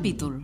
capítol. 0.00 0.40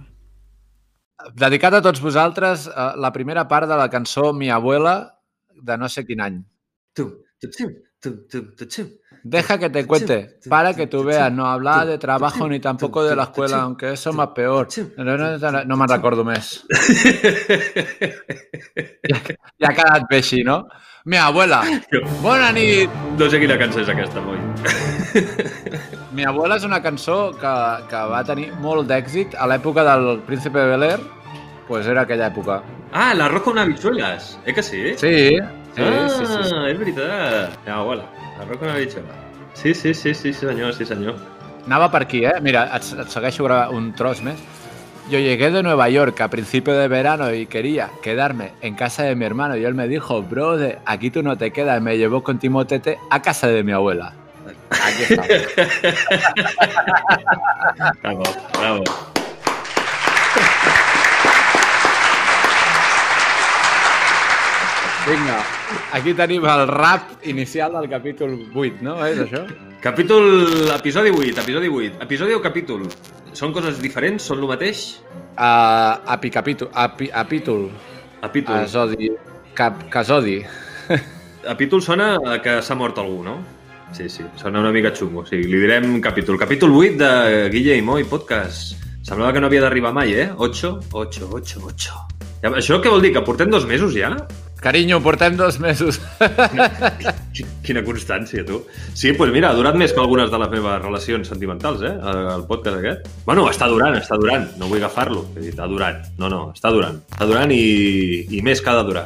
Dedicat 1.33 1.79
a 1.79 1.81
tots 1.81 2.03
vosaltres, 2.05 2.67
eh, 2.69 2.93
la 3.01 3.11
primera 3.13 3.49
part 3.49 3.69
de 3.69 3.77
la 3.77 3.89
cançó 3.89 4.33
Mi 4.33 4.51
abuela, 4.51 5.17
de 5.55 5.79
no 5.79 5.89
sé 5.89 6.05
quin 6.05 6.21
any. 6.21 6.45
Tum, 6.93 7.11
tum, 7.41 7.51
tum, 7.57 7.73
tum, 8.03 8.17
tum, 8.29 8.45
tum, 8.57 8.69
tum. 8.69 8.91
Deja 9.25 9.59
que 9.59 9.71
te 9.71 9.87
cuente, 9.87 10.39
para 10.49 10.75
que 10.75 10.87
tú 10.87 11.03
veas, 11.03 11.33
no 11.33 11.47
hablaba 11.47 11.87
de 11.87 11.99
trabajo 11.99 12.49
ni 12.49 12.61
tampoco 12.61 13.03
de 13.03 13.17
la 13.17 13.25
escuela, 13.25 13.63
aunque 13.63 13.93
eso 13.93 14.11
es 14.11 14.17
más 14.17 14.29
peor. 14.29 14.69
No, 14.99 15.05
no, 15.05 15.39
no, 15.39 15.65
no 15.65 15.77
me'n 15.77 15.89
recordo 15.89 16.23
més. 16.23 16.63
Ja, 19.09 19.19
ja 19.59 19.71
ha 19.71 19.75
quedat 19.75 20.07
bé 20.11 20.21
així, 20.21 20.45
no? 20.45 20.67
Mi 21.07 21.17
abuela, 21.17 21.61
bona 22.19 22.49
nit! 22.51 22.91
No 23.15 23.29
sé 23.31 23.39
quina 23.39 23.55
cançó 23.61 23.79
és 23.79 23.91
aquesta, 23.93 24.19
Moi. 24.25 24.41
Mi 26.19 26.25
abuela 26.27 26.57
és 26.59 26.65
una 26.67 26.81
cançó 26.83 27.31
que, 27.39 27.53
que 27.93 28.01
va 28.11 28.25
tenir 28.27 28.49
molt 28.65 28.89
d'èxit 28.91 29.37
a 29.39 29.47
l'època 29.47 29.85
del 29.87 30.19
Príncipe 30.27 30.59
de 30.59 30.73
Bel-Air, 30.73 31.05
pues 31.69 31.87
era 31.87 32.03
aquella 32.03 32.27
època. 32.27 32.57
Ah, 32.91 33.13
l'arroz 33.15 33.45
con 33.47 33.63
habichuelas. 33.63 34.33
Eh 34.47 34.55
que 34.57 34.65
sí? 34.67 34.83
Sí, 34.99 35.15
sí, 35.77 35.87
ah, 35.87 36.09
sí, 36.11 36.27
sí, 36.27 36.43
sí. 36.43 36.59
és 36.73 36.83
veritat. 36.83 37.55
Ja, 37.69 37.79
abuela, 37.85 38.11
l'arroz 38.41 38.59
con 38.59 38.75
habichuelas. 38.75 39.23
Sí, 39.55 39.75
sí, 39.75 39.95
sí, 39.95 40.13
sí, 40.13 40.35
senyor, 40.35 40.75
sí, 40.75 40.85
senyor. 40.85 41.15
Anava 41.69 41.87
per 41.93 42.03
aquí, 42.03 42.25
eh? 42.27 42.35
Mira, 42.43 42.67
et, 42.75 42.95
et 42.99 43.15
segueixo 43.15 43.47
un 43.47 43.93
tros 43.95 44.27
més. 44.27 44.43
Yo 45.09 45.21
llegué 45.21 45.53
de 45.53 45.63
Nueva 45.63 45.89
York 45.89 46.21
a 46.21 46.29
principio 46.29 46.75
de 46.75 46.89
verano 46.89 47.33
y 47.33 47.47
quería 47.47 47.91
quedarme 48.03 48.51
en 48.61 48.75
casa 48.75 49.05
de 49.05 49.15
mi 49.15 49.25
hermano 49.25 49.57
y 49.57 49.65
él 49.65 49.73
me 49.73 49.87
dijo, 49.87 50.21
brother, 50.23 50.81
aquí 50.85 51.11
tú 51.11 51.23
no 51.23 51.39
te 51.39 51.53
quedas. 51.53 51.81
Me 51.81 51.97
llevó 51.97 52.25
con 52.25 52.41
Timotete 52.41 52.99
a 53.09 53.23
casa 53.23 53.47
de 53.47 53.63
mi 53.63 53.71
abuela. 53.71 54.15
Aquí 54.71 55.05
está. 55.05 55.23
Bravo, 58.03 58.23
bravo. 58.59 58.83
Vinga, 65.07 65.39
aquí 65.93 66.15
tenim 66.15 66.45
el 66.45 66.67
rap 66.67 67.23
inicial 67.23 67.73
del 67.79 67.89
capítol 67.89 68.33
8, 68.55 68.83
no? 68.83 68.97
És 69.07 69.21
això? 69.23 69.45
Capítol... 69.83 70.73
Episodi 70.75 71.13
8, 71.15 71.45
episodi 71.45 71.71
8. 71.71 72.01
Episodi 72.03 72.35
o 72.35 72.41
capítol? 72.43 72.89
Són 73.37 73.53
coses 73.53 73.77
diferents? 73.83 74.25
Són 74.31 74.41
el 74.41 74.49
mateix? 74.49 74.87
Uh, 75.37 75.93
api 76.15 76.31
capítol, 76.33 76.71
api, 76.73 77.11
apítol, 77.13 77.67
Capítol. 78.23 78.63
asodi, 78.63 79.11
cap, 79.59 79.83
casodi. 79.93 80.39
Capítol 81.45 81.83
sona 81.85 82.15
que 82.43 82.57
s'ha 82.65 82.75
mort 82.75 82.97
algú, 82.99 83.21
no? 83.27 83.37
Sí, 83.95 84.09
sí, 84.11 84.25
sona 84.41 84.63
una 84.65 84.73
mica 84.75 84.91
xungo. 84.97 85.27
Sí, 85.29 85.43
li 85.45 85.61
direm 85.63 86.01
capítol. 86.03 86.41
Capítol 86.41 86.73
8 86.75 86.97
de 87.03 87.11
Guille 87.53 87.77
i 87.79 87.85
Moi 87.85 88.07
Podcast. 88.09 88.75
Semblava 89.07 89.35
que 89.37 89.45
no 89.45 89.51
havia 89.51 89.63
d'arribar 89.63 89.93
mai, 89.95 90.17
eh? 90.17 90.31
8, 90.33 90.73
8, 90.91 91.29
8, 91.31 91.61
8. 91.69 92.01
Ja, 92.43 92.51
això 92.57 92.81
què 92.83 92.91
vol 92.91 93.05
dir? 93.05 93.13
Que 93.15 93.23
portem 93.23 93.53
dos 93.53 93.69
mesos 93.69 93.95
ja? 93.95 94.11
Carinyo, 94.67 94.99
portem 95.01 95.37
dos 95.39 95.61
mesos. 95.63 96.01
Quina 97.63 97.85
constància, 97.87 98.43
tu. 98.43 98.65
Sí, 98.99 99.13
doncs 99.13 99.19
pues 99.21 99.31
mira, 99.31 99.53
ha 99.53 99.55
durat 99.55 99.77
més 99.79 99.93
que 99.95 100.01
algunes 100.03 100.27
de 100.33 100.41
les 100.43 100.51
meves 100.51 100.81
relacions 100.83 101.29
sentimentals, 101.31 101.85
eh? 101.87 101.93
El 102.33 102.43
podcast 102.49 102.81
aquest. 102.81 103.07
Bueno, 103.29 103.45
està 103.47 103.69
durant, 103.71 103.95
està 103.95 104.19
durant. 104.19 104.49
No 104.59 104.67
vull 104.67 104.83
agafar-lo. 104.83 105.23
He 105.37 105.45
dit, 105.45 105.61
ha 105.63 105.69
durat. 105.71 106.09
No, 106.19 106.27
no, 106.33 106.41
està 106.51 106.73
durant. 106.75 106.99
Està 107.15 107.29
durant 107.31 107.55
i, 107.55 108.27
i 108.27 108.43
més 108.43 108.59
que 108.59 108.73
ha 108.73 108.75
de 108.81 108.89
durar. 108.89 109.05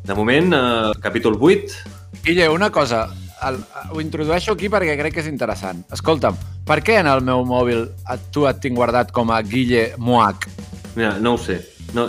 De 0.00 0.16
moment, 0.16 0.48
eh, 0.56 0.94
capítol 1.04 1.36
8. 1.36 1.76
Guille, 2.24 2.48
una 2.48 2.70
cosa, 2.72 3.04
el, 3.50 3.60
ho 3.92 4.00
introdueixo 4.00 4.56
aquí 4.56 4.72
perquè 4.72 4.96
crec 4.96 5.18
que 5.18 5.26
és 5.26 5.28
interessant. 5.28 5.84
Escolta'm, 5.92 6.40
per 6.64 6.80
què 6.80 6.96
en 7.02 7.12
el 7.12 7.20
meu 7.20 7.44
mòbil 7.44 7.84
tu 8.32 8.48
et 8.48 8.64
tinc 8.64 8.80
guardat 8.80 9.12
com 9.12 9.28
a 9.28 9.42
Guille 9.44 9.90
Moac? 10.00 10.48
Mira, 10.96 11.18
no 11.20 11.36
ho 11.36 11.44
sé. 11.44 11.60
No, 11.92 12.06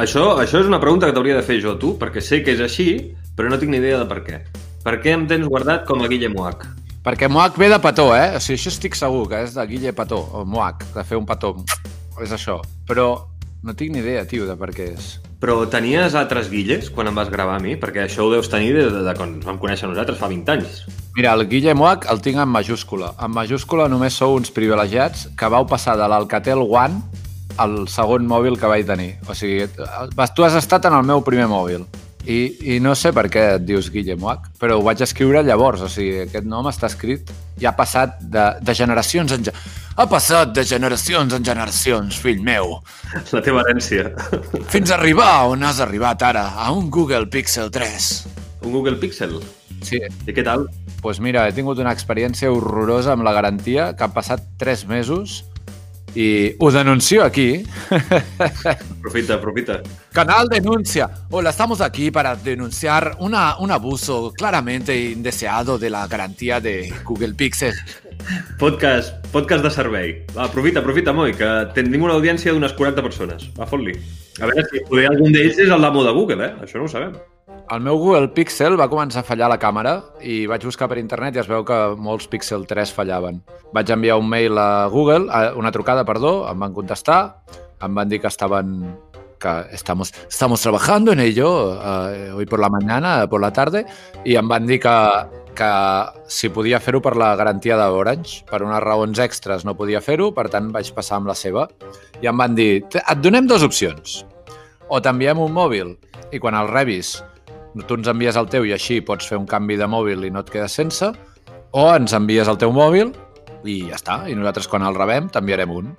això, 0.00 0.30
això 0.40 0.62
és 0.62 0.70
una 0.70 0.80
pregunta 0.80 1.08
que 1.08 1.16
t'hauria 1.16 1.36
de 1.36 1.44
fer 1.44 1.58
jo 1.60 1.74
a 1.76 1.80
tu, 1.80 1.94
perquè 2.00 2.22
sé 2.24 2.40
que 2.44 2.54
és 2.56 2.62
així, 2.64 2.88
però 3.36 3.50
no 3.52 3.58
tinc 3.60 3.74
ni 3.74 3.82
idea 3.82 4.00
de 4.00 4.08
per 4.08 4.22
què. 4.24 4.40
Per 4.86 4.96
què 5.02 5.12
em 5.12 5.26
tens 5.28 5.48
guardat 5.50 5.84
com 5.88 6.00
a 6.00 6.08
Guille 6.08 6.30
Moac? 6.32 6.64
Perquè 7.06 7.28
Moac 7.30 7.58
ve 7.58 7.68
de 7.70 7.78
petó, 7.82 8.08
eh? 8.16 8.32
O 8.34 8.40
sigui, 8.42 8.56
això 8.58 8.72
estic 8.72 8.96
segur 8.98 9.26
que 9.30 9.44
és 9.44 9.52
de 9.54 9.66
Guille 9.68 9.92
Petó, 9.94 10.18
o 10.34 10.44
Moac, 10.46 10.88
de 10.94 11.04
fer 11.06 11.18
un 11.20 11.26
petó. 11.28 11.52
És 12.22 12.32
això. 12.34 12.56
Però 12.88 13.06
no 13.62 13.74
tinc 13.74 13.92
ni 13.94 14.00
idea, 14.02 14.24
tio, 14.26 14.46
de 14.48 14.56
per 14.58 14.72
què 14.74 14.88
és. 14.94 15.16
Però 15.42 15.58
tenies 15.68 16.16
altres 16.16 16.48
Guilles 16.48 16.88
quan 16.90 17.10
em 17.10 17.18
vas 17.18 17.28
gravar 17.30 17.58
a 17.58 17.62
mi? 17.62 17.76
Perquè 17.78 18.06
això 18.06 18.24
ho 18.24 18.32
deus 18.32 18.48
tenir 18.50 18.72
des 18.74 18.88
de, 18.90 19.04
de 19.04 19.14
quan 19.18 19.36
ens 19.36 19.46
vam 19.46 19.60
conèixer 19.62 19.90
nosaltres 19.90 20.18
fa 20.18 20.30
20 20.32 20.54
anys. 20.54 20.80
Mira, 21.14 21.34
el 21.36 21.44
Guille 21.50 21.74
Moac 21.76 22.08
el 22.10 22.22
tinc 22.24 22.40
en 22.40 22.50
majúscula. 22.50 23.12
En 23.22 23.34
majúscula 23.34 23.86
només 23.92 24.16
sou 24.16 24.34
uns 24.38 24.54
privilegiats 24.54 25.28
que 25.36 25.52
vau 25.52 25.68
passar 25.68 25.98
de 26.00 26.08
l'Alcatel 26.08 26.64
One 26.64 27.02
al 27.62 27.86
segon 27.88 28.26
mòbil 28.28 28.58
que 28.60 28.70
vaig 28.70 28.86
tenir. 28.88 29.14
O 29.28 29.34
sigui, 29.34 29.66
tu 29.68 30.44
has 30.46 30.58
estat 30.58 30.88
en 30.88 30.96
el 30.98 31.06
meu 31.06 31.24
primer 31.24 31.48
mòbil. 31.50 31.86
I, 32.26 32.38
I 32.74 32.78
no 32.82 32.96
sé 32.98 33.12
per 33.14 33.28
què 33.30 33.42
et 33.54 33.62
dius 33.62 33.86
Guille 33.94 34.16
Moac, 34.18 34.48
però 34.58 34.80
ho 34.80 34.82
vaig 34.82 35.02
escriure 35.04 35.44
llavors. 35.46 35.84
O 35.86 35.90
sigui, 35.90 36.24
aquest 36.24 36.46
nom 36.50 36.66
està 36.66 36.90
escrit 36.90 37.30
i 37.62 37.68
ha 37.68 37.74
passat 37.76 38.18
de, 38.20 38.48
de 38.60 38.74
generacions 38.74 39.36
en... 39.36 39.50
Ha 39.96 40.04
passat 40.10 40.50
de 40.52 40.64
generacions 40.66 41.32
en 41.32 41.44
generacions, 41.46 42.18
fill 42.20 42.42
meu. 42.44 42.74
La 43.32 43.40
teva 43.46 43.62
herència. 43.62 44.10
Fins 44.68 44.90
a 44.90 44.98
arribar 44.98 45.46
on 45.48 45.64
has 45.64 45.78
arribat 45.80 46.26
ara, 46.26 46.50
a 46.60 46.68
un 46.74 46.90
Google 46.92 47.30
Pixel 47.32 47.70
3. 47.72 48.10
Un 48.66 48.74
Google 48.74 48.98
Pixel. 49.00 49.38
Sí, 49.86 50.02
I 50.02 50.34
què 50.34 50.44
tal? 50.44 50.66
Doncs 50.66 51.00
pues 51.06 51.20
mira, 51.22 51.44
he 51.46 51.54
tingut 51.54 51.78
una 51.78 51.92
experiència 51.94 52.50
horrorosa 52.50 53.12
amb 53.14 53.22
la 53.22 53.32
garantia 53.36 53.92
que 53.94 54.02
han 54.02 54.14
passat 54.16 54.42
3 54.58 54.86
mesos 54.90 55.44
i 56.16 56.56
ho 56.58 56.70
denuncio 56.72 57.22
aquí. 57.22 57.62
Aprofita, 58.98 59.34
aprofita. 59.34 59.82
Canal 60.12 60.48
denuncia. 60.48 61.10
Hola, 61.30 61.50
estamos 61.50 61.80
aquí 61.80 62.10
para 62.10 62.34
denunciar 62.34 63.16
una, 63.20 63.58
un 63.58 63.70
abuso 63.70 64.32
claramente 64.32 65.10
indeseado 65.10 65.78
de 65.78 65.90
la 65.90 66.08
garantía 66.08 66.60
de 66.60 66.92
Google 67.04 67.34
Pixel. 67.34 67.74
Podcast, 68.58 69.24
podcast 69.26 69.62
de 69.62 69.70
servei. 69.70 70.26
Va, 70.36 70.44
aprofita, 70.44 70.80
aprofita, 70.80 71.12
Moi, 71.12 71.36
que 71.36 71.52
tenim 71.76 72.08
una 72.08 72.16
audiència 72.16 72.56
d'unes 72.56 72.72
40 72.74 73.04
persones. 73.04 73.46
Va, 73.60 73.68
fot-li. 73.68 73.94
A 74.40 74.48
veure 74.48 74.64
si 74.72 74.82
poder 74.88 75.10
algun 75.12 75.36
d'ells 75.36 75.60
és 75.60 75.68
el 75.68 75.84
d'amo 75.84 76.02
de 76.02 76.16
Google, 76.16 76.48
eh? 76.48 76.54
Això 76.64 76.80
no 76.80 76.88
ho 76.88 76.92
sabem. 76.92 77.12
El 77.74 77.80
meu 77.82 77.96
Google 77.98 78.28
Pixel 78.30 78.76
va 78.78 78.86
començar 78.86 79.24
a 79.24 79.26
fallar 79.26 79.48
la 79.50 79.56
càmera 79.58 79.96
i 80.22 80.44
vaig 80.46 80.62
buscar 80.68 80.86
per 80.90 81.00
internet 81.00 81.34
i 81.34 81.40
es 81.42 81.48
veu 81.50 81.64
que 81.66 81.76
molts 81.98 82.28
Pixel 82.30 82.62
3 82.70 82.92
fallaven. 82.94 83.40
Vaig 83.74 83.90
enviar 83.90 84.20
un 84.20 84.28
mail 84.30 84.58
a 84.62 84.86
Google, 84.92 85.26
una 85.58 85.72
trucada, 85.74 86.04
perdó, 86.06 86.44
em 86.50 86.62
van 86.62 86.76
contestar, 86.76 87.18
em 87.82 87.94
van 87.98 88.08
dir 88.12 88.20
que 88.22 88.30
estaven 88.30 88.78
que 89.42 89.52
estamos, 89.72 90.14
estamos 90.30 90.62
trabajando 90.62 91.12
en 91.12 91.20
ello 91.20 91.74
eh, 91.82 92.30
hoy 92.32 92.46
por 92.46 92.60
la 92.60 92.70
mañana, 92.70 93.26
por 93.28 93.40
la 93.42 93.52
tarde, 93.52 93.84
i 94.24 94.36
em 94.38 94.48
van 94.48 94.64
dir 94.66 94.78
que, 94.80 94.94
que 95.58 95.70
si 96.30 96.48
podia 96.48 96.78
fer-ho 96.80 97.02
per 97.04 97.16
la 97.18 97.34
garantia 97.36 97.76
d'Orange. 97.76 98.44
Per 98.48 98.62
unes 98.64 98.80
raons 98.80 99.18
extres 99.20 99.66
no 99.66 99.74
podia 99.76 100.00
fer-ho, 100.00 100.30
per 100.32 100.46
tant 100.54 100.70
vaig 100.72 100.88
passar 100.96 101.18
amb 101.18 101.28
la 101.28 101.36
seva. 101.36 101.66
I 102.22 102.30
em 102.30 102.38
van 102.38 102.54
dir, 102.54 102.84
"Te- 102.88 103.02
et 103.04 103.18
donem 103.20 103.46
dues 103.46 103.62
opcions. 103.66 104.22
O 104.88 105.02
t'enviem 105.02 105.38
un 105.38 105.52
mòbil 105.52 105.96
i 106.32 106.38
quan 106.38 106.54
el 106.54 106.68
rebis 106.68 107.18
tu 107.84 107.98
ens 107.98 108.08
envies 108.08 108.36
el 108.40 108.48
teu 108.52 108.64
i 108.64 108.72
així 108.76 109.00
pots 109.04 109.28
fer 109.28 109.38
un 109.40 109.46
canvi 109.48 109.76
de 109.76 109.88
mòbil 109.90 110.24
i 110.24 110.32
no 110.32 110.44
et 110.44 110.50
quedes 110.52 110.76
sense, 110.78 111.12
o 111.76 111.86
ens 111.92 112.14
envies 112.16 112.48
el 112.48 112.58
teu 112.60 112.72
mòbil 112.72 113.12
i 113.66 113.80
ja 113.90 113.98
està, 113.98 114.18
i 114.30 114.36
nosaltres 114.38 114.68
quan 114.70 114.86
el 114.86 114.96
rebem 114.96 115.28
t'enviarem 115.32 115.72
un. 115.74 115.94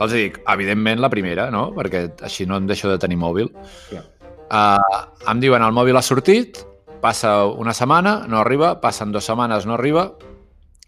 Els 0.00 0.14
dic, 0.14 0.40
evidentment 0.48 1.00
la 1.02 1.10
primera, 1.12 1.50
no? 1.52 1.68
Perquè 1.76 2.06
així 2.24 2.46
no 2.48 2.56
em 2.60 2.68
deixo 2.68 2.88
de 2.88 2.98
tenir 3.00 3.18
mòbil. 3.20 3.50
Clar. 3.90 4.04
Uh, 4.50 5.04
em 5.30 5.40
diuen 5.42 5.62
el 5.62 5.74
mòbil 5.76 5.98
ha 5.98 6.02
sortit, 6.02 6.62
passa 7.00 7.44
una 7.46 7.74
setmana, 7.76 8.24
no 8.28 8.40
arriba, 8.40 8.74
passen 8.82 9.12
dues 9.12 9.28
setmanes, 9.28 9.66
no 9.68 9.76
arriba, 9.76 10.08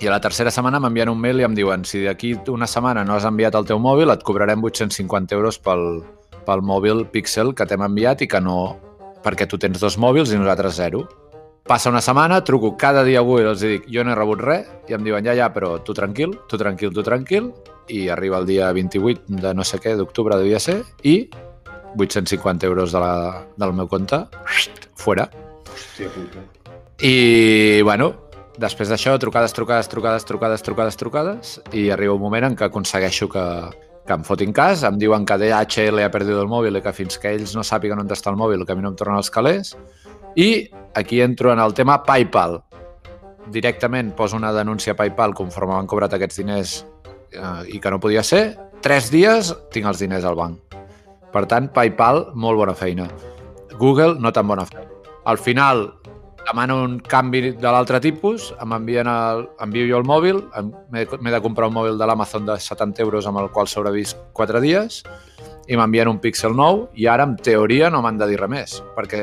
i 0.02 0.08
a 0.08 0.10
la 0.10 0.20
tercera 0.20 0.50
setmana 0.50 0.80
m'envien 0.82 1.12
un 1.12 1.20
mail 1.20 1.38
i 1.38 1.44
em 1.46 1.54
diuen 1.54 1.84
si 1.86 2.00
d'aquí 2.02 2.32
una 2.50 2.66
setmana 2.66 3.04
no 3.06 3.14
has 3.14 3.26
enviat 3.28 3.54
el 3.54 3.68
teu 3.68 3.78
mòbil 3.78 4.10
et 4.10 4.24
cobrarem 4.26 4.64
850 4.64 5.36
euros 5.36 5.60
pel, 5.62 6.02
pel 6.42 6.64
mòbil 6.66 7.04
Pixel 7.12 7.52
que 7.54 7.66
t'hem 7.68 7.84
enviat 7.86 8.24
i 8.26 8.28
que 8.30 8.40
no... 8.42 8.56
perquè 9.24 9.48
tu 9.48 9.58
tens 9.58 9.80
dos 9.80 9.98
mòbils 9.98 10.32
i 10.32 10.40
nosaltres 10.40 10.78
zero. 10.78 11.04
Passa 11.62 11.92
una 11.92 12.00
setmana, 12.02 12.40
truco 12.42 12.74
cada 12.76 13.04
dia 13.06 13.20
a 13.20 13.26
Google 13.26 13.44
i 13.44 13.50
els 13.52 13.62
dic 13.62 13.84
jo 13.86 14.02
no 14.02 14.10
he 14.10 14.18
rebut 14.18 14.40
res 14.42 14.66
i 14.90 14.96
em 14.96 15.04
diuen 15.06 15.24
ja, 15.24 15.36
ja, 15.38 15.52
però 15.54 15.76
tu 15.86 15.94
tranquil, 15.94 16.34
tu 16.50 16.58
tranquil, 16.58 16.90
tu 16.90 17.04
tranquil 17.06 17.52
i 17.88 18.08
arriba 18.10 18.40
el 18.42 18.48
dia 18.48 18.72
28 18.74 19.38
de 19.42 19.54
no 19.54 19.62
sé 19.66 19.78
què, 19.78 19.94
d'octubre 19.98 20.38
devia 20.40 20.58
ser 20.62 20.80
i 21.06 21.30
850 21.94 22.66
euros 22.66 22.92
de 22.92 23.00
la, 23.00 23.14
del 23.56 23.74
meu 23.76 23.88
compte, 23.88 24.24
fora. 24.98 25.28
Hòstia 25.70 26.10
puta. 26.14 26.42
I, 27.02 27.82
bueno, 27.82 28.12
després 28.62 28.90
d'això, 28.92 29.16
trucades, 29.20 29.54
trucades, 29.56 29.88
trucades, 29.90 30.26
trucades, 30.26 30.62
trucades, 30.62 30.98
trucades, 31.00 31.54
i 31.72 31.90
arriba 31.90 32.14
un 32.14 32.22
moment 32.22 32.50
en 32.50 32.56
què 32.58 32.68
aconsegueixo 32.68 33.28
que, 33.32 33.44
que 34.06 34.14
em 34.16 34.24
fotin 34.26 34.52
cas, 34.52 34.82
em 34.86 34.98
diuen 34.98 35.24
que 35.26 35.38
DHL 35.38 36.02
ha 36.02 36.10
perdut 36.10 36.40
el 36.40 36.50
mòbil 36.50 36.78
i 36.78 36.82
que 36.82 36.94
fins 36.96 37.18
que 37.22 37.30
ells 37.36 37.54
no 37.54 37.62
sàpiguen 37.66 38.02
on 38.02 38.10
està 38.10 38.32
el 38.32 38.38
mòbil, 38.40 38.66
que 38.66 38.74
a 38.74 38.78
mi 38.78 38.82
no 38.82 38.90
em 38.92 38.98
tornen 38.98 39.20
els 39.20 39.30
calés, 39.30 39.76
i 40.34 40.68
aquí 40.98 41.20
entro 41.22 41.52
en 41.52 41.62
el 41.62 41.74
tema 41.74 42.02
PayPal. 42.02 42.58
Directament 43.52 44.12
poso 44.16 44.36
una 44.36 44.52
denúncia 44.52 44.94
a 44.94 44.98
PayPal 44.98 45.34
conforme 45.34 45.74
m'han 45.74 45.90
cobrat 45.90 46.14
aquests 46.14 46.40
diners 46.42 46.74
eh, 47.32 47.76
i 47.76 47.80
que 47.80 47.90
no 47.90 48.00
podia 48.00 48.22
ser, 48.26 48.56
tres 48.82 49.10
dies 49.12 49.52
tinc 49.74 49.86
els 49.86 50.02
diners 50.02 50.26
al 50.26 50.38
banc. 50.38 50.78
Per 51.32 51.46
tant, 51.48 51.70
PayPal, 51.72 52.26
molt 52.34 52.58
bona 52.60 52.74
feina. 52.76 53.06
Google, 53.78 54.18
no 54.20 54.32
tan 54.32 54.46
bona 54.48 54.66
feina. 54.68 54.88
Al 55.24 55.38
final, 55.38 55.86
demano 56.46 56.82
un 56.82 56.98
canvi 57.00 57.52
de 57.52 57.70
l'altre 57.70 58.00
tipus, 58.02 58.50
em 58.62 58.74
envien 58.74 59.08
el, 59.08 59.46
envio 59.62 59.86
jo 59.88 60.00
el 60.00 60.08
mòbil, 60.08 60.42
m'he 60.92 61.06
de 61.06 61.40
comprar 61.44 61.70
un 61.70 61.76
mòbil 61.76 61.98
de 62.00 62.08
l'Amazon 62.08 62.46
de 62.48 62.58
70 62.58 63.02
euros 63.04 63.26
amb 63.26 63.42
el 63.42 63.50
qual 63.54 63.70
sobrevist 63.70 64.18
4 64.34 64.60
dies, 64.64 65.02
i 65.70 65.78
m'envien 65.78 66.10
un 66.10 66.18
Pixel 66.22 66.56
nou, 66.58 66.88
i 66.98 67.06
ara, 67.06 67.26
en 67.28 67.36
teoria, 67.38 67.90
no 67.90 68.02
m'han 68.02 68.18
de 68.18 68.30
dir 68.32 68.40
res 68.40 68.50
més, 68.50 68.78
perquè 68.96 69.22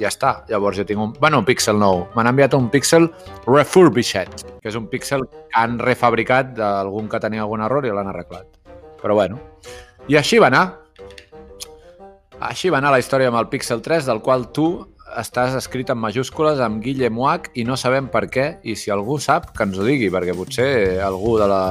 ja 0.00 0.08
està. 0.08 0.32
Llavors 0.48 0.78
jo 0.80 0.86
tinc 0.88 1.02
un... 1.02 1.12
Bueno, 1.20 1.40
un 1.42 1.48
Pixel 1.48 1.78
nou. 1.80 2.04
M'han 2.14 2.30
enviat 2.30 2.54
un 2.56 2.70
Pixel 2.72 3.08
refurbished, 3.46 4.44
que 4.62 4.70
és 4.70 4.78
un 4.78 4.86
Pixel 4.90 5.26
que 5.26 5.60
han 5.60 5.78
refabricat 5.82 6.54
d'algun 6.56 7.10
que 7.10 7.20
tenia 7.22 7.44
algun 7.44 7.64
error 7.66 7.86
i 7.86 7.92
l'han 7.94 8.10
arreglat. 8.12 8.46
Però 9.02 9.16
bueno. 9.18 9.40
I 10.08 10.16
així 10.20 10.40
va 10.40 10.48
anar. 10.52 10.64
Així 12.40 12.70
va 12.72 12.80
anar 12.80 12.94
la 12.94 13.02
història 13.02 13.28
amb 13.28 13.40
el 13.42 13.50
Pixel 13.52 13.82
3, 13.84 14.06
del 14.08 14.22
qual 14.24 14.48
tu 14.56 14.70
estàs 15.18 15.56
escrit 15.58 15.90
en 15.90 15.98
majúscules 15.98 16.60
amb 16.62 16.82
Guillem 16.84 17.18
Uach 17.18 17.50
i 17.58 17.64
no 17.66 17.78
sabem 17.80 18.06
per 18.12 18.26
què, 18.30 18.46
i 18.62 18.76
si 18.78 18.92
algú 18.94 19.18
sap, 19.22 19.50
que 19.56 19.66
ens 19.66 19.78
ho 19.78 19.86
digui, 19.86 20.10
perquè 20.12 20.36
potser 20.36 20.68
algú 21.04 21.36
de 21.40 21.48
la, 21.50 21.62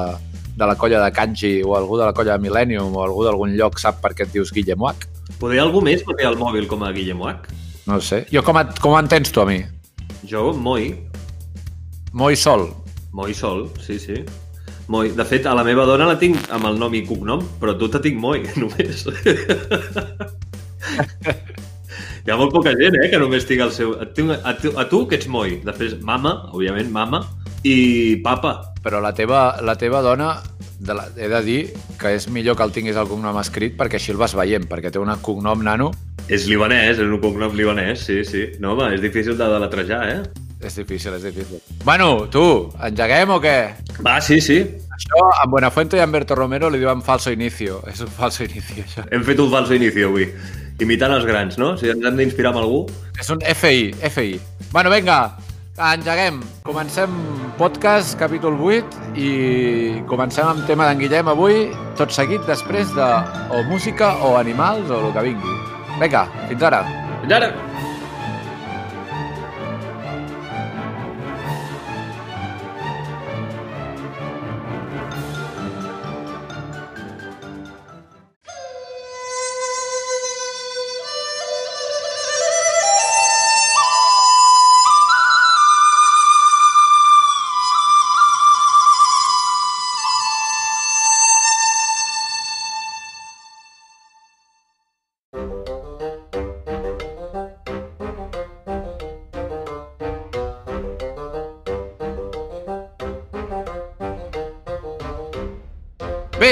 de 0.57 0.67
la 0.67 0.75
colla 0.79 1.03
de 1.05 1.13
Kanji 1.15 1.53
o 1.63 1.75
algú 1.77 1.99
de 1.99 2.09
la 2.09 2.15
colla 2.17 2.35
de 2.35 2.43
Millennium 2.43 2.95
o 2.95 3.05
algú 3.05 3.23
d'algun 3.27 3.55
lloc 3.55 3.79
sap 3.79 4.01
per 4.03 4.13
què 4.15 4.27
et 4.27 4.35
dius 4.35 4.51
Guillem 4.55 4.83
Uach. 4.83 5.07
Podria 5.39 5.63
algú 5.63 5.83
més 5.85 6.03
té 6.03 6.27
el 6.27 6.39
mòbil 6.39 6.67
com 6.67 6.83
a 6.83 6.91
Guillem 6.95 7.23
Uach? 7.23 7.47
No 7.87 8.01
sé. 8.03 8.25
Jo 8.33 8.43
com, 8.45 8.59
et, 8.61 8.75
com 8.83 8.97
entens 8.99 9.31
tu 9.33 9.41
a 9.41 9.47
mi? 9.49 9.63
Jo, 10.27 10.51
Moi. 10.53 10.91
Moi 12.13 12.35
Sol. 12.35 12.67
Moi 13.13 13.33
sol, 13.33 13.71
sí, 13.81 13.99
sí. 13.99 14.25
Moi. 14.87 15.11
De 15.13 15.25
fet, 15.25 15.45
a 15.45 15.53
la 15.57 15.63
meva 15.65 15.85
dona 15.85 16.07
la 16.09 16.17
tinc 16.21 16.37
amb 16.53 16.65
el 16.69 16.77
nom 16.81 16.93
i 16.93 17.05
cognom, 17.05 17.41
però 17.61 17.77
tu 17.77 17.89
te 17.89 17.99
tinc 18.03 18.19
Moi, 18.21 18.43
només. 18.61 19.05
Hi 22.25 22.33
ha 22.33 22.37
molt 22.39 22.53
poca 22.55 22.75
gent, 22.77 22.97
eh, 22.99 23.09
que 23.11 23.19
només 23.21 23.47
tinc 23.49 23.63
el 23.65 23.73
seu... 23.75 23.95
A 24.01 24.07
tu, 24.15 24.27
a 24.33 24.55
tu, 24.59 24.73
a 24.77 24.87
tu 24.91 25.05
que 25.07 25.19
ets 25.19 25.29
Moi. 25.31 25.59
Després, 25.65 25.99
mama, 26.05 26.35
òbviament, 26.53 26.91
mama, 26.91 27.23
i 27.63 28.19
papa. 28.25 28.57
Però 28.83 29.01
la 29.03 29.13
teva, 29.15 29.59
la 29.65 29.75
teva 29.79 30.03
dona, 30.05 30.35
de 30.79 30.95
la, 30.95 31.07
he 31.19 31.27
de 31.31 31.41
dir 31.43 31.61
que 31.99 32.13
és 32.15 32.29
millor 32.31 32.55
que 32.55 32.63
el 32.63 32.75
tinguis 32.75 32.99
el 32.99 33.09
cognom 33.09 33.39
escrit 33.41 33.75
perquè 33.79 33.99
així 33.99 34.13
el 34.13 34.21
vas 34.21 34.35
veient, 34.37 34.67
perquè 34.69 34.91
té 34.93 35.01
un 35.01 35.11
cognom 35.23 35.65
nano, 35.65 35.91
És 36.29 36.43
libanès, 36.45 36.99
és 36.99 37.07
un 37.09 37.17
cognom 37.17 37.55
libanès, 37.57 38.03
sí, 38.05 38.19
sí. 38.21 38.43
No, 38.61 38.75
home, 38.75 38.91
és 38.93 39.01
difícil 39.01 39.33
de 39.33 39.47
deletrejar, 39.49 40.03
eh? 40.11 40.45
és 40.61 40.75
difícil, 40.75 41.13
és 41.15 41.23
difícil. 41.23 41.61
Bueno, 41.85 42.27
tu, 42.31 42.43
engeguem 42.83 43.31
o 43.33 43.39
què? 43.41 43.55
Va, 44.05 44.19
sí, 44.21 44.37
sí. 44.43 44.59
Això, 44.93 45.23
a 45.39 45.47
Buenafuente 45.49 45.97
i 45.97 46.03
a 46.03 46.05
Humberto 46.05 46.35
Romero 46.35 46.69
li 46.69 46.81
diuen 46.81 47.01
falso 47.01 47.31
inicio. 47.31 47.79
És 47.87 48.03
un 48.03 48.11
falso 48.11 48.43
inicio, 48.43 48.83
això. 48.83 49.05
Hem 49.09 49.23
fet 49.25 49.39
un 49.39 49.49
falso 49.53 49.73
inici 49.73 50.03
avui. 50.03 50.27
Imitant 50.79 51.11
els 51.11 51.25
grans, 51.27 51.57
no? 51.59 51.73
Si 51.79 51.89
ens 51.91 52.05
hem 52.07 52.15
d'inspirar 52.19 52.53
amb 52.53 52.61
algú. 52.61 52.85
És 53.19 53.27
un 53.33 53.41
FI, 53.43 53.91
FI. 54.15 54.39
Bueno, 54.71 54.93
vinga, 54.93 55.17
engeguem. 55.75 56.39
Comencem 56.63 57.11
podcast, 57.59 58.15
capítol 58.19 58.55
8, 58.55 59.11
i 59.19 59.33
comencem 60.07 60.47
amb 60.47 60.63
tema 60.69 60.87
d'en 60.87 61.03
Guillem 61.03 61.33
avui, 61.33 61.65
tot 61.99 62.15
seguit 62.15 62.47
després 62.47 62.95
de 62.95 63.11
o 63.51 63.63
música 63.67 64.13
o 64.23 64.37
animals 64.39 64.87
o 64.87 65.03
el 65.09 65.13
que 65.17 65.27
vingui. 65.31 65.59
Vinga, 65.99 66.25
fins 66.47 66.67
ara. 66.71 66.85
Fins 67.19 67.39
ara! 67.41 67.53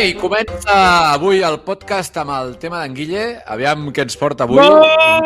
I 0.08 0.14
comença 0.16 0.76
avui 1.14 1.42
el 1.44 1.58
podcast 1.68 2.16
amb 2.22 2.32
el 2.38 2.54
tema 2.62 2.80
d'en 2.84 2.94
Guille. 2.96 3.24
Aviam 3.56 3.90
què 3.92 4.02
ens 4.06 4.16
porta 4.20 4.46
avui. 4.48 4.62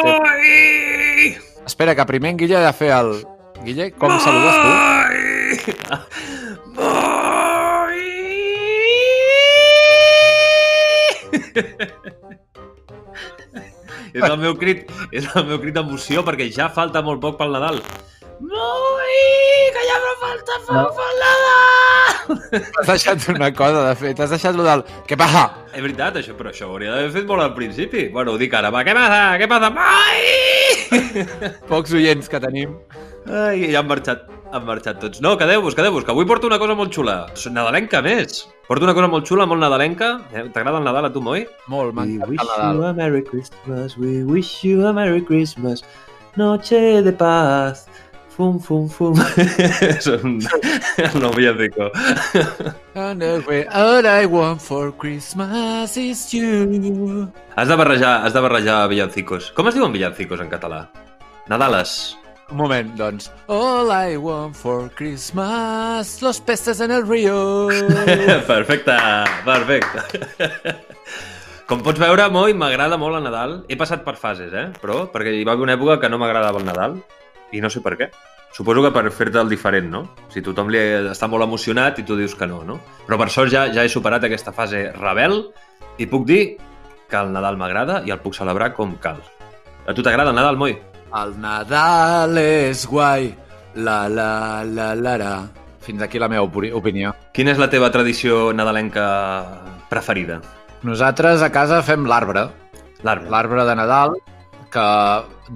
Te- 0.02 1.36
Espera, 1.68 1.94
que 1.96 2.06
primer 2.10 2.30
en 2.34 2.38
Guille 2.42 2.58
ha 2.58 2.66
de 2.66 2.74
fer 2.78 2.92
el... 2.98 3.12
Guille, 3.62 3.92
com 3.94 4.10
saludes 4.24 4.56
tu? 4.64 4.72
és 14.14 14.24
el 14.28 14.38
meu 14.42 14.56
crit, 14.60 14.90
és 15.16 15.28
el 15.36 15.46
meu 15.48 15.60
crit 15.62 15.76
d'emoció 15.78 16.24
perquè 16.28 16.50
ja 16.54 16.70
falta 16.74 17.04
molt 17.06 17.22
poc 17.24 17.38
pel 17.40 17.54
Nadal. 17.56 17.82
Moi, 18.42 19.18
que 19.76 19.82
ja 19.86 19.98
no 20.02 20.14
falta 20.22 20.56
Nadal! 21.22 22.40
T'has 22.52 22.88
deixat 22.90 23.28
una 23.36 23.52
cosa, 23.54 23.84
de 23.90 23.96
fet. 24.00 24.16
T'has 24.18 24.32
deixat 24.34 24.56
lo 24.58 24.64
del... 24.66 24.82
Què 25.08 25.18
passa? 25.20 25.44
És 25.76 25.82
veritat, 25.84 26.18
això, 26.20 26.34
però 26.38 26.50
això 26.52 26.68
ho 26.68 26.74
hauria 26.76 26.96
d'haver 26.96 27.12
fet 27.20 27.28
molt 27.30 27.44
al 27.46 27.54
principi. 27.58 28.08
Bueno, 28.14 28.34
ho 28.34 28.40
dic 28.42 28.54
ara, 28.58 28.72
va, 28.74 28.82
què 28.88 28.96
passa? 28.98 29.22
Què 29.42 29.48
passa? 29.52 29.70
Moi! 29.78 30.20
Pocs 31.72 31.94
oients 32.00 32.28
que 32.32 32.42
tenim. 32.44 32.74
Ai, 33.30 33.68
ja 33.72 33.80
han 33.84 33.90
marxat, 33.92 34.26
han 34.52 34.66
marxat 34.68 34.98
tots. 35.04 35.22
No, 35.24 35.36
quedeu-vos, 35.40 35.76
quedeu-vos, 35.78 36.04
que 36.08 36.12
avui 36.16 36.26
porto 36.28 36.50
una 36.50 36.58
cosa 36.60 36.74
molt 36.80 36.92
xula. 36.96 37.18
Nadalenca, 37.54 38.02
més. 38.06 38.42
Porto 38.68 38.88
una 38.90 38.96
cosa 38.98 39.08
molt 39.12 39.28
xula, 39.30 39.46
molt 39.48 39.62
nadalenca. 39.62 40.16
Eh, 40.34 40.48
T'agrada 40.56 40.82
el 40.82 40.88
Nadal 40.88 41.08
a 41.12 41.14
tu, 41.14 41.22
Moi? 41.22 41.46
Molt, 41.72 41.94
We 41.94 42.02
m'encanta 42.18 42.32
wish 42.32 42.42
el 42.42 42.48
Nadal. 42.56 42.76
you 42.80 42.86
a 42.90 42.94
Merry 42.98 43.24
Christmas, 43.28 43.98
we 44.02 44.24
wish 44.26 44.64
you 44.66 44.88
a 44.88 44.94
Merry 44.98 45.22
Christmas, 45.24 45.86
noche 46.40 47.02
de 47.06 47.14
paz, 47.14 47.86
fum, 48.36 48.60
fum, 48.60 48.88
fum. 48.90 49.14
És 49.98 50.08
un... 50.08 50.40
no 51.22 51.32
villancico. 51.36 51.92
And 52.96 53.24
all 53.24 54.06
I 54.08 54.26
want 54.26 54.62
for 54.62 54.92
Christmas 54.98 55.98
is 55.98 56.34
you. 56.34 57.28
Has 57.56 57.68
de 57.68 57.76
barrejar, 57.76 58.24
has 58.26 58.34
de 58.34 58.42
barrejar 58.42 58.88
villancicos. 58.90 59.52
Com 59.56 59.68
es 59.68 59.78
diuen 59.78 59.94
villancicos 59.94 60.42
en 60.42 60.50
català? 60.50 60.88
Nadales. 61.52 62.18
Un 62.52 62.60
moment, 62.60 62.90
doncs. 63.00 63.30
All 63.48 63.92
I 63.92 64.18
want 64.18 64.56
for 64.56 64.90
Christmas, 64.96 66.22
los 66.22 66.42
peces 66.42 66.82
en 66.82 66.92
el 66.92 67.08
río. 67.08 67.68
perfecte, 68.48 68.98
perfecte. 69.46 70.76
Com 71.68 71.80
pots 71.80 72.02
veure, 72.02 72.28
Moi, 72.28 72.52
m'agrada 72.52 73.00
molt 73.00 73.22
el 73.22 73.24
Nadal. 73.24 73.62
He 73.72 73.80
passat 73.80 74.04
per 74.04 74.18
fases, 74.20 74.52
eh? 74.52 74.68
Però, 74.84 75.06
perquè 75.14 75.32
hi 75.32 75.48
va 75.48 75.56
haver 75.56 75.70
una 75.70 75.80
època 75.80 76.02
que 76.02 76.12
no 76.12 76.20
m'agradava 76.20 76.60
el 76.60 76.68
Nadal 76.68 77.00
i 77.52 77.62
no 77.62 77.70
sé 77.70 77.82
per 77.82 77.98
què. 78.00 78.10
Suposo 78.52 78.82
que 78.84 78.92
per 78.92 79.06
fer-te 79.16 79.40
el 79.40 79.50
diferent, 79.50 79.88
no? 79.90 80.02
Si 80.30 80.42
tothom 80.44 80.70
li 80.70 80.80
està 81.12 81.28
molt 81.32 81.44
emocionat 81.46 82.00
i 82.00 82.04
tu 82.04 82.18
dius 82.20 82.36
que 82.36 82.48
no, 82.48 82.64
no? 82.68 82.80
Però 83.08 83.18
per 83.18 83.30
sort 83.32 83.52
ja, 83.52 83.68
ja 83.72 83.84
he 83.86 83.90
superat 83.90 84.24
aquesta 84.28 84.52
fase 84.52 84.90
rebel 84.98 85.38
i 85.98 86.06
puc 86.08 86.26
dir 86.28 86.58
que 87.12 87.18
el 87.20 87.32
Nadal 87.32 87.58
m'agrada 87.60 88.02
i 88.08 88.12
el 88.12 88.20
puc 88.24 88.36
celebrar 88.36 88.74
com 88.76 88.96
cal. 89.00 89.22
A 89.88 89.94
tu 89.96 90.04
t'agrada 90.04 90.30
el 90.32 90.36
Nadal, 90.36 90.58
Moi? 90.60 90.76
El 91.16 91.34
Nadal 91.44 92.38
és 92.40 92.86
guai, 92.88 93.34
la 93.76 94.08
la 94.10 94.64
la 94.68 94.94
la 94.96 95.18
la. 95.18 95.32
Fins 95.82 96.02
aquí 96.04 96.20
la 96.20 96.28
meva 96.30 96.44
opini- 96.44 96.72
opinió. 96.76 97.16
Quina 97.34 97.52
és 97.52 97.58
la 97.60 97.70
teva 97.70 97.90
tradició 97.92 98.52
nadalenca 98.54 99.62
preferida? 99.90 100.42
Nosaltres 100.84 101.42
a 101.42 101.50
casa 101.52 101.82
fem 101.84 102.06
l'arbre, 102.06 102.50
L'arbre. 103.04 103.30
l'arbre 103.30 103.64
de 103.66 103.76
Nadal, 103.76 104.14
que 104.72 104.88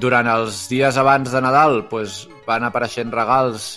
durant 0.02 0.28
els 0.30 0.66
dies 0.72 0.98
abans 1.00 1.32
de 1.32 1.42
Nadal 1.42 1.84
pues, 1.90 2.26
van 2.48 2.68
apareixent 2.68 3.14
regals 3.16 3.70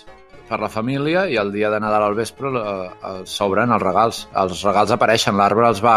per 0.49 0.59
la 0.63 0.71
família 0.73 1.27
i 1.29 1.37
el 1.41 1.53
dia 1.53 1.71
de 1.71 1.81
Nadal 1.81 2.09
al 2.09 2.17
vespre 2.19 2.51
eh, 2.51 2.65
eh, 2.65 3.21
s'obren 3.29 3.73
els 3.75 3.85
regals. 3.85 4.23
Els 4.43 4.65
regals 4.67 4.95
apareixen, 4.95 5.37
l'arbre 5.39 5.69
els 5.69 5.83
va, 5.85 5.97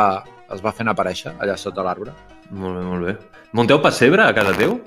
els 0.51 0.63
va 0.63 0.75
fent 0.75 0.91
aparèixer 0.91 1.36
allà 1.39 1.57
sota 1.57 1.86
l'arbre. 1.88 2.15
Molt 2.51 2.77
bé, 2.77 2.88
molt 2.88 3.07
bé. 3.07 3.15
Munteu 3.55 3.81
pessebre 3.83 4.27
a 4.27 4.36
casa 4.36 4.55
teu? 4.57 4.77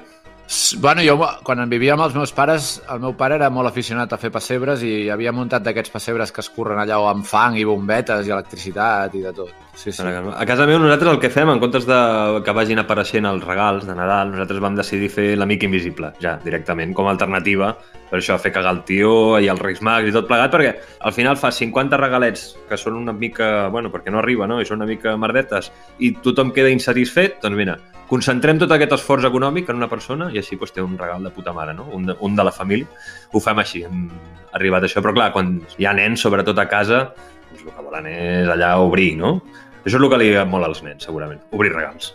Bueno, 0.79 1.01
jo 1.03 1.17
quan 1.43 1.63
vivia 1.71 1.95
amb 1.95 2.05
els 2.05 2.15
meus 2.15 2.33
pares, 2.37 2.77
el 2.93 3.01
meu 3.01 3.15
pare 3.17 3.39
era 3.39 3.49
molt 3.51 3.71
aficionat 3.71 4.13
a 4.13 4.19
fer 4.21 4.31
pessebres 4.35 4.83
i 4.85 5.09
havia 5.11 5.33
muntat 5.33 5.65
d'aquests 5.65 5.93
pessebres 5.95 6.33
que 6.35 6.43
es 6.45 6.51
curren 6.53 6.81
allà 6.83 6.99
amb 7.09 7.25
fang 7.25 7.57
i 7.57 7.65
bombetes 7.65 8.29
i 8.29 8.35
electricitat 8.35 9.15
i 9.17 9.25
de 9.25 9.33
tot. 9.33 9.55
Sí, 9.75 9.91
sí. 9.91 10.05
A 10.05 10.45
casa 10.47 10.69
meu 10.69 10.79
nosaltres 10.79 11.15
el 11.15 11.21
que 11.23 11.33
fem, 11.33 11.49
en 11.51 11.63
comptes 11.63 11.89
de 11.89 11.99
que 12.45 12.55
vagin 12.55 12.83
apareixent 12.83 13.27
els 13.27 13.45
regals 13.45 13.89
de 13.89 13.97
Nadal, 13.97 14.31
nosaltres 14.35 14.61
vam 14.63 14.77
decidir 14.77 15.11
fer 15.11 15.33
l'amic 15.39 15.65
invisible, 15.67 16.13
ja, 16.21 16.37
directament, 16.45 16.93
com 16.95 17.09
a 17.09 17.17
alternativa. 17.17 17.75
Per 18.15 18.21
això 18.21 18.37
fer 18.39 18.53
cagar 18.55 18.71
el 18.77 18.85
tio 18.87 19.41
i 19.43 19.49
els 19.51 19.59
Reis 19.59 19.81
Mags 19.83 20.07
i 20.07 20.13
tot 20.15 20.29
plegat, 20.29 20.53
perquè 20.53 20.71
al 21.03 21.15
final 21.17 21.35
fa 21.35 21.49
50 21.51 21.99
regalets 21.99 22.45
que 22.69 22.79
són 22.79 22.95
una 22.95 23.11
mica, 23.11 23.67
bueno, 23.75 23.91
perquè 23.91 24.13
no 24.15 24.21
arriba, 24.21 24.47
no? 24.47 24.61
I 24.63 24.69
són 24.69 24.79
una 24.79 24.87
mica 24.87 25.17
merdetes 25.19 25.73
i 25.99 26.13
tothom 26.23 26.53
queda 26.55 26.71
insatisfet, 26.71 27.41
doncs 27.43 27.59
mira, 27.59 27.75
concentrem 28.07 28.63
tot 28.63 28.71
aquest 28.71 28.95
esforç 29.01 29.27
econòmic 29.27 29.73
en 29.73 29.83
una 29.83 29.91
persona 29.91 30.31
i 30.31 30.39
així 30.39 30.55
doncs, 30.55 30.77
té 30.77 30.85
un 30.85 30.95
regal 31.01 31.27
de 31.27 31.35
puta 31.35 31.57
mare, 31.57 31.75
no? 31.75 31.89
Un 31.91 32.07
de, 32.07 32.15
un 32.23 32.39
de 32.39 32.47
la 32.47 32.55
família. 32.55 32.87
Ho 33.35 33.43
fem 33.43 33.59
així, 33.65 33.83
hem 33.83 34.07
arribat 34.55 34.87
a 34.87 34.93
això. 34.93 35.03
Però 35.03 35.17
clar, 35.19 35.33
quan 35.35 35.57
hi 35.75 35.91
ha 35.91 35.99
nens, 35.99 36.23
sobretot 36.23 36.63
a 36.63 36.71
casa, 36.71 37.09
doncs 37.51 37.65
el 37.67 37.73
que 37.73 37.89
volen 37.91 38.13
és 38.15 38.55
allà 38.55 38.77
obrir, 38.79 39.17
no? 39.19 39.41
Això 39.83 39.97
és 39.97 40.03
el 40.05 40.13
que 40.13 40.23
li 40.23 40.31
agrada 40.31 40.53
molt 40.55 40.71
als 40.71 40.87
nens, 40.87 41.03
segurament. 41.03 41.43
Obrir 41.51 41.75
regals. 41.75 42.15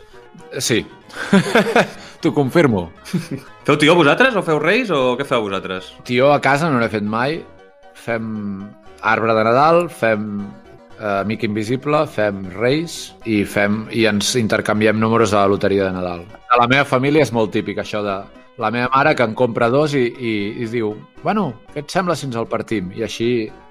Sí. 0.63 0.86
T'ho 2.20 2.34
confirmo. 2.36 2.90
Feu 3.64 3.78
tio 3.80 3.96
vosaltres 3.96 4.36
o 4.36 4.44
feu 4.44 4.60
reis 4.60 4.90
o 4.92 5.16
què 5.16 5.24
feu 5.28 5.46
vosaltres? 5.46 5.94
Tio 6.04 6.34
a 6.34 6.42
casa 6.44 6.68
no 6.68 6.80
n'he 6.82 6.90
fet 6.92 7.06
mai. 7.08 7.40
Fem 7.96 8.26
arbre 9.08 9.36
de 9.38 9.44
Nadal, 9.48 9.86
fem 9.88 10.26
eh, 11.00 11.22
amic 11.22 11.46
invisible, 11.48 12.02
fem 12.12 12.42
reis 12.58 13.14
i 13.24 13.44
fem 13.48 13.86
i 13.96 14.04
ens 14.10 14.34
intercanviem 14.40 15.00
números 15.00 15.32
a 15.32 15.46
la 15.46 15.54
loteria 15.54 15.88
de 15.88 15.96
Nadal. 15.96 16.26
A 16.52 16.60
la 16.60 16.68
meva 16.68 16.88
família 16.88 17.24
és 17.24 17.32
molt 17.36 17.54
típic 17.56 17.80
això 17.80 18.04
de 18.04 18.18
la 18.60 18.72
meva 18.76 18.90
mare 18.92 19.16
que 19.16 19.24
en 19.24 19.36
compra 19.40 19.70
dos 19.72 19.96
i, 19.96 20.04
i, 20.12 20.34
i 20.60 20.68
diu 20.68 20.92
bueno, 21.24 21.54
què 21.72 21.86
et 21.86 21.94
sembla 21.96 22.18
si 22.20 22.28
ens 22.28 22.36
el 22.40 22.50
partim? 22.52 22.92
I 23.00 23.06
així 23.08 23.30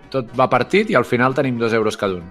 tot 0.09 0.33
va 0.38 0.49
partit 0.49 0.88
i 0.88 0.97
al 0.97 1.05
final 1.05 1.37
tenim 1.37 1.61
dos 1.61 1.76
euros 1.76 2.00
cada 2.00 2.17
un. 2.17 2.25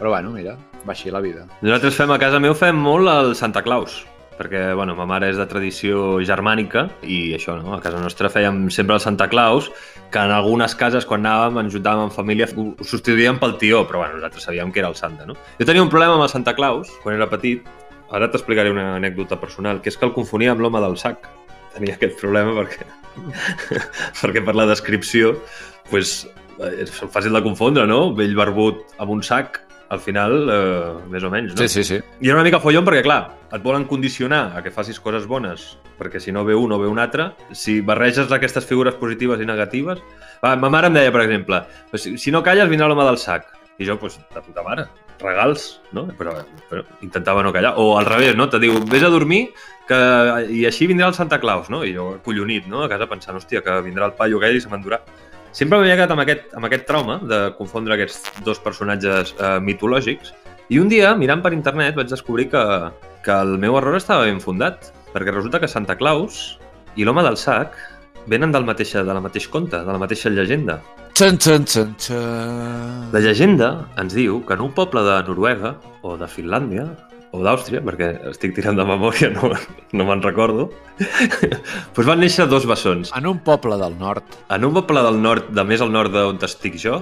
Però 0.00 0.14
bueno, 0.14 0.32
mira, 0.32 0.56
va 0.86 0.96
així 0.96 1.12
la 1.12 1.20
vida. 1.20 1.44
Nosaltres 1.60 2.00
fem 2.00 2.16
a 2.16 2.18
casa 2.22 2.40
meu 2.40 2.56
fem 2.56 2.80
molt 2.80 3.12
el 3.12 3.34
Santa 3.36 3.60
Claus 3.60 4.00
perquè 4.40 4.72
bueno, 4.72 4.94
ma 4.96 5.04
mare 5.04 5.28
és 5.28 5.36
de 5.36 5.44
tradició 5.44 6.20
germànica 6.24 6.86
i 7.04 7.34
això, 7.36 7.58
no? 7.60 7.74
a 7.76 7.80
casa 7.84 8.00
nostra 8.00 8.30
fèiem 8.32 8.70
sempre 8.72 8.96
el 8.96 9.02
Santa 9.04 9.26
Claus, 9.28 9.68
que 10.10 10.22
en 10.22 10.32
algunes 10.32 10.72
cases 10.80 11.04
quan 11.08 11.26
anàvem 11.26 11.60
ens 11.60 11.74
juntàvem 11.76 12.08
en 12.08 12.14
família 12.14 12.48
ho 12.56 12.70
substituïem 12.80 13.36
pel 13.42 13.58
tió, 13.60 13.82
però 13.88 14.00
bueno, 14.00 14.16
nosaltres 14.16 14.48
sabíem 14.48 14.72
que 14.72 14.80
era 14.80 14.88
el 14.88 14.96
Santa. 14.96 15.28
No? 15.28 15.36
Jo 15.60 15.68
tenia 15.68 15.84
un 15.84 15.92
problema 15.92 16.16
amb 16.16 16.24
el 16.24 16.32
Santa 16.32 16.56
Claus 16.56 16.88
quan 17.04 17.18
era 17.18 17.28
petit, 17.28 17.68
ara 18.08 18.30
t'explicaré 18.32 18.72
una 18.72 18.94
anècdota 18.96 19.36
personal, 19.38 19.84
que 19.84 19.92
és 19.92 20.00
que 20.00 20.08
el 20.08 20.16
confonia 20.16 20.54
amb 20.56 20.64
l'home 20.64 20.80
del 20.88 20.96
sac. 20.96 21.28
Tenia 21.76 22.00
aquest 22.00 22.16
problema 22.18 22.56
perquè, 22.56 22.88
perquè 24.22 24.44
per 24.46 24.56
la 24.56 24.70
descripció 24.72 25.36
pues, 25.92 26.22
és 26.80 26.96
fàcil 27.12 27.36
de 27.36 27.44
confondre, 27.44 27.84
no? 27.86 28.06
Vell 28.16 28.32
barbut 28.38 28.96
amb 28.96 29.18
un 29.18 29.22
sac 29.26 29.60
al 29.90 29.98
final, 29.98 30.48
eh, 30.48 31.06
més 31.10 31.24
o 31.26 31.30
menys, 31.30 31.52
no? 31.52 31.58
Sí, 31.58 31.68
sí, 31.68 31.82
sí. 31.84 31.98
I 32.22 32.30
era 32.30 32.38
una 32.38 32.46
mica 32.46 32.60
follon 32.62 32.86
perquè, 32.86 33.02
clar, 33.02 33.20
et 33.50 33.62
volen 33.62 33.88
condicionar 33.90 34.52
a 34.56 34.62
que 34.62 34.70
facis 34.70 35.00
coses 35.02 35.26
bones, 35.26 35.72
perquè 35.98 36.22
si 36.22 36.30
no 36.32 36.44
ve 36.46 36.54
un 36.54 36.70
o 36.72 36.78
ve 36.78 36.86
un 36.88 37.02
altre, 37.02 37.32
si 37.50 37.80
barreges 37.82 38.30
aquestes 38.32 38.66
figures 38.66 38.94
positives 39.02 39.42
i 39.42 39.48
negatives... 39.48 40.02
Va, 40.40 40.54
ma 40.56 40.70
mare 40.72 40.88
em 40.88 40.94
deia, 40.96 41.10
per 41.12 41.24
exemple, 41.26 41.58
si, 41.98 42.14
si 42.16 42.30
no 42.32 42.40
calles 42.46 42.70
vindrà 42.70 42.86
l'home 42.88 43.04
del 43.04 43.18
sac. 43.20 43.50
I 43.80 43.88
jo, 43.88 43.96
doncs, 43.98 44.20
de 44.30 44.40
puta 44.44 44.62
mare, 44.62 44.86
regals, 45.20 45.80
no? 45.96 46.06
Però, 46.16 46.36
però 46.70 46.84
intentava 47.02 47.42
no 47.42 47.52
callar. 47.52 47.74
O 47.80 47.96
al 47.98 48.06
revés, 48.06 48.36
no? 48.38 48.46
Te 48.52 48.60
diu, 48.62 48.78
vés 48.88 49.02
a 49.04 49.10
dormir 49.12 49.48
que... 49.88 49.98
i 50.52 50.62
així 50.68 50.86
vindrà 50.86 51.10
el 51.10 51.16
Santa 51.18 51.40
Claus, 51.42 51.68
no? 51.72 51.82
I 51.84 51.96
jo, 51.96 52.12
collonit, 52.24 52.68
no? 52.70 52.84
A 52.84 52.90
casa 52.92 53.08
pensant, 53.10 53.40
hòstia, 53.40 53.64
que 53.66 53.80
vindrà 53.84 54.06
el 54.06 54.16
paio 54.20 54.38
aquell 54.38 54.60
i 54.60 54.62
se 54.62 54.70
m'endurà. 54.70 55.00
Sempre 55.52 55.80
m'havia 55.80 55.96
quedat 55.98 56.12
amb 56.14 56.22
aquest, 56.22 56.50
amb 56.54 56.68
aquest 56.68 56.86
trauma 56.86 57.18
de 57.26 57.40
confondre 57.58 57.96
aquests 57.96 58.42
dos 58.46 58.60
personatges 58.62 59.34
eh, 59.38 59.56
mitològics 59.64 60.30
i 60.70 60.78
un 60.78 60.86
dia, 60.86 61.10
mirant 61.18 61.40
per 61.42 61.50
internet, 61.50 61.96
vaig 61.98 62.10
descobrir 62.12 62.46
que, 62.52 62.62
que 63.26 63.34
el 63.34 63.56
meu 63.58 63.74
error 63.80 63.96
estava 63.98 64.28
ben 64.28 64.38
fundat, 64.38 64.92
perquè 65.10 65.34
resulta 65.34 65.58
que 65.58 65.70
Santa 65.70 65.96
Claus 65.98 66.60
i 66.94 67.06
l'home 67.06 67.24
del 67.26 67.38
sac 67.40 67.74
venen 68.30 68.54
del 68.54 68.68
mateixa, 68.68 69.02
de 69.02 69.16
la 69.16 69.22
mateix 69.24 69.48
conte, 69.50 69.80
de 69.82 69.90
la 69.90 69.98
mateixa 69.98 70.30
llegenda. 70.30 70.78
Txan, 71.18 71.40
txan, 71.42 71.66
txan, 71.66 71.94
txan. 71.98 73.08
La 73.10 73.22
llegenda 73.24 73.72
ens 73.98 74.14
diu 74.14 74.38
que 74.46 74.54
en 74.54 74.62
un 74.68 74.70
poble 74.76 75.02
de 75.02 75.16
Noruega 75.26 75.74
o 76.06 76.14
de 76.20 76.30
Finlàndia 76.30 76.86
o 77.32 77.40
d'Àustria, 77.44 77.80
perquè 77.86 78.10
estic 78.32 78.56
tirant 78.56 78.76
de 78.78 78.84
memòria, 78.88 79.30
no, 79.36 79.52
no 79.94 80.06
me'n 80.08 80.22
recordo, 80.24 80.68
doncs 81.94 82.06
van 82.08 82.20
néixer 82.22 82.46
dos 82.50 82.66
bessons. 82.66 83.12
En 83.16 83.26
un 83.30 83.38
poble 83.46 83.78
del 83.80 83.96
nord. 83.98 84.24
En 84.50 84.64
un 84.66 84.74
poble 84.76 85.02
del 85.06 85.20
nord, 85.22 85.50
de 85.54 85.64
més 85.66 85.82
al 85.84 85.92
nord 85.94 86.14
d'on 86.14 86.40
estic 86.46 86.78
jo, 86.82 87.00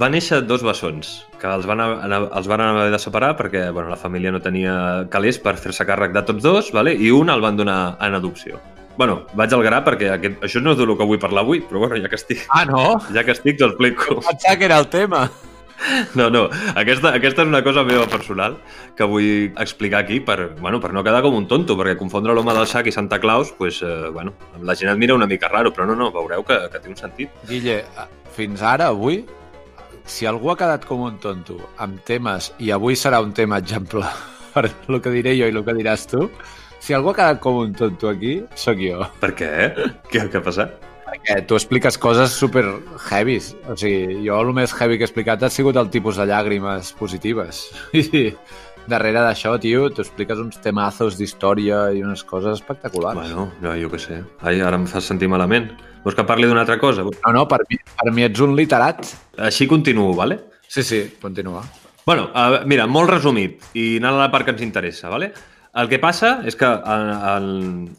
van 0.00 0.12
néixer 0.14 0.42
dos 0.48 0.62
bessons, 0.64 1.14
que 1.40 1.48
els 1.52 1.66
van, 1.68 1.80
anar, 1.84 2.22
els 2.32 2.46
van 2.48 2.62
haver 2.64 2.90
de 2.94 3.00
separar 3.00 3.34
perquè 3.36 3.66
bueno, 3.72 3.90
la 3.92 3.98
família 4.00 4.32
no 4.32 4.40
tenia 4.40 5.06
calés 5.12 5.40
per 5.42 5.56
fer-se 5.60 5.84
càrrec 5.88 6.14
de 6.16 6.22
tots 6.28 6.44
dos, 6.44 6.70
vale? 6.72 6.94
i 6.96 7.10
un 7.12 7.28
el 7.32 7.44
van 7.44 7.58
donar 7.60 7.96
en 8.00 8.16
adopció. 8.16 8.60
Bueno, 8.96 9.22
vaig 9.36 9.52
al 9.56 9.62
gra 9.64 9.80
perquè 9.84 10.10
aquest, 10.12 10.42
això 10.44 10.60
no 10.60 10.74
és 10.74 10.80
del 10.80 10.92
que 10.98 11.06
vull 11.08 11.20
parlar 11.20 11.44
avui, 11.46 11.62
però 11.64 11.80
bueno, 11.86 11.96
ja 12.00 12.10
que 12.12 12.18
estic, 12.20 12.44
Ah, 12.52 12.66
no? 12.68 12.98
ja 13.12 13.24
que 13.24 13.32
estic 13.32 13.56
t'ho 13.60 13.70
explico. 13.70 14.18
Pensava 14.20 14.56
que 14.60 14.68
era 14.68 14.78
el 14.80 14.88
tema. 14.92 15.30
No, 16.18 16.28
no, 16.30 16.44
aquesta, 16.78 17.12
aquesta 17.16 17.44
és 17.44 17.50
una 17.50 17.62
cosa 17.64 17.84
meva 17.86 18.06
personal 18.10 18.56
que 18.98 19.06
vull 19.08 19.52
explicar 19.62 20.02
aquí 20.02 20.20
per, 20.24 20.54
bueno, 20.60 20.80
per 20.82 20.92
no 20.94 21.04
quedar 21.04 21.22
com 21.24 21.36
un 21.38 21.48
tonto, 21.50 21.76
perquè 21.78 21.96
confondre 21.98 22.34
l'home 22.36 22.54
del 22.56 22.68
sac 22.70 22.88
i 22.88 22.94
Santa 22.94 23.18
Claus, 23.22 23.52
pues, 23.58 23.82
eh, 23.82 24.08
bueno, 24.14 24.34
la 24.62 24.76
gent 24.78 24.92
et 24.92 25.00
mira 25.00 25.16
una 25.18 25.28
mica 25.30 25.50
raro, 25.52 25.72
però 25.74 25.86
no, 25.88 25.96
no, 25.98 26.10
veureu 26.14 26.44
que, 26.46 26.58
que 26.72 26.82
té 26.82 26.92
un 26.92 26.98
sentit. 26.98 27.32
Guille, 27.48 27.80
fins 28.36 28.62
ara, 28.62 28.90
avui, 28.92 29.22
si 30.06 30.26
algú 30.26 30.52
ha 30.52 30.58
quedat 30.58 30.86
com 30.88 31.04
un 31.06 31.18
tonto 31.22 31.58
amb 31.82 32.02
temes, 32.08 32.52
i 32.58 32.72
avui 32.74 32.98
serà 32.98 33.22
un 33.24 33.34
tema 33.36 33.60
exemple 33.62 34.06
per 34.54 34.68
el 34.70 35.00
que 35.02 35.14
diré 35.14 35.36
jo 35.38 35.48
i 35.48 35.56
el 35.56 35.64
que 35.66 35.76
diràs 35.78 36.06
tu, 36.10 36.28
si 36.82 36.94
algú 36.96 37.12
ha 37.12 37.18
quedat 37.18 37.42
com 37.42 37.60
un 37.62 37.76
tonto 37.78 38.10
aquí, 38.10 38.40
sóc 38.58 38.80
jo. 38.82 39.04
Per 39.22 39.34
què? 39.38 39.52
Què, 40.10 40.26
què 40.26 40.40
ha 40.40 40.44
passat? 40.44 40.91
Perquè 41.12 41.42
tu 41.44 41.56
expliques 41.58 41.98
coses 42.00 42.32
super 42.32 42.64
heavies. 43.10 43.50
O 43.68 43.76
sigui, 43.76 44.22
jo 44.24 44.38
el 44.40 44.52
més 44.56 44.72
heavy 44.72 44.96
que 44.96 45.04
he 45.04 45.08
explicat 45.10 45.42
ha 45.44 45.50
sigut 45.52 45.76
el 45.76 45.90
tipus 45.92 46.16
de 46.16 46.24
llàgrimes 46.30 46.94
positives. 46.96 47.66
I 48.00 48.30
darrere 48.88 49.20
d'això, 49.20 49.58
tio, 49.60 49.90
tu 49.92 50.00
expliques 50.02 50.40
uns 50.40 50.56
temazos 50.64 51.18
d'història 51.20 51.84
i 51.92 52.00
unes 52.02 52.24
coses 52.24 52.56
espectaculars. 52.56 53.20
Bueno, 53.20 53.50
jo, 53.60 53.76
jo 53.84 53.92
què 53.92 54.00
sé. 54.00 54.22
Ai, 54.40 54.62
ara 54.64 54.80
em 54.80 54.88
fas 54.88 55.10
sentir 55.12 55.28
malament. 55.28 55.68
Vols 56.02 56.16
que 56.18 56.24
parli 56.26 56.48
d'una 56.48 56.64
altra 56.64 56.80
cosa? 56.80 57.04
No, 57.04 57.36
no, 57.36 57.44
per 57.50 57.60
mi, 57.68 57.78
per 58.00 58.08
mi 58.16 58.24
ets 58.26 58.40
un 58.42 58.56
literat. 58.58 59.04
Així 59.52 59.68
continuo, 59.70 60.16
vale? 60.18 60.40
Sí, 60.66 60.82
sí, 60.82 61.04
continua. 61.20 61.62
Bueno, 62.08 62.30
uh, 62.32 62.64
mira, 62.66 62.88
molt 62.90 63.12
resumit, 63.12 63.60
i 63.78 63.98
anant 64.00 64.16
a 64.16 64.24
la 64.24 64.32
part 64.32 64.48
que 64.48 64.56
ens 64.56 64.64
interessa, 64.64 65.12
vale? 65.12 65.30
El 65.72 65.88
que 65.88 65.96
passa 65.96 66.34
és 66.44 66.52
que 66.60 66.68
el, 66.68 67.10
el, 67.16 67.46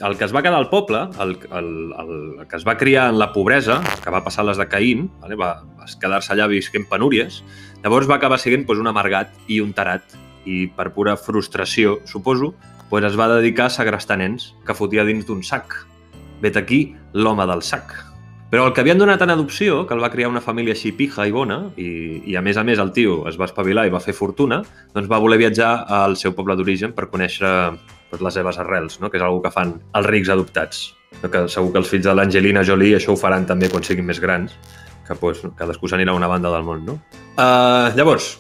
el 0.06 0.18
que 0.20 0.28
es 0.28 0.34
va 0.36 0.44
quedar 0.46 0.60
al 0.62 0.68
poble, 0.70 1.08
el, 1.24 1.32
el, 1.58 1.72
el 2.04 2.46
que 2.46 2.60
es 2.60 2.68
va 2.68 2.76
criar 2.78 3.08
en 3.10 3.18
la 3.18 3.32
pobresa, 3.34 3.80
que 4.04 4.14
va 4.14 4.22
passar 4.22 4.46
les 4.46 4.62
de 4.62 4.68
Caín, 4.70 5.08
vale? 5.24 5.40
va, 5.42 5.50
va 5.80 5.90
quedar-se 5.98 6.36
allà 6.36 6.46
visquent 6.52 6.86
penúries, 6.92 7.42
llavors 7.82 8.06
va 8.06 8.20
acabar 8.22 8.38
sent 8.38 8.68
pues, 8.70 8.78
un 8.78 8.94
amargat 8.94 9.34
i 9.50 9.58
un 9.66 9.74
tarat, 9.74 10.06
i 10.46 10.68
per 10.70 10.92
pura 10.94 11.18
frustració, 11.18 11.98
suposo, 12.06 12.54
pues, 12.94 13.10
es 13.10 13.18
va 13.18 13.32
dedicar 13.34 13.72
a 13.72 13.74
segrestar 13.74 14.22
nens 14.22 14.52
que 14.68 14.78
fotia 14.78 15.10
dins 15.10 15.26
d'un 15.26 15.42
sac. 15.42 15.80
Vet 16.46 16.62
aquí 16.62 16.92
l'home 17.18 17.50
del 17.50 17.66
sac. 17.66 18.13
Però 18.54 18.68
el 18.68 18.74
que 18.78 18.84
havien 18.84 19.00
donat 19.02 19.22
en 19.26 19.32
adopció, 19.34 19.80
que 19.90 19.96
el 19.96 20.02
va 20.04 20.12
criar 20.14 20.28
una 20.30 20.42
família 20.46 20.76
així 20.76 20.92
pija 20.94 21.24
i 21.26 21.32
bona, 21.34 21.56
i, 21.74 22.20
i 22.30 22.36
a 22.38 22.42
més 22.46 22.60
a 22.62 22.64
més 22.64 22.78
el 22.78 22.92
tio 22.94 23.24
es 23.26 23.40
va 23.42 23.48
espavilar 23.50 23.88
i 23.88 23.92
va 23.96 24.02
fer 24.04 24.14
fortuna, 24.14 24.60
doncs 24.94 25.10
va 25.10 25.18
voler 25.24 25.40
viatjar 25.42 25.72
al 25.98 26.14
seu 26.22 26.36
poble 26.38 26.54
d'origen 26.60 26.94
per 26.94 27.08
conèixer 27.10 27.50
doncs, 27.50 28.22
les 28.22 28.38
seves 28.38 28.62
arrels, 28.62 29.00
no? 29.02 29.10
que 29.10 29.18
és 29.18 29.26
una 29.26 29.42
que 29.42 29.54
fan 29.56 29.74
els 29.98 30.12
rics 30.12 30.30
adoptats. 30.30 30.84
Que 31.24 31.48
segur 31.50 31.74
que 31.74 31.82
els 31.82 31.90
fills 31.90 32.06
de 32.06 32.14
l'Angelina 32.14 32.62
Jolie 32.62 33.00
això 33.00 33.18
ho 33.18 33.18
faran 33.18 33.50
també 33.50 33.74
quan 33.74 33.90
siguin 33.90 34.06
més 34.06 34.22
grans, 34.22 34.54
que 35.10 35.18
doncs, 35.18 35.48
cadascú 35.58 35.90
s'anirà 35.90 36.14
a 36.14 36.22
una 36.22 36.30
banda 36.30 36.54
del 36.54 36.70
món. 36.70 36.86
No? 36.86 37.00
Uh, 37.34 37.90
llavors, 37.98 38.36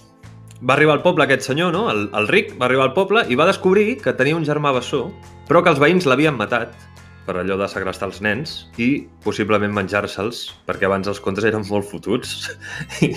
va 0.62 0.78
arribar 0.78 1.00
al 1.00 1.02
poble 1.02 1.26
aquest 1.26 1.50
senyor, 1.50 1.74
no? 1.74 1.88
el, 1.90 2.12
el 2.14 2.30
ric, 2.30 2.54
va 2.62 2.70
arribar 2.70 2.92
al 2.92 2.94
poble 2.94 3.26
i 3.34 3.42
va 3.42 3.50
descobrir 3.50 3.98
que 4.06 4.14
tenia 4.14 4.38
un 4.38 4.46
germà 4.46 4.78
bessó, 4.78 5.08
però 5.50 5.66
que 5.66 5.74
els 5.74 5.82
veïns 5.82 6.06
l'havien 6.06 6.38
matat 6.38 6.93
per 7.26 7.38
allò 7.40 7.58
de 7.60 7.68
segrestar 7.72 8.10
els 8.10 8.22
nens 8.26 8.56
i 8.82 9.08
possiblement 9.24 9.74
menjar-se'ls, 9.76 10.46
perquè 10.68 10.88
abans 10.90 11.10
els 11.12 11.22
contes 11.24 11.48
eren 11.48 11.66
molt 11.70 11.88
fotuts 11.90 12.52
i, 13.08 13.14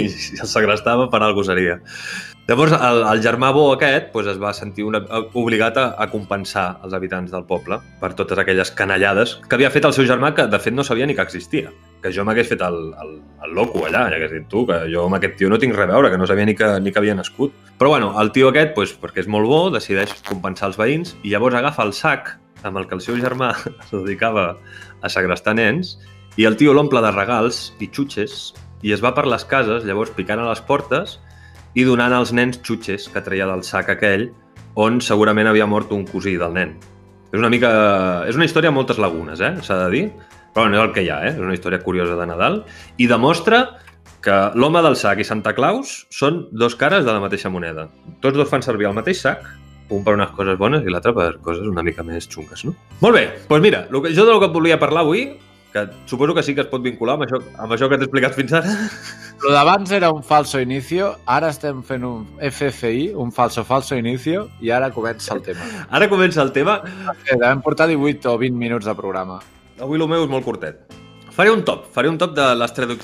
i 0.00 0.06
si 0.12 0.40
els 0.40 0.52
segrestava 0.52 1.10
per 1.12 1.22
alguna 1.22 1.50
seria. 1.50 1.78
Llavors, 2.46 2.76
el, 2.78 3.00
el 3.10 3.20
germà 3.24 3.48
bo 3.50 3.64
aquest 3.72 4.12
doncs, 4.12 4.28
es 4.30 4.36
va 4.38 4.52
sentir 4.54 4.84
una, 4.86 5.00
obligat 5.34 5.80
a, 5.82 5.86
a 5.98 6.06
compensar 6.12 6.76
els 6.86 6.94
habitants 6.94 7.32
del 7.34 7.42
poble 7.48 7.80
per 7.98 8.12
totes 8.14 8.38
aquelles 8.38 8.70
canallades 8.78 9.34
que 9.48 9.58
havia 9.58 9.72
fet 9.74 9.88
el 9.88 9.96
seu 9.96 10.06
germà, 10.06 10.30
que 10.36 10.46
de 10.46 10.60
fet 10.62 10.76
no 10.76 10.86
sabia 10.86 11.08
ni 11.10 11.16
que 11.18 11.26
existia. 11.26 11.72
Que 12.06 12.12
jo 12.14 12.22
m'hagués 12.22 12.46
fet 12.46 12.60
el, 12.62 12.76
el, 13.02 13.08
el 13.42 13.54
loco 13.58 13.82
allà, 13.82 14.04
ja 14.06 14.14
hagués 14.14 14.30
dit 14.30 14.44
tu, 14.52 14.62
que 14.68 14.76
jo 14.92 15.08
amb 15.08 15.18
aquest 15.18 15.34
tio 15.40 15.50
no 15.50 15.58
tinc 15.58 15.74
res 15.74 15.88
a 15.88 15.96
veure, 15.96 16.12
que 16.12 16.18
no 16.20 16.28
sabia 16.30 16.46
ni 16.46 16.54
que, 16.54 16.68
ni 16.78 16.92
que 16.94 17.00
havia 17.02 17.16
nascut. 17.18 17.54
Però 17.80 17.90
bueno, 17.90 18.12
el 18.22 18.30
tio 18.30 18.52
aquest, 18.52 18.76
doncs, 18.76 18.94
perquè 19.02 19.24
és 19.24 19.30
molt 19.32 19.50
bo, 19.50 19.64
decideix 19.74 20.14
compensar 20.28 20.70
els 20.70 20.78
veïns 20.78 21.16
i 21.24 21.34
llavors 21.34 21.58
agafa 21.58 21.82
el 21.82 21.90
sac 21.96 22.36
amb 22.62 22.78
el 22.78 22.86
que 22.86 22.94
el 22.94 23.02
seu 23.02 23.18
germà 23.18 23.50
es 23.82 23.90
dedicava 23.90 24.52
a 25.02 25.10
segrestar 25.10 25.56
nens, 25.58 25.96
i 26.38 26.46
el 26.46 26.56
tio 26.60 26.74
l'omple 26.76 27.02
de 27.02 27.10
regals 27.10 27.70
i 27.82 27.90
xutxes 27.90 28.52
i 28.86 28.92
es 28.94 29.02
va 29.02 29.14
per 29.16 29.26
les 29.26 29.44
cases, 29.48 29.86
llavors 29.88 30.14
picant 30.14 30.38
a 30.38 30.50
les 30.50 30.62
portes 30.62 31.18
i 31.74 31.84
donant 31.88 32.14
als 32.14 32.32
nens 32.36 32.60
xutxes 32.62 33.10
que 33.10 33.24
treia 33.24 33.48
del 33.50 33.64
sac 33.66 33.90
aquell 33.92 34.28
on 34.76 35.00
segurament 35.00 35.48
havia 35.48 35.66
mort 35.66 35.92
un 35.96 36.04
cosí 36.06 36.36
del 36.38 36.54
nen. 36.54 36.76
És 37.32 37.40
una 37.40 37.50
mica... 37.52 37.70
És 38.28 38.36
una 38.38 38.46
història 38.46 38.70
amb 38.70 38.78
moltes 38.78 39.00
lagunes, 39.02 39.40
eh? 39.40 39.54
S'ha 39.64 39.80
de 39.82 39.88
dir. 39.92 40.04
Però 40.56 40.70
no 40.72 40.78
és 40.78 40.84
el 40.86 40.94
que 40.96 41.04
hi 41.04 41.10
ha, 41.12 41.20
eh? 41.26 41.34
És 41.34 41.42
una 41.42 41.52
història 41.52 41.82
curiosa 41.84 42.16
de 42.16 42.26
Nadal. 42.30 42.62
I 42.96 43.06
demostra 43.10 43.60
que 44.24 44.36
l'home 44.56 44.80
del 44.82 44.96
sac 44.96 45.20
i 45.20 45.26
Santa 45.28 45.52
Claus 45.54 46.06
són 46.10 46.46
dos 46.50 46.74
cares 46.80 47.04
de 47.04 47.12
la 47.12 47.20
mateixa 47.20 47.52
moneda. 47.52 47.86
Tots 48.24 48.38
dos 48.40 48.48
fan 48.48 48.64
servir 48.64 48.88
el 48.88 48.96
mateix 48.96 49.20
sac, 49.20 49.44
un 49.92 50.02
per 50.06 50.16
unes 50.16 50.32
coses 50.34 50.56
bones 50.58 50.86
i 50.86 50.90
l'altre 50.90 51.12
per 51.14 51.28
coses 51.44 51.68
una 51.68 51.84
mica 51.86 52.02
més 52.02 52.26
xungues, 52.32 52.64
no? 52.66 52.72
Molt 53.04 53.14
bé, 53.14 53.26
doncs 53.50 53.62
mira, 53.62 53.84
el 53.86 54.00
que, 54.02 54.14
jo 54.16 54.24
del 54.26 54.40
que 54.40 54.48
et 54.48 54.56
volia 54.56 54.78
parlar 54.80 55.04
avui, 55.04 55.26
que 55.74 55.84
suposo 56.08 56.34
que 56.34 56.42
sí 56.42 56.54
que 56.56 56.64
es 56.64 56.70
pot 56.70 56.82
vincular 56.82 57.18
amb 57.18 57.26
això, 57.26 57.38
amb 57.60 57.76
això 57.76 57.90
que 57.92 57.98
t'he 58.00 58.08
explicat 58.08 58.34
fins 58.34 58.56
ara, 58.56 58.72
Lo 59.44 59.50
d'abans 59.52 59.90
era 59.92 60.08
un 60.10 60.22
falso 60.24 60.58
inicio, 60.64 61.10
ara 61.28 61.50
estem 61.52 61.82
fent 61.84 62.06
un 62.08 62.24
FFI, 62.40 63.10
un 63.20 63.28
falso 63.36 63.66
falso 63.68 63.94
inicio, 64.00 64.46
i 64.64 64.72
ara 64.72 64.88
comença 64.94 65.36
el 65.36 65.42
tema. 65.44 65.68
ara 65.90 66.08
comença 66.08 66.40
el 66.40 66.54
tema. 66.56 66.80
Devem 67.28 67.60
portar 67.60 67.90
18 67.92 68.32
o 68.32 68.38
20 68.40 68.56
minuts 68.56 68.88
de 68.88 68.96
programa. 68.96 69.36
Avui 69.76 70.00
el 70.00 70.08
meu 70.08 70.24
és 70.24 70.30
molt 70.32 70.46
curtet. 70.46 70.78
Faré 71.36 71.50
un 71.52 71.60
top, 71.68 71.82
faré 71.92 72.08
un 72.08 72.16
top 72.16 72.32
de 72.32 72.44
les, 72.56 72.72
de, 72.72 72.94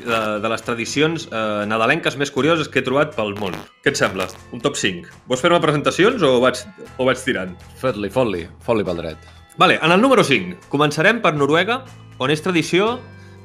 de 0.41 0.49
les 0.49 0.62
tradicions 0.64 1.26
eh, 1.29 1.41
nadalenques 1.69 2.14
més 2.17 2.31
curioses 2.33 2.71
que 2.73 2.81
he 2.81 2.87
trobat 2.87 3.12
pel 3.12 3.35
món. 3.37 3.52
Què 3.85 3.93
et 3.93 4.00
sembla? 4.00 4.25
Un 4.57 4.62
top 4.64 4.79
5. 4.81 5.11
Vols 5.29 5.43
fer-me 5.45 5.59
presentacions 5.61 6.25
o 6.25 6.38
vaig, 6.41 6.62
o 6.97 7.05
vaig 7.05 7.21
tirant? 7.21 7.52
Fot-li, 7.83 8.09
fot-li, 8.14 8.47
fot-li 8.64 8.87
pel 8.88 9.02
dret. 9.02 9.29
Vale, 9.61 9.76
en 9.85 9.93
el 9.93 10.00
número 10.00 10.25
5. 10.25 10.71
Començarem 10.73 11.21
per 11.21 11.35
Noruega, 11.37 11.83
on 12.17 12.33
és 12.33 12.41
tradició 12.41 12.95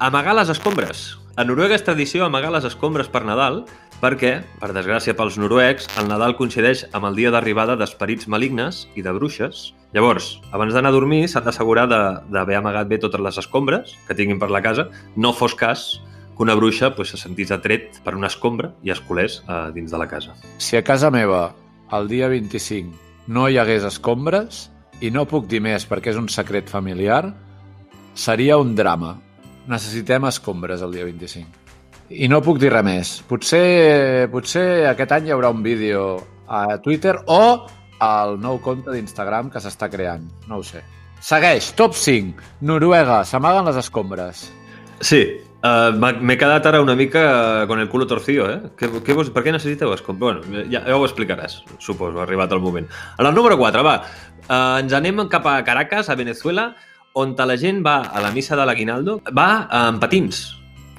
amagar 0.00 0.32
les 0.38 0.48
escombres. 0.56 1.10
A 1.36 1.44
Noruega 1.44 1.76
és 1.76 1.84
tradició 1.84 2.24
amagar 2.24 2.54
les 2.54 2.64
escombres 2.64 3.12
per 3.12 3.26
Nadal 3.28 3.66
perquè, 4.00 4.38
per 4.56 4.72
desgràcia 4.72 5.12
pels 5.18 5.36
noruecs, 5.36 5.90
el 6.00 6.08
Nadal 6.08 6.38
coincideix 6.38 6.86
amb 6.96 7.10
el 7.10 7.18
dia 7.18 7.34
d'arribada 7.34 7.76
d'esperits 7.76 8.30
malignes 8.30 8.86
i 8.96 9.04
de 9.04 9.12
bruixes. 9.12 9.74
Llavors, 9.96 10.34
abans 10.52 10.74
d'anar 10.76 10.92
a 10.92 10.96
dormir, 10.96 11.22
s'han 11.32 11.46
d'assegurar 11.46 11.86
d'haver 11.88 12.58
amagat 12.58 12.88
bé 12.90 12.98
totes 13.00 13.22
les 13.24 13.38
escombres 13.40 13.94
que 14.06 14.16
tinguin 14.16 14.40
per 14.40 14.50
la 14.52 14.60
casa. 14.60 14.90
No 15.16 15.32
fos 15.32 15.54
cas 15.56 15.88
que 16.36 16.44
una 16.44 16.54
bruixa 16.54 16.92
pues, 16.94 17.14
se 17.14 17.20
sentís 17.20 17.50
atret 17.50 18.02
per 18.04 18.14
una 18.14 18.28
escombra 18.28 18.74
i 18.84 18.92
es 18.92 19.00
colés 19.00 19.40
eh, 19.48 19.70
dins 19.74 19.90
de 19.90 20.00
la 20.00 20.06
casa. 20.06 20.36
Si 20.58 20.76
a 20.76 20.84
casa 20.84 21.10
meva, 21.10 21.54
el 21.96 22.08
dia 22.08 22.28
25, 22.28 22.92
no 23.32 23.48
hi 23.48 23.56
hagués 23.56 23.86
escombres, 23.88 24.68
i 25.00 25.12
no 25.14 25.24
puc 25.30 25.46
dir 25.48 25.60
més 25.62 25.86
perquè 25.86 26.12
és 26.12 26.18
un 26.18 26.28
secret 26.32 26.68
familiar, 26.70 27.22
seria 28.18 28.58
un 28.58 28.74
drama. 28.76 29.14
Necessitem 29.68 30.26
escombres 30.28 30.82
el 30.82 30.94
dia 30.96 31.06
25. 31.06 31.66
I 32.18 32.28
no 32.28 32.40
puc 32.42 32.58
dir 32.60 32.72
res 32.72 32.84
més. 32.84 33.12
Potser, 33.28 34.28
potser 34.32 34.88
aquest 34.90 35.12
any 35.16 35.28
hi 35.28 35.34
haurà 35.34 35.52
un 35.52 35.62
vídeo 35.62 36.04
a 36.48 36.78
Twitter 36.82 37.14
o 37.26 37.40
al 38.04 38.38
nou 38.40 38.60
compte 38.62 38.92
d'Instagram 38.94 39.50
que 39.52 39.62
s'està 39.62 39.90
creant. 39.90 40.24
No 40.48 40.60
ho 40.60 40.64
sé. 40.66 40.84
Segueix, 41.24 41.72
top 41.78 41.96
5. 41.98 42.42
Noruega, 42.62 43.24
s'amaguen 43.26 43.66
les 43.66 43.78
escombres. 43.80 44.44
Sí, 45.02 45.22
uh, 45.66 45.90
m'he 45.94 46.36
quedat 46.38 46.66
ara 46.70 46.82
una 46.82 46.94
mica 46.98 47.22
eh, 47.62 47.66
con 47.70 47.78
el 47.78 47.88
culo 47.90 48.06
torcido, 48.06 48.48
eh? 48.50 48.70
Què, 48.78 48.90
què 49.06 49.14
vos, 49.14 49.30
per 49.34 49.44
què 49.46 49.54
necessiteu 49.54 49.92
escombres? 49.94 50.42
Bueno, 50.46 50.66
ja, 50.70 50.82
ja 50.86 50.98
ho 50.98 51.06
explicaràs, 51.06 51.60
suposo, 51.82 52.18
ha 52.18 52.24
arribat 52.26 52.54
el 52.54 52.62
moment. 52.62 52.86
En 53.18 53.26
el 53.26 53.34
número 53.34 53.58
4, 53.58 53.82
va, 53.86 53.96
uh, 54.46 54.78
ens 54.78 54.94
anem 54.94 55.26
cap 55.30 55.46
a 55.46 55.58
Caracas, 55.66 56.10
a 56.10 56.18
Venezuela, 56.18 56.72
on 57.18 57.34
la 57.34 57.56
gent 57.58 57.82
va 57.84 58.00
a 58.14 58.20
la 58.22 58.30
missa 58.30 58.56
de 58.56 58.66
l'Aguinaldo, 58.66 59.20
va 59.34 59.66
amb 59.74 60.00
patins. 60.00 60.44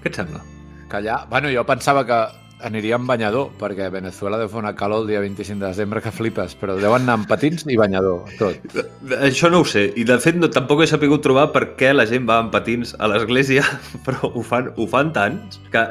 Què 0.04 0.12
et 0.12 0.16
sembla? 0.16 0.44
Que 0.90 1.00
allà... 1.00 1.26
Bueno, 1.30 1.52
jo 1.54 1.64
pensava 1.68 2.04
que 2.08 2.20
aniria 2.66 2.98
amb 2.98 3.08
banyador, 3.10 3.50
perquè 3.60 3.88
a 3.88 3.94
Venezuela 3.94 4.38
deu 4.40 4.50
fer 4.52 4.60
una 4.62 4.74
calor 4.78 5.04
el 5.04 5.10
dia 5.12 5.22
25 5.24 5.60
de 5.62 5.68
desembre 5.68 6.02
que 6.04 6.12
flipes, 6.12 6.56
però 6.60 6.76
deuen 6.80 7.06
anar 7.06 7.20
amb 7.20 7.28
patins 7.30 7.66
i 7.70 7.78
banyador, 7.80 8.28
tot. 8.40 8.80
Això 9.20 9.52
no 9.52 9.62
ho 9.64 9.68
sé, 9.68 9.86
i 9.96 10.06
de 10.08 10.18
fet 10.22 10.40
no, 10.40 10.50
tampoc 10.52 10.84
he 10.84 10.90
sabut 10.90 11.24
trobar 11.24 11.50
per 11.56 11.64
què 11.80 11.94
la 11.96 12.06
gent 12.10 12.28
va 12.30 12.40
amb 12.44 12.52
patins 12.54 12.96
a 13.00 13.10
l'església, 13.12 13.64
però 14.06 14.32
ho 14.34 14.44
fan, 14.46 14.72
ho 14.76 14.88
fan 14.92 15.14
tants 15.16 15.60
que, 15.72 15.84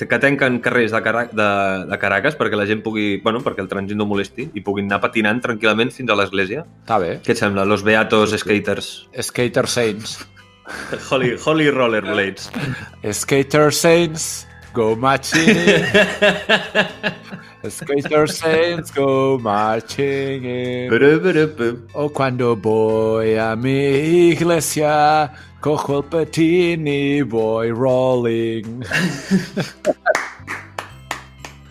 que 0.00 0.20
tanquen 0.20 0.60
carrers 0.64 0.92
de, 0.96 1.02
Cara, 1.04 1.24
de, 1.32 1.48
de 1.88 2.00
Caracas 2.02 2.36
perquè 2.38 2.58
la 2.58 2.68
gent 2.68 2.84
pugui, 2.84 3.20
bueno, 3.24 3.40
perquè 3.44 3.64
el 3.64 3.70
trànsit 3.70 3.98
no 3.98 4.08
molesti 4.10 4.50
i 4.54 4.64
puguin 4.66 4.90
anar 4.90 5.00
patinant 5.04 5.40
tranquil·lament 5.44 5.94
fins 5.94 6.12
a 6.12 6.18
l'església. 6.18 6.66
Està 6.84 7.00
bé. 7.02 7.14
Què 7.24 7.34
et 7.34 7.40
sembla? 7.40 7.64
Los 7.68 7.84
Beatos 7.86 8.36
Skaters. 8.36 8.90
Skater 9.30 9.66
Saints. 9.70 10.18
Holy, 11.10 11.34
Holy 11.44 11.70
Rollerblades. 11.70 12.50
Skater 13.12 13.72
Saints, 13.72 14.46
go 14.72 14.96
marching 14.96 15.48
in. 15.56 15.84
Skater 17.68 18.26
Saints, 18.26 18.90
go 18.90 19.38
marching 19.38 20.44
in. 20.44 20.90
O 21.94 22.08
cuando 22.08 22.56
voy 22.56 23.36
a 23.36 23.54
mi 23.56 24.30
iglesia, 24.30 25.30
cojo 25.60 25.98
el 25.98 26.04
patín 26.04 26.88
y 26.88 27.22
voy 27.22 27.70
rolling. 27.70 28.84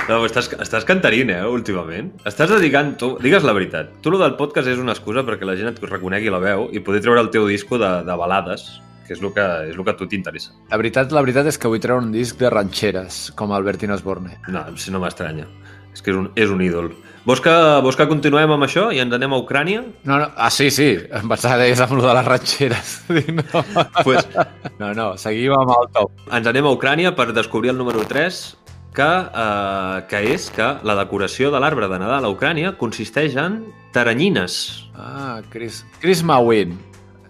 No, 0.09 0.23
estàs, 0.25 0.47
estàs 0.57 0.85
cantarint, 0.89 1.29
eh, 1.29 1.45
últimament. 1.45 2.15
Estàs 2.25 2.49
dedicant... 2.49 2.95
Tu, 2.97 3.11
digues 3.21 3.43
la 3.45 3.53
veritat. 3.53 3.91
Tu, 4.01 4.09
lo 4.09 4.17
del 4.17 4.33
podcast 4.39 4.71
és 4.71 4.79
una 4.81 4.95
excusa 4.95 5.21
perquè 5.25 5.45
la 5.45 5.53
gent 5.57 5.69
et 5.69 5.83
reconegui 5.85 6.31
la 6.33 6.39
veu 6.41 6.65
i 6.73 6.81
poder 6.81 7.03
treure 7.05 7.21
el 7.21 7.29
teu 7.29 7.45
disco 7.45 7.77
de, 7.77 7.91
de 8.07 8.15
balades, 8.17 8.63
que 9.09 9.17
és 9.17 9.25
el 9.25 9.33
que, 9.33 9.45
és 9.71 9.75
el 9.75 9.85
que 9.85 9.95
a 9.95 9.97
tu 9.97 10.05
t'interessa. 10.09 10.53
La 10.69 10.77
veritat, 10.77 11.13
la 11.15 11.25
veritat 11.25 11.49
és 11.49 11.57
que 11.57 11.71
vull 11.71 11.81
treure 11.81 12.05
un 12.05 12.13
disc 12.13 12.37
de 12.37 12.51
ranxeres, 12.53 13.29
com 13.39 13.55
Albertino 13.55 13.97
Osborne. 13.97 14.37
No, 14.53 14.67
si 14.77 14.93
no 14.93 15.01
m'estranya. 15.01 15.47
És 15.89 16.03
que 16.05 16.13
és 16.13 16.19
un, 16.19 16.27
és 16.37 16.51
un 16.53 16.61
ídol. 16.61 16.91
Vols 17.25 17.41
que, 17.43 17.53
vols 17.83 17.97
que 17.97 18.05
continuem 18.07 18.53
amb 18.53 18.67
això 18.67 18.85
i 18.93 19.01
ens 19.01 19.15
anem 19.17 19.33
a 19.33 19.39
Ucrània? 19.41 19.81
No, 20.05 20.19
no, 20.21 20.29
ah, 20.29 20.51
sí, 20.53 20.69
sí, 20.71 20.91
em 20.93 21.25
pensava 21.31 21.57
que 21.57 21.65
deies 21.65 21.81
amb 21.83 21.97
de 21.97 22.13
les 22.19 22.29
ranxeres. 22.29 22.93
No. 23.39 23.63
Pues, 24.05 24.27
no, 24.77 24.93
no, 24.93 25.09
seguim 25.17 25.55
amb 25.57 25.73
el 25.73 25.89
top. 25.95 26.23
ens 26.37 26.47
anem 26.53 26.69
a 26.69 26.73
Ucrània 26.77 27.15
per 27.17 27.31
descobrir 27.33 27.73
el 27.73 27.81
número 27.81 28.05
3, 28.07 28.39
que, 28.93 29.09
eh, 29.43 30.05
que 30.09 30.21
és 30.35 30.49
que 30.53 30.69
la 30.85 30.95
decoració 31.01 31.49
de 31.53 31.61
l'arbre 31.61 31.89
de 31.89 31.99
Nadal 32.01 32.29
a 32.29 32.31
Ucrània 32.33 32.75
consisteix 32.77 33.37
en 33.41 33.63
taranyines. 33.93 34.59
Ah, 34.93 35.41
Chris, 35.49 35.83
Christmas 36.01 36.45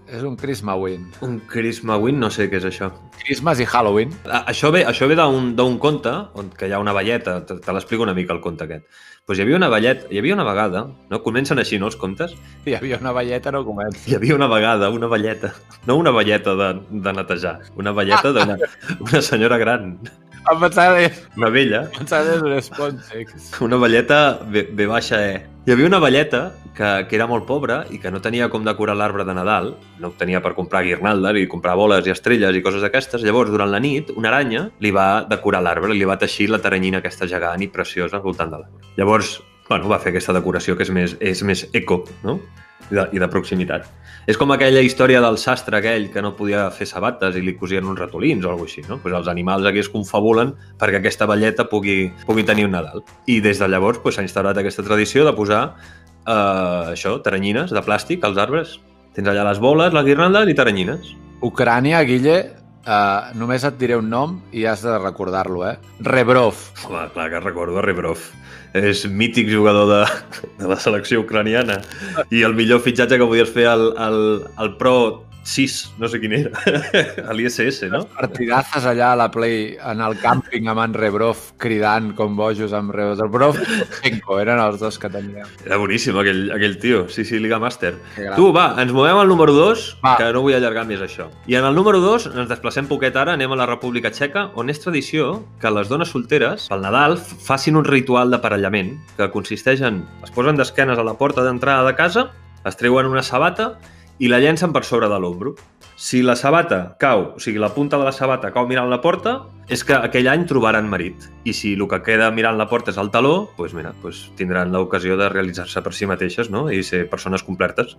És 0.10 0.24
un 0.24 0.36
Christmas 0.36 0.78
Un 1.22 1.40
Christmas 1.48 2.02
no 2.14 2.30
sé 2.32 2.50
què 2.50 2.58
és 2.58 2.66
això. 2.66 2.92
Christmas 3.24 3.60
i 3.60 3.66
Halloween. 3.66 4.12
A- 4.26 4.46
Això 4.50 4.72
ve, 4.72 4.86
això 4.86 5.08
ve 5.08 5.16
d'un 5.16 5.56
d'un 5.56 5.78
conte 5.78 6.10
on 6.34 6.50
que 6.50 6.68
hi 6.68 6.72
ha 6.74 6.80
una 6.80 6.94
velleta, 6.94 7.46
te, 7.46 7.60
te 7.60 7.74
l'explico 7.74 8.04
una 8.04 8.14
mica 8.14 8.34
el 8.34 8.42
conte 8.42 8.64
aquest. 8.66 8.86
Pues 9.26 9.38
hi 9.38 9.44
havia 9.44 9.58
una 9.58 9.70
velleta, 9.70 10.08
hi 10.10 10.18
havia 10.18 10.34
una 10.34 10.44
vegada, 10.44 10.88
no? 11.10 11.22
Comencen 11.22 11.60
així, 11.60 11.78
no, 11.78 11.86
els 11.86 11.96
contes? 11.96 12.34
Hi 12.66 12.74
havia 12.74 12.98
una 12.98 13.12
velleta, 13.14 13.52
no 13.52 13.64
comença. 13.64 14.02
Hi 14.10 14.16
havia 14.16 14.34
una 14.36 14.48
vegada, 14.48 14.90
una 14.90 15.06
velleta, 15.08 15.54
no 15.86 15.98
una 15.98 16.10
velleta 16.10 16.56
de, 16.56 16.70
de 16.90 17.14
netejar, 17.14 17.60
una 17.78 17.92
velleta 17.92 18.32
d'una 18.34 18.58
una 19.00 19.22
senyora 19.22 19.58
gran, 19.62 20.00
Em 20.48 20.60
pensava 20.60 20.98
que 20.98 21.12
una 21.38 21.50
vella, 21.52 21.84
em 21.90 21.98
pensava 22.00 22.24
que 22.24 22.38
era 22.38 22.56
un 22.56 22.62
Sponsex. 22.64 23.50
una 23.62 23.78
velleta 23.78 24.40
B, 24.48 24.64
B 24.72 24.88
baixa 24.88 25.20
E. 25.26 25.42
Hi 25.68 25.74
havia 25.74 25.90
una 25.90 26.00
velleta 26.00 26.54
que, 26.78 26.90
que 27.10 27.18
era 27.18 27.28
molt 27.28 27.46
pobra 27.46 27.82
i 27.92 28.00
que 28.00 28.10
no 28.10 28.22
tenia 28.24 28.48
com 28.50 28.64
decorar 28.66 28.96
l'arbre 28.98 29.26
de 29.28 29.36
Nadal, 29.36 29.74
no 30.00 30.14
tenia 30.18 30.42
per 30.42 30.56
comprar 30.58 30.86
guirnaldes 30.88 31.38
i 31.42 31.50
comprar 31.52 31.76
boles 31.78 32.08
i 32.08 32.16
estrelles 32.16 32.56
i 32.56 32.64
coses 32.66 32.82
d'aquestes. 32.86 33.22
Llavors, 33.28 33.52
durant 33.52 33.70
la 33.70 33.84
nit, 33.84 34.14
una 34.16 34.32
aranya 34.32 34.70
li 34.80 34.94
va 34.96 35.26
decorar 35.30 35.62
l'arbre, 35.66 35.94
li 35.94 36.08
va 36.08 36.18
teixir 36.18 36.50
la 36.50 36.62
taranyina 36.64 37.04
aquesta 37.04 37.28
gegant 37.28 37.62
i 37.62 37.70
preciosa 37.70 38.18
al 38.18 38.26
voltant 38.26 38.56
de 38.56 38.64
l'arbre. 38.64 38.96
Llavors, 38.98 39.36
bueno, 39.68 39.92
va 39.92 40.00
fer 40.00 40.16
aquesta 40.16 40.34
decoració 40.34 40.80
que 40.80 40.88
és 40.88 40.96
més, 40.96 41.20
és 41.20 41.44
més 41.46 41.68
eco, 41.74 42.06
no? 42.24 42.40
I 42.90 42.96
de, 42.96 43.06
i 43.14 43.22
de 43.22 43.28
proximitat. 43.30 43.88
És 44.30 44.38
com 44.38 44.52
aquella 44.54 44.82
història 44.86 45.22
del 45.24 45.40
sastre 45.42 45.80
aquell 45.80 46.10
que 46.14 46.22
no 46.22 46.36
podia 46.38 46.68
fer 46.74 46.86
sabates 46.90 47.38
i 47.38 47.42
li 47.42 47.56
cosien 47.58 47.88
uns 47.90 48.00
ratolins 48.00 48.46
o 48.46 48.52
alguna 48.52 48.70
així, 48.70 48.84
no? 48.88 49.00
Pues 49.02 49.16
els 49.18 49.30
animals 49.32 49.66
aquí 49.66 49.82
es 49.82 49.90
confabulen 49.90 50.54
perquè 50.80 51.00
aquesta 51.00 51.26
velleta 51.30 51.66
pugui, 51.70 52.12
pugui 52.28 52.46
tenir 52.46 52.68
un 52.68 52.76
Nadal. 52.78 53.02
I 53.26 53.40
des 53.42 53.62
de 53.62 53.70
llavors 53.70 54.02
pues, 54.04 54.18
s'ha 54.18 54.26
instaurat 54.26 54.58
aquesta 54.58 54.86
tradició 54.86 55.26
de 55.26 55.34
posar 55.34 55.64
eh, 56.30 56.94
això, 56.94 57.18
taranyines 57.26 57.74
de 57.74 57.84
plàstic 57.86 58.26
als 58.26 58.38
arbres. 58.38 58.78
Tens 59.18 59.32
allà 59.32 59.48
les 59.50 59.62
boles, 59.64 59.94
les 59.96 60.06
guirnaldes 60.06 60.52
i 60.52 60.58
taranyines. 60.58 61.14
Ucrània, 61.46 62.04
Guille, 62.06 62.38
uh, 62.86 63.32
només 63.40 63.64
et 63.66 63.80
diré 63.80 63.98
un 64.00 64.10
nom 64.10 64.38
i 64.56 64.66
has 64.70 64.84
de 64.86 64.98
recordar-lo, 65.00 65.64
eh? 65.68 65.78
Rebrov. 66.06 66.60
Home, 66.88 67.08
clar 67.16 67.30
que 67.34 67.42
recordo 67.44 67.82
Rebrov. 67.86 68.24
És 68.78 69.06
mític 69.10 69.50
jugador 69.50 69.88
de, 69.90 70.02
de 70.60 70.68
la 70.70 70.78
selecció 70.78 71.24
ucraniana. 71.24 71.80
I 72.30 72.44
el 72.46 72.54
millor 72.58 72.84
fitxatge 72.86 73.18
que 73.18 73.30
podies 73.30 73.50
fer 73.56 73.66
al, 73.72 73.90
al, 73.98 74.20
al 74.62 74.76
Pro 74.78 75.26
6, 75.44 75.78
no 76.00 76.10
sé 76.12 76.20
quin 76.22 76.34
era, 76.36 76.52
a 77.30 77.34
l'ISS, 77.34 77.88
no? 77.92 78.04
Partidazes 78.18 78.86
allà 78.90 79.14
a 79.14 79.20
la 79.20 79.30
Play, 79.32 79.78
en 79.80 80.04
el 80.04 80.18
càmping 80.22 80.68
amb 80.72 80.84
en 80.84 80.96
Rebrov, 80.98 81.42
cridant 81.62 82.12
com 82.18 82.36
bojos 82.38 82.74
amb 82.76 82.94
Rebrov. 82.96 83.60
I 83.60 84.10
Shevchenko 84.10 84.40
eren 84.42 84.60
els 84.62 84.80
dos 84.82 85.00
que 85.00 85.10
teníem. 85.12 85.48
Era 85.66 85.78
boníssim 85.82 86.18
aquell, 86.20 86.50
aquell 86.56 86.78
tio. 86.82 87.06
Sí, 87.10 87.26
sí, 87.26 87.40
Liga 87.40 87.60
Master. 87.60 87.96
Tu, 88.36 88.50
va, 88.56 88.74
ens 88.82 88.94
movem 88.96 89.20
al 89.20 89.30
número 89.30 89.54
2, 89.56 89.86
Va. 90.04 90.16
que 90.20 90.32
no 90.34 90.44
vull 90.46 90.58
allargar 90.58 90.86
més 90.90 91.04
això. 91.06 91.30
I 91.50 91.60
en 91.60 91.68
el 91.68 91.78
número 91.78 92.02
2 92.04 92.30
ens 92.34 92.50
desplacem 92.50 92.90
poquet 92.90 93.16
ara, 93.20 93.38
anem 93.38 93.54
a 93.54 93.60
la 93.60 93.70
República 93.70 94.12
Txeca, 94.14 94.50
on 94.60 94.70
és 94.70 94.82
tradició 94.82 95.32
que 95.62 95.72
les 95.74 95.90
dones 95.92 96.12
solteres, 96.14 96.68
pel 96.72 96.84
Nadal, 96.86 97.18
facin 97.20 97.80
un 97.80 97.88
ritual 97.88 98.34
d'aparellament, 98.34 98.96
que 99.18 99.32
consisteix 99.34 99.84
en... 99.86 100.04
es 100.26 100.34
posen 100.36 100.60
d'esquenes 100.60 101.00
a 101.00 101.06
la 101.06 101.18
porta 101.20 101.46
d'entrada 101.46 101.88
de 101.88 101.96
casa, 101.98 102.30
es 102.68 102.76
treuen 102.76 103.08
una 103.08 103.24
sabata 103.24 103.78
i 104.20 104.28
la 104.28 104.40
llencen 104.44 104.74
per 104.76 104.84
sobre 104.84 105.10
de 105.10 105.20
l'ombro. 105.20 105.56
Si 106.00 106.22
la 106.24 106.36
sabata 106.40 106.96
cau, 107.00 107.34
o 107.36 107.40
sigui, 107.44 107.60
la 107.60 107.74
punta 107.76 107.98
de 108.00 108.06
la 108.08 108.14
sabata 108.16 108.54
cau 108.56 108.68
mirant 108.68 108.88
la 108.92 109.02
porta, 109.04 109.34
és 109.68 109.84
que 109.84 109.96
aquell 109.96 110.30
any 110.32 110.46
trobaran 110.48 110.88
marit. 110.92 111.28
I 111.44 111.54
si 111.56 111.74
el 111.76 111.86
que 111.92 112.00
queda 112.06 112.30
mirant 112.32 112.58
la 112.60 112.70
porta 112.72 112.94
és 112.94 113.00
el 113.02 113.12
taló, 113.12 113.50
doncs 113.58 113.76
mira, 113.76 113.92
doncs 114.04 114.22
tindran 114.40 114.72
l'ocasió 114.72 115.18
de 115.20 115.28
realitzar-se 115.32 115.84
per 115.84 115.94
si 115.96 116.08
mateixes 116.08 116.52
no? 116.52 116.68
i 116.72 116.84
ser 116.84 117.06
persones 117.12 117.44
complertes. 117.44 117.98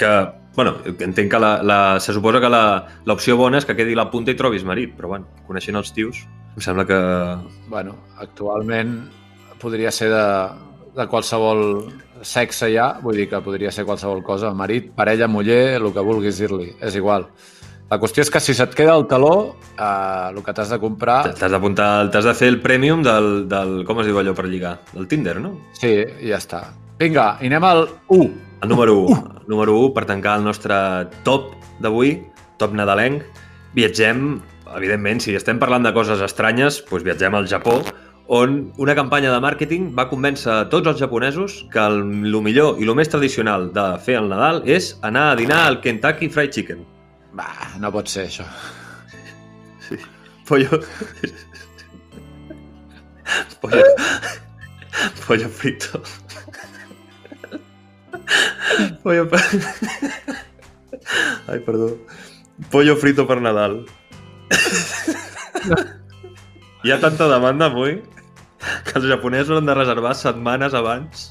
Que, 0.00 0.12
bueno, 0.56 0.78
entenc 0.94 1.32
que 1.32 1.40
la, 1.40 1.58
la, 1.62 1.80
se 2.00 2.16
suposa 2.16 2.40
que 2.44 2.52
l'opció 3.08 3.36
bona 3.40 3.60
és 3.60 3.68
que 3.68 3.76
quedi 3.76 3.96
la 3.96 4.08
punta 4.12 4.32
i 4.32 4.40
trobis 4.40 4.64
marit, 4.64 4.96
però 4.96 5.12
bueno, 5.12 5.28
coneixent 5.48 5.80
els 5.80 5.92
tios, 5.92 6.24
em 6.56 6.64
sembla 6.64 6.88
que... 6.88 7.00
Bueno, 7.68 7.98
actualment 8.24 8.96
podria 9.60 9.92
ser 9.92 10.10
de, 10.12 10.24
de 10.96 11.06
qualsevol 11.08 11.64
sexe 12.24 12.70
ja, 12.72 12.94
vull 13.02 13.20
dir 13.20 13.28
que 13.30 13.40
podria 13.44 13.72
ser 13.72 13.84
qualsevol 13.88 14.22
cosa, 14.24 14.52
marit, 14.56 14.90
parella, 14.96 15.28
muller, 15.28 15.76
el 15.78 15.92
que 15.92 16.04
vulguis 16.04 16.40
dir-li, 16.40 16.72
és 16.80 16.96
igual. 16.98 17.28
La 17.90 17.98
qüestió 18.00 18.24
és 18.24 18.30
que 18.32 18.40
si 18.40 18.54
se't 18.56 18.72
queda 18.74 18.94
el 18.96 19.04
taló, 19.06 19.56
eh, 19.76 20.30
el 20.30 20.40
que 20.42 20.54
t'has 20.56 20.72
de 20.72 20.78
comprar... 20.80 21.18
T'has 21.36 21.52
d'apuntar, 21.52 22.08
t'has 22.10 22.24
de 22.26 22.32
fer 22.34 22.48
el 22.50 22.62
premium 22.64 23.04
del, 23.04 23.44
del... 23.50 23.82
Com 23.86 24.00
es 24.00 24.08
diu 24.08 24.18
allò 24.18 24.32
per 24.34 24.48
lligar? 24.48 24.78
Del 24.94 25.06
Tinder, 25.10 25.36
no? 25.42 25.52
Sí, 25.76 25.92
ja 26.24 26.40
està. 26.40 26.64
Vinga, 26.98 27.34
i 27.44 27.50
anem 27.52 27.68
al 27.68 27.84
1. 28.08 28.26
El 28.64 28.72
número 28.72 28.96
1. 29.04 29.12
Uh. 29.12 29.44
Número 29.52 29.76
1, 29.84 29.92
per 29.92 30.06
tancar 30.08 30.38
el 30.40 30.48
nostre 30.48 30.76
top 31.26 31.52
d'avui, 31.84 32.16
top 32.58 32.72
nadalenc. 32.78 33.26
Viatgem, 33.76 34.38
evidentment, 34.72 35.20
si 35.20 35.34
estem 35.36 35.60
parlant 35.60 35.84
de 35.84 35.92
coses 35.92 36.22
estranyes, 36.24 36.80
doncs 36.88 37.04
viatgem 37.04 37.36
al 37.36 37.50
Japó, 37.50 37.82
on 38.26 38.72
una 38.80 38.94
campanya 38.94 39.32
de 39.32 39.40
màrqueting 39.44 39.90
va 39.96 40.08
convèncer 40.08 40.50
a 40.52 40.68
tots 40.72 40.88
els 40.88 41.00
japonesos 41.00 41.64
que 41.72 41.80
el, 41.80 42.00
el 42.24 42.40
millor 42.42 42.80
i 42.80 42.88
el 42.88 42.94
més 42.96 43.10
tradicional 43.12 43.68
de 43.74 43.84
fer 44.04 44.16
el 44.20 44.30
Nadal 44.32 44.62
és 44.64 44.94
anar 45.04 45.30
a 45.30 45.36
dinar 45.36 45.60
al 45.66 45.80
Kentucky 45.84 46.30
Fried 46.32 46.54
Chicken. 46.56 46.84
Va, 47.36 47.50
no 47.80 47.90
pot 47.92 48.08
ser 48.08 48.28
això. 48.28 48.46
Pollo... 50.48 50.80
Pollo... 53.60 53.84
Pollo 55.26 55.48
frito. 55.48 56.00
Pollo... 59.02 59.28
Ai, 61.48 61.60
perdó. 61.60 61.90
Pollo 62.70 62.96
frito 62.96 63.26
per 63.28 63.40
Nadal. 63.44 63.82
Hi 66.84 66.92
ha 66.92 67.00
tanta 67.00 67.28
demanda 67.28 67.68
avui 67.72 67.98
que 68.86 68.98
els 69.00 69.08
japonesos 69.10 69.58
han 69.58 69.70
de 69.70 69.76
reservar 69.76 70.14
setmanes 70.18 70.74
abans 70.74 71.30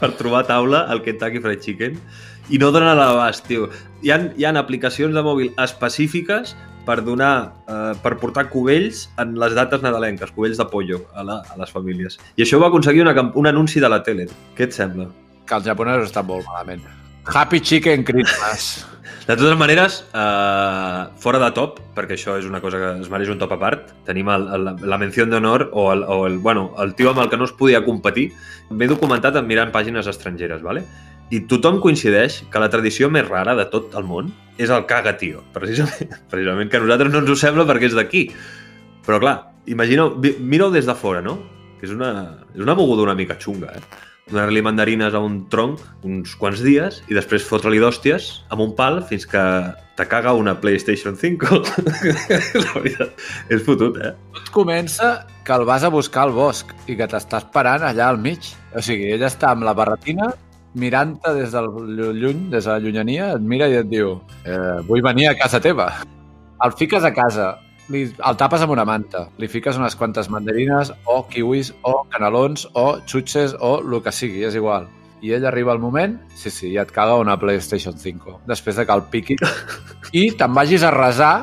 per 0.00 0.12
trobar 0.20 0.46
taula 0.48 0.86
al 0.92 1.02
Kentucky 1.04 1.42
Fried 1.42 1.62
Chicken 1.64 2.00
i 2.48 2.60
no 2.62 2.70
donen 2.70 2.92
a 2.92 2.94
l'abast, 2.94 3.46
tio. 3.48 3.68
Hi 4.06 4.12
ha, 4.14 4.20
hi 4.38 4.46
ha 4.46 4.54
aplicacions 4.60 5.14
de 5.16 5.22
mòbil 5.26 5.52
específiques 5.62 6.54
per 6.86 7.00
donar, 7.02 7.52
eh, 7.66 7.94
per 8.02 8.14
portar 8.22 8.46
cubells 8.52 9.08
en 9.18 9.34
les 9.42 9.56
dates 9.58 9.82
nadalenques, 9.82 10.30
cubells 10.36 10.60
de 10.60 10.68
pollo 10.70 11.02
a, 11.14 11.26
la, 11.26 11.40
a 11.50 11.58
les 11.58 11.72
famílies. 11.74 12.20
I 12.38 12.46
això 12.46 12.62
va 12.62 12.70
aconseguir 12.70 13.02
una, 13.02 13.16
un 13.34 13.50
anunci 13.50 13.82
de 13.82 13.90
la 13.90 14.04
tele. 14.06 14.28
Què 14.54 14.70
et 14.70 14.76
sembla? 14.76 15.10
Que 15.46 15.58
els 15.58 15.66
japonesos 15.66 16.12
estan 16.12 16.30
molt 16.30 16.46
malament. 16.46 16.86
Happy 17.32 17.60
Chicken 17.60 18.04
Christmas. 18.04 18.86
De 19.26 19.34
totes 19.34 19.56
maneres, 19.58 20.04
eh, 20.14 21.00
fora 21.18 21.40
de 21.42 21.50
top, 21.50 21.80
perquè 21.96 22.14
això 22.14 22.36
és 22.38 22.46
una 22.46 22.60
cosa 22.62 22.78
que 22.78 22.90
es 23.02 23.10
mereix 23.10 23.32
un 23.32 23.40
top 23.40 23.56
a 23.56 23.58
part, 23.58 23.90
tenim 24.06 24.28
el, 24.30 24.46
el, 24.54 24.70
la 24.86 24.98
menció 25.02 25.26
d'honor 25.26 25.70
o, 25.72 25.88
el, 25.92 26.04
o 26.06 26.26
el, 26.28 26.38
bueno, 26.38 26.68
el 26.78 26.94
tio 26.94 27.10
amb 27.10 27.24
el 27.24 27.30
que 27.32 27.36
no 27.36 27.48
es 27.48 27.52
podia 27.52 27.82
competir. 27.84 28.30
M'he 28.70 28.86
documentat 28.86 29.34
en 29.36 29.50
mirant 29.50 29.74
pàgines 29.74 30.06
estrangeres, 30.06 30.62
¿vale? 30.62 30.86
i 31.34 31.40
tothom 31.50 31.80
coincideix 31.82 32.42
que 32.52 32.60
la 32.62 32.68
tradició 32.70 33.08
més 33.10 33.26
rara 33.26 33.56
de 33.58 33.66
tot 33.72 33.94
el 33.98 34.06
món 34.06 34.30
és 34.62 34.70
el 34.70 34.86
caga, 34.86 35.16
tio. 35.18 35.42
Precisament, 35.54 36.14
precisament 36.32 36.70
que 36.70 36.78
a 36.78 36.84
nosaltres 36.84 37.12
no 37.12 37.22
ens 37.24 37.32
ho 37.32 37.38
sembla 37.40 37.66
perquè 37.68 37.90
és 37.90 37.96
d'aquí. 37.98 38.26
Però 39.06 39.18
clar, 39.22 39.36
imagineu, 39.70 40.14
mira-ho 40.38 40.70
des 40.74 40.86
de 40.86 40.94
fora, 40.98 41.22
no? 41.24 41.38
Que 41.80 41.88
és 41.88 41.94
una, 41.94 42.12
és 42.54 42.62
una 42.62 42.76
moguda 42.78 43.04
una 43.04 43.16
mica 43.18 43.38
xunga, 43.42 43.74
eh? 43.74 44.05
Donar-li 44.26 44.62
mandarines 44.64 45.14
a 45.14 45.20
un 45.22 45.44
tronc 45.52 45.82
uns 46.06 46.32
quants 46.40 46.62
dies 46.64 46.98
i 47.06 47.14
després 47.14 47.44
fotre-li 47.46 47.78
d'hòsties 47.78 48.30
amb 48.50 48.64
un 48.64 48.72
pal 48.78 48.98
fins 49.06 49.26
que 49.30 49.42
te 49.96 50.06
caga 50.10 50.34
una 50.36 50.56
PlayStation 50.60 51.14
5. 51.16 51.46
la 52.64 52.72
veritat, 52.74 53.22
és 53.54 53.62
fotut, 53.64 53.96
eh? 54.02 54.10
Tot 54.36 54.50
comença 54.52 55.12
que 55.46 55.54
el 55.54 55.64
vas 55.68 55.86
a 55.86 55.92
buscar 55.94 56.26
al 56.26 56.34
bosc 56.36 56.74
i 56.90 56.98
que 56.98 57.06
t'està 57.08 57.40
esperant 57.44 57.86
allà 57.86 58.10
al 58.10 58.18
mig. 58.20 58.50
O 58.76 58.82
sigui, 58.84 59.12
ell 59.14 59.24
està 59.24 59.54
amb 59.54 59.64
la 59.64 59.76
barretina 59.78 60.32
mirant-te 60.76 61.32
des 61.38 61.54
del 61.54 61.70
lluny, 62.18 62.48
des 62.52 62.66
de 62.66 62.70
la 62.70 62.80
llunyania, 62.82 63.30
et 63.38 63.46
mira 63.54 63.70
i 63.72 63.78
et 63.78 63.88
diu 63.88 64.18
eh, 64.44 64.82
vull 64.90 65.06
venir 65.06 65.30
a 65.30 65.36
casa 65.38 65.62
teva. 65.62 65.88
El 66.66 66.74
fiques 66.76 67.06
a 67.06 67.14
casa, 67.14 67.54
li, 67.92 68.02
el 68.10 68.38
tapes 68.38 68.62
amb 68.64 68.74
una 68.74 68.84
manta, 68.88 69.26
li 69.40 69.48
fiques 69.50 69.78
unes 69.78 69.96
quantes 69.98 70.30
mandarines 70.32 70.92
o 71.10 71.20
kiwis 71.30 71.72
o 71.86 71.98
canelons 72.12 72.66
o 72.74 72.86
xutxes 73.06 73.56
o 73.60 73.78
el 73.80 73.98
que 74.02 74.14
sigui, 74.14 74.44
és 74.46 74.56
igual. 74.58 74.88
I 75.24 75.32
ell 75.36 75.46
arriba 75.48 75.72
al 75.72 75.80
moment, 75.80 76.18
sí, 76.36 76.52
sí, 76.52 76.70
i 76.74 76.80
et 76.80 76.90
caga 76.92 77.16
una 77.18 77.38
PlayStation 77.40 77.96
5, 77.96 78.40
després 78.46 78.76
de 78.76 78.86
que 78.86 78.96
el 78.96 79.04
piqui, 79.12 79.36
i 80.12 80.28
te'n 80.36 80.54
vagis 80.54 80.84
a 80.84 80.92
resar, 80.94 81.34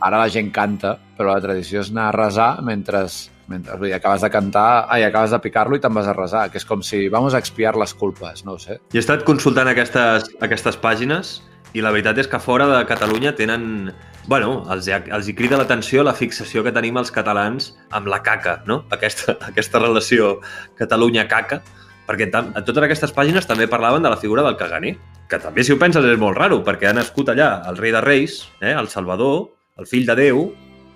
ara 0.00 0.22
la 0.22 0.30
gent 0.32 0.52
canta, 0.54 0.96
però 1.18 1.34
la 1.34 1.42
tradició 1.42 1.82
és 1.82 1.90
anar 1.92 2.08
a 2.08 2.16
resar 2.16 2.48
mentre, 2.64 3.04
mentre 3.50 3.76
dir, 3.82 3.92
acabes 3.96 4.24
de 4.24 4.30
cantar, 4.32 4.86
ai, 4.88 5.04
acabes 5.04 5.34
de 5.34 5.42
picar-lo 5.44 5.76
i 5.76 5.82
te'n 5.82 5.94
vas 5.94 6.08
a 6.08 6.16
resar, 6.16 6.46
que 6.50 6.60
és 6.60 6.66
com 6.66 6.82
si 6.82 7.06
vamos 7.12 7.34
a 7.34 7.42
expiar 7.42 7.76
les 7.76 7.92
culpes, 7.94 8.44
no 8.46 8.56
ho 8.56 8.62
sé. 8.62 8.78
I 8.94 9.00
he 9.00 9.04
estat 9.04 9.26
consultant 9.28 9.68
aquestes, 9.70 10.30
aquestes 10.40 10.80
pàgines 10.80 11.38
i 11.76 11.82
la 11.84 11.92
veritat 11.92 12.18
és 12.22 12.28
que 12.30 12.40
fora 12.40 12.68
de 12.70 12.84
Catalunya 12.88 13.34
tenen... 13.36 13.92
Bueno, 14.28 14.62
els, 14.72 14.88
els 14.92 15.28
hi 15.28 15.32
crida 15.32 15.56
l'atenció 15.56 16.02
la 16.04 16.12
fixació 16.16 16.60
que 16.64 16.72
tenim 16.76 16.98
els 17.00 17.10
catalans 17.12 17.70
amb 17.96 18.10
la 18.12 18.20
caca, 18.24 18.58
no? 18.68 18.82
Aquesta, 18.92 19.38
aquesta 19.50 19.80
relació 19.80 20.38
Catalunya-caca, 20.80 21.62
perquè 22.08 22.28
a 22.32 22.62
totes 22.64 22.84
aquestes 22.84 23.12
pàgines 23.16 23.48
també 23.48 23.68
parlaven 23.68 24.04
de 24.04 24.12
la 24.12 24.20
figura 24.20 24.44
del 24.44 24.56
caganer, 24.60 24.96
que 25.28 25.40
també, 25.40 25.64
si 25.64 25.74
ho 25.74 25.80
penses, 25.80 26.04
és 26.04 26.20
molt 26.20 26.38
raro, 26.38 26.62
perquè 26.64 26.88
ha 26.88 26.96
nascut 26.96 27.32
allà 27.32 27.50
el 27.68 27.76
rei 27.80 27.92
de 27.92 28.00
reis, 28.04 28.40
eh, 28.60 28.72
el 28.72 28.88
Salvador, 28.88 29.50
el 29.76 29.88
fill 29.88 30.08
de 30.08 30.16
Déu, 30.16 30.46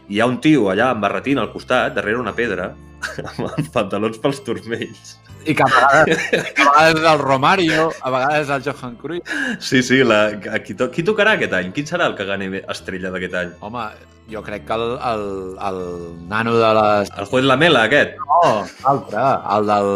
i 0.08 0.16
hi 0.16 0.20
ha 0.20 0.28
un 0.28 0.40
tio 0.44 0.70
allà 0.72 0.90
amb 0.92 1.04
barretina 1.04 1.44
al 1.44 1.52
costat, 1.52 1.92
darrere 1.96 2.20
una 2.20 2.34
pedra, 2.36 2.72
amb 3.32 3.68
pantalons 3.74 4.20
pels 4.22 4.40
turmells. 4.46 5.16
I 5.44 5.54
que 5.58 5.62
a 5.62 5.66
vegades, 5.66 6.18
que 6.54 6.62
a 6.62 6.68
vegades 6.70 7.00
és 7.00 7.06
el 7.10 7.18
Romario, 7.18 7.88
a 8.02 8.10
vegades 8.14 8.44
és 8.46 8.50
el 8.54 8.62
Johan 8.66 8.96
Cruyff. 9.00 9.32
Sí, 9.58 9.82
sí, 9.82 10.02
la, 10.06 10.20
qui, 10.62 10.76
to, 10.78 10.88
qui 10.94 11.02
tocarà 11.06 11.34
aquest 11.38 11.56
any? 11.58 11.72
Quin 11.74 11.88
serà 11.88 12.06
el 12.10 12.14
caganer 12.18 12.62
estrella 12.70 13.10
d'aquest 13.14 13.34
any? 13.40 13.50
Home, 13.66 13.86
jo 14.30 14.42
crec 14.46 14.64
que 14.68 14.76
el, 14.78 14.86
el, 15.10 15.26
el 15.68 15.80
nano 16.30 16.54
de 16.60 16.70
les... 16.78 17.10
El 17.18 17.26
juez 17.32 17.44
Lamela, 17.48 17.84
aquest? 17.90 18.14
No, 18.22 18.52
l'altre, 18.84 19.26
el 19.56 19.66
del, 19.72 19.90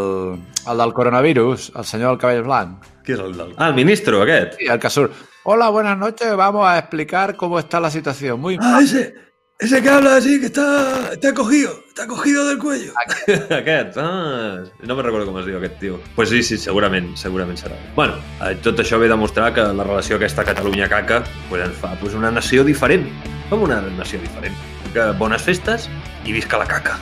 el 0.72 0.82
del 0.82 0.96
coronavirus, 0.98 1.70
el 1.76 1.84
senyor 1.92 2.16
del 2.16 2.22
cabell 2.24 2.44
blanc. 2.48 2.90
Qui 3.06 3.14
és 3.14 3.22
el 3.22 3.36
del... 3.38 3.54
Ah, 3.56 3.70
el 3.70 3.78
ministro, 3.78 4.24
aquest. 4.26 4.58
Sí, 4.58 4.66
el 4.72 4.82
que 4.82 4.90
surt. 4.90 5.14
Hola, 5.44 5.68
buenas 5.70 5.96
noches, 5.96 6.34
vamos 6.34 6.66
a 6.66 6.76
explicar 6.78 7.36
cómo 7.36 7.60
está 7.60 7.78
la 7.78 7.90
situación. 7.90 8.40
Muy 8.40 8.58
Ah, 8.60 8.80
ese, 8.82 9.14
ese 9.58 9.82
que 9.82 9.88
habla 9.88 10.16
así, 10.16 10.38
que 10.38 10.46
está, 10.46 11.12
está 11.12 11.32
cogido, 11.32 11.82
está 11.88 12.06
cogido 12.06 12.46
del 12.46 12.58
cuello. 12.58 12.92
aquest, 13.50 13.96
ah, 13.96 14.62
no 14.82 14.96
me 14.96 15.02
recordo 15.02 15.26
com 15.26 15.38
es 15.40 15.46
diu 15.46 15.56
aquest 15.56 15.78
tio. 15.80 16.00
Pues 16.14 16.28
sí, 16.28 16.42
sí, 16.42 16.58
segurament, 16.60 17.14
segurament 17.16 17.56
serà. 17.56 17.78
Bueno, 17.96 18.20
eh, 18.44 18.52
tot 18.60 18.80
això 18.84 19.00
ve 19.00 19.08
a 19.08 19.14
demostrar 19.14 19.54
que 19.56 19.64
la 19.64 19.88
relació 19.88 20.20
aquesta 20.20 20.44
Catalunya-Caca 20.44 21.22
pues, 21.48 21.64
ens 21.64 21.80
fa 21.80 21.96
pues, 22.02 22.14
una 22.14 22.30
nació 22.30 22.64
diferent. 22.64 23.08
Com 23.48 23.64
una 23.64 23.80
nació 23.96 24.20
diferent. 24.20 24.54
Que 24.92 25.12
bones 25.16 25.42
festes 25.48 25.88
i 26.26 26.36
visca 26.36 26.60
la 26.60 26.68
caca. 26.68 27.00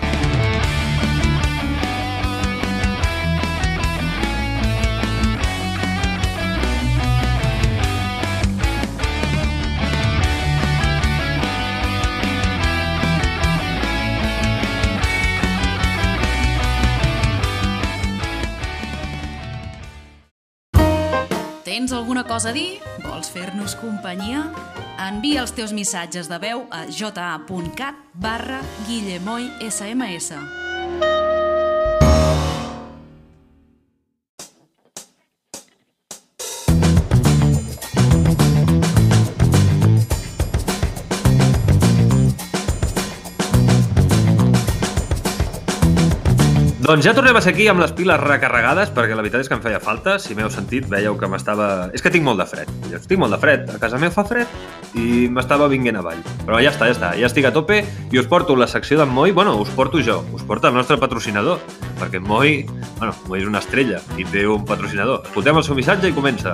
Tens 21.74 21.90
alguna 21.90 22.22
cosa 22.22 22.52
a 22.52 22.54
dir? 22.54 22.76
Vols 23.02 23.32
fer-nos 23.34 23.74
companyia? 23.80 24.44
Envia 25.08 25.42
els 25.42 25.50
teus 25.58 25.74
missatges 25.74 26.30
de 26.30 26.38
veu 26.38 26.68
a 26.70 26.84
ja.cat 26.86 27.98
barra 28.14 28.62
Guillemoy 28.86 29.50
SMS. 29.72 30.38
Doncs 46.84 47.06
ja 47.06 47.14
tornem 47.16 47.32
a 47.32 47.40
ser 47.40 47.54
aquí 47.54 47.64
amb 47.70 47.80
les 47.80 47.94
piles 47.96 48.18
recarregades, 48.20 48.90
perquè 48.92 49.14
la 49.16 49.22
veritat 49.24 49.40
és 49.40 49.48
que 49.48 49.56
em 49.56 49.62
feia 49.64 49.78
falta. 49.80 50.18
Si 50.20 50.34
m'heu 50.36 50.50
sentit, 50.52 50.84
veieu 50.92 51.14
que 51.16 51.30
m'estava... 51.32 51.88
És 51.96 52.04
que 52.04 52.10
tinc 52.12 52.26
molt 52.26 52.42
de 52.42 52.44
fred. 52.44 52.68
Jo 52.90 52.98
estic 52.98 53.16
molt 53.22 53.32
de 53.32 53.38
fred. 53.40 53.70
A 53.72 53.78
casa 53.80 53.96
meva 53.96 54.12
fa 54.12 54.26
fred 54.28 54.92
i 55.00 55.24
m'estava 55.32 55.64
vinguent 55.72 55.96
avall. 55.96 56.20
Però 56.42 56.58
ja 56.60 56.74
està, 56.74 56.90
ja 56.90 56.92
està. 56.92 57.14
Ja 57.16 57.30
estic 57.30 57.48
a 57.48 57.54
tope 57.56 57.78
i 58.12 58.20
us 58.20 58.28
porto 58.28 58.52
la 58.60 58.68
secció 58.68 58.98
d'en 59.00 59.08
Moi. 59.08 59.32
Bueno, 59.32 59.56
us 59.62 59.72
porto 59.72 60.02
jo. 60.04 60.18
Us 60.36 60.44
porta 60.44 60.68
el 60.68 60.76
nostre 60.76 60.98
patrocinador. 61.00 61.62
Perquè 62.02 62.20
en 62.20 62.28
Moi, 62.28 62.66
bueno, 62.98 63.16
Moi 63.30 63.40
és 63.40 63.48
una 63.48 63.64
estrella 63.64 64.02
i 64.20 64.28
té 64.28 64.44
un 64.44 64.68
patrocinador. 64.68 65.24
Escoltem 65.30 65.56
el 65.56 65.64
seu 65.64 65.80
missatge 65.80 66.12
i 66.12 66.18
comença. 66.18 66.52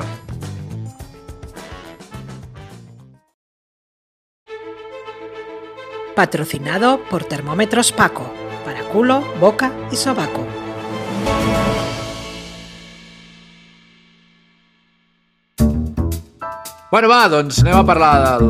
Patrocinado 6.14 7.01
por 7.11 7.25
Termómetros 7.25 7.90
Paco, 7.90 8.31
culo, 8.92 9.22
boca 9.40 9.72
y 9.90 9.96
sobaco. 9.96 10.46
Bueno, 16.90 17.09
va, 17.09 17.29
doncs 17.31 17.61
anem 17.62 17.76
a 17.79 17.85
parlar 17.87 18.12
del, 18.40 18.48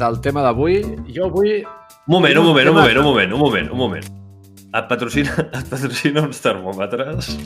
del 0.00 0.16
tema 0.24 0.42
d'avui. 0.42 0.80
Jo 1.14 1.28
avui... 1.30 1.60
Un 2.06 2.14
moment, 2.16 2.38
un 2.40 2.46
moment, 2.48 2.68
un 2.70 2.74
moment, 2.74 2.98
un 2.98 3.04
moment, 3.06 3.32
un 3.34 3.38
moment, 3.42 3.70
un 3.72 3.78
moment. 3.78 4.08
Et 4.76 4.88
patrocina, 4.90 5.32
et 5.58 5.68
patrocina 5.70 6.24
uns 6.26 6.42
termòmetres? 6.44 7.30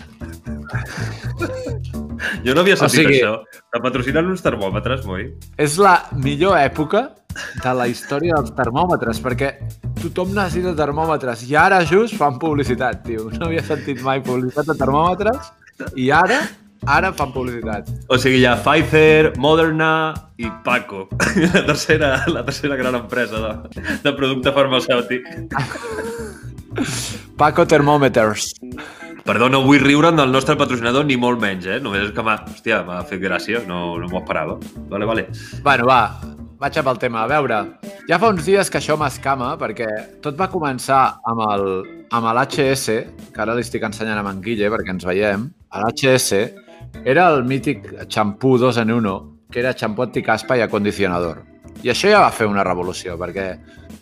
Jo 2.45 2.53
no 2.53 2.61
havia 2.61 2.75
sentit 2.77 2.99
sigui- 3.01 3.17
això. 3.17 3.31
Et 3.73 3.81
patrocinen 3.85 4.27
uns 4.29 4.43
termòmetres, 4.45 5.07
Moi? 5.09 5.23
És 5.61 5.79
la 5.81 5.95
millor 6.21 6.59
època 6.61 7.01
de 7.65 7.73
la 7.77 7.87
història 7.89 8.37
dels 8.37 8.53
termòmetres, 8.57 9.21
perquè 9.25 9.49
tothom 10.01 10.33
necessita 10.37 10.73
termòmetres 10.79 11.45
i 11.49 11.57
ara 11.59 11.83
just 11.89 12.17
fan 12.21 12.39
publicitat, 12.41 13.03
tio. 13.05 13.29
No 13.37 13.49
havia 13.51 13.63
sentit 13.67 14.01
mai 14.07 14.23
publicitat 14.25 14.71
de 14.71 14.77
termòmetres 14.81 15.51
i 16.01 16.11
ara, 16.15 16.41
ara 16.87 17.13
fan 17.17 17.35
publicitat. 17.35 17.91
O 18.09 18.19
sigui, 18.21 18.41
hi 18.43 18.47
ha 18.49 18.57
Pfizer, 18.61 19.35
Moderna 19.41 19.91
i 20.41 20.49
Paco. 20.65 21.07
La 21.55 21.65
tercera, 21.69 22.15
la 22.29 22.45
tercera 22.47 22.79
gran 22.81 22.97
empresa 23.03 23.43
de, 23.45 23.85
de 24.05 24.15
producte 24.17 24.55
farmacèutic. 24.57 25.29
Paco 27.41 27.67
Thermometers. 27.67 28.55
Perdó, 29.25 29.51
no 29.53 29.61
vull 29.63 29.83
riure'n 29.83 30.17
del 30.17 30.33
nostre 30.33 30.57
patrocinador 30.57 31.05
ni 31.05 31.17
molt 31.21 31.41
menys, 31.43 31.67
eh? 31.69 31.79
Només 31.83 32.09
és 32.09 32.13
que 32.17 32.25
m'ha... 32.25 32.39
Hòstia, 32.51 32.81
m'ha 32.87 33.03
fet 33.09 33.21
gràcia, 33.23 33.61
no, 33.69 33.99
no 34.01 34.09
m'ho 34.09 34.23
esperava. 34.23 34.57
Vale, 34.91 35.09
vale. 35.09 35.27
Bueno, 35.65 35.87
va, 35.89 36.01
vaig 36.61 36.77
amb 36.77 36.91
el 36.93 36.99
tema. 37.01 37.25
A 37.25 37.31
veure, 37.31 37.61
ja 38.09 38.19
fa 38.21 38.31
uns 38.35 38.45
dies 38.45 38.71
que 38.71 38.79
això 38.81 38.97
m'escama 39.01 39.55
perquè 39.61 39.89
tot 40.25 40.37
va 40.39 40.51
començar 40.53 41.03
amb 41.31 41.45
el 41.49 41.67
amb 42.11 42.27
l'HS, 42.27 42.87
que 43.33 43.43
ara 43.43 43.55
li 43.55 43.65
estic 43.65 43.85
ensenyant 43.87 44.21
a 44.21 44.31
en 44.31 44.41
Guille 44.45 44.71
perquè 44.73 44.93
ens 44.93 45.07
veiem. 45.07 45.47
L'HS 45.73 46.33
era 47.07 47.29
el 47.31 47.45
mític 47.47 47.87
xampú 48.11 48.59
2 48.59 48.83
en 48.83 48.91
1, 48.99 49.15
que 49.53 49.61
era 49.63 49.77
xampú 49.77 50.03
anticaspa 50.03 50.59
i 50.59 50.65
acondicionador. 50.67 51.45
I 51.83 51.95
això 51.95 52.11
ja 52.11 52.25
va 52.27 52.35
fer 52.35 52.51
una 52.51 52.65
revolució, 52.67 53.17
perquè 53.17 53.47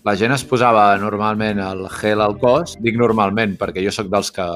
la 0.04 0.16
gent 0.16 0.32
es 0.34 0.42
posava 0.48 0.96
normalment 0.98 1.60
el 1.62 1.84
gel 2.00 2.24
al 2.24 2.38
cos, 2.40 2.74
dic 2.82 2.96
normalment 2.98 3.54
perquè 3.60 3.84
jo 3.84 3.92
sóc 3.94 4.08
dels 4.10 4.32
que 4.34 4.46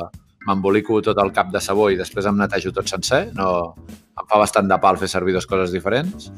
m'embolico 0.47 1.01
tot 1.05 1.19
el 1.23 1.33
cap 1.35 1.53
de 1.53 1.61
sabó 1.63 1.89
i 1.91 1.99
després 1.99 2.27
em 2.27 2.39
netejo 2.39 2.73
tot 2.75 2.91
sencer, 2.91 3.29
no, 3.37 3.75
em 4.19 4.29
fa 4.29 4.41
bastant 4.41 4.69
de 4.71 4.79
pal 4.83 4.99
fer 5.01 5.11
servir 5.11 5.37
dues 5.37 5.49
coses 5.49 5.73
diferents, 5.75 6.31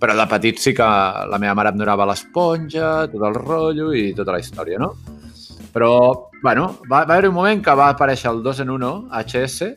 però 0.00 0.16
de 0.16 0.26
petit 0.28 0.60
sí 0.60 0.74
que 0.76 0.86
la 0.86 1.40
meva 1.40 1.54
mare 1.56 1.72
em 1.72 1.78
donava 1.80 2.06
l'esponja, 2.08 3.06
tot 3.12 3.22
el 3.28 3.38
rotllo 3.38 3.92
i 3.96 4.10
tota 4.16 4.34
la 4.34 4.40
història, 4.42 4.80
no? 4.82 4.92
Però, 5.72 5.92
bueno, 6.42 6.70
va, 6.88 7.04
va 7.04 7.16
haver 7.16 7.28
un 7.28 7.36
moment 7.36 7.62
que 7.64 7.74
va 7.76 7.90
aparèixer 7.92 8.30
el 8.30 8.42
2 8.44 8.64
en 8.64 8.72
1 8.76 8.90
HS 9.22 9.70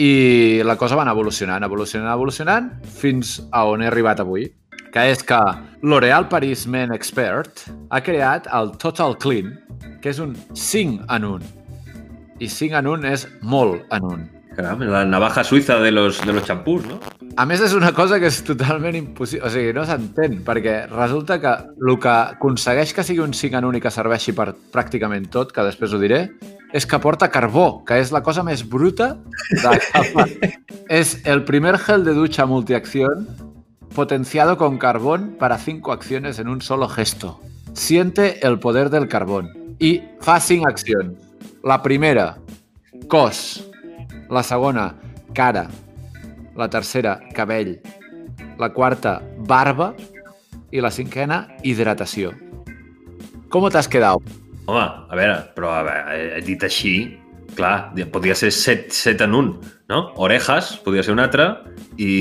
i 0.00 0.62
la 0.66 0.76
cosa 0.78 0.96
va 0.96 1.02
anar 1.02 1.14
evolucionant, 1.16 1.64
evolucionant, 1.66 2.12
evolucionant, 2.12 2.70
fins 2.82 3.38
a 3.50 3.64
on 3.68 3.82
he 3.82 3.88
arribat 3.90 4.22
avui, 4.22 4.46
que 4.90 5.06
és 5.12 5.22
que 5.26 5.38
L'Oréal 5.86 6.26
Paris 6.30 6.66
Men 6.66 6.94
Expert 6.94 7.66
ha 7.90 8.02
creat 8.02 8.48
el 8.56 8.74
Total 8.82 9.16
Clean, 9.22 9.54
que 10.02 10.10
és 10.14 10.22
un 10.22 10.34
5 10.54 11.06
en 11.16 11.26
1. 11.34 11.59
I 12.40 12.48
5 12.48 12.78
en 12.80 12.86
1 12.88 13.08
és 13.12 13.26
molt 13.44 13.84
en 13.92 14.06
1. 14.08 14.28
Caram, 14.56 14.80
la 14.90 15.04
navaja 15.06 15.44
suïssa 15.46 15.76
de 15.78 15.92
los, 15.92 16.18
de 16.26 16.32
los 16.32 16.46
xampús, 16.48 16.86
no? 16.88 16.96
A 17.38 17.44
més, 17.46 17.60
és 17.62 17.74
una 17.76 17.92
cosa 17.94 18.18
que 18.18 18.26
és 18.26 18.40
totalment 18.42 18.96
impossible. 18.98 19.44
O 19.46 19.50
sigui, 19.52 19.74
no 19.76 19.84
s'entén, 19.86 20.40
perquè 20.46 20.74
resulta 20.90 21.38
que 21.42 21.52
el 21.78 22.00
que 22.02 22.14
aconsegueix 22.34 22.94
que 22.96 23.04
sigui 23.06 23.22
un 23.22 23.36
5 23.36 23.60
en 23.60 23.68
1 23.68 23.78
i 23.78 23.84
que 23.84 23.92
serveixi 23.94 24.34
per 24.34 24.48
pràcticament 24.74 25.28
tot, 25.30 25.54
que 25.54 25.66
després 25.68 25.94
ho 25.94 26.00
diré, 26.02 26.24
és 26.74 26.86
que 26.86 26.98
porta 27.02 27.30
carbó, 27.30 27.84
que 27.86 28.00
és 28.02 28.10
la 28.10 28.24
cosa 28.26 28.42
més 28.46 28.64
bruta 28.66 29.12
de 29.62 29.76
És 31.00 31.20
el 31.30 31.44
primer 31.46 31.76
gel 31.78 32.04
de 32.04 32.16
ducha 32.16 32.46
multiacción 32.46 33.28
potenciado 33.94 34.56
con 34.56 34.78
carbón 34.78 35.36
para 35.38 35.58
cinco 35.58 35.92
acciones 35.92 36.38
en 36.38 36.48
un 36.48 36.62
solo 36.62 36.88
gesto. 36.88 37.40
Siente 37.74 38.44
el 38.46 38.58
poder 38.58 38.90
del 38.90 39.08
carbón. 39.08 39.76
I 39.78 40.00
fa 40.20 40.40
cinc 40.40 40.66
accions. 40.66 41.29
La 41.62 41.82
primera, 41.82 42.38
cos. 43.08 43.60
La 44.30 44.42
segona, 44.42 44.94
cara. 45.34 45.66
La 46.56 46.70
tercera, 46.70 47.18
cabell. 47.36 47.74
La 48.58 48.70
quarta, 48.72 49.20
barba. 49.36 49.92
I 50.72 50.80
la 50.80 50.92
cinquena, 50.94 51.42
hidratació. 51.66 52.30
Com 53.50 53.66
t'has 53.68 53.90
quedat? 53.90 54.22
Home, 54.70 54.84
a 55.10 55.18
veure, 55.18 55.36
però 55.56 55.72
a 55.74 55.82
veure, 55.84 56.40
dit 56.46 56.62
així, 56.64 56.94
clar, 57.58 57.90
podria 58.14 58.36
ser 58.38 58.52
set, 58.54 58.88
set 58.94 59.20
en 59.26 59.34
un, 59.34 59.50
no? 59.90 60.00
Orejas, 60.22 60.76
podria 60.84 61.02
ser 61.02 61.16
un 61.16 61.20
altre, 61.20 61.48
i, 61.98 62.12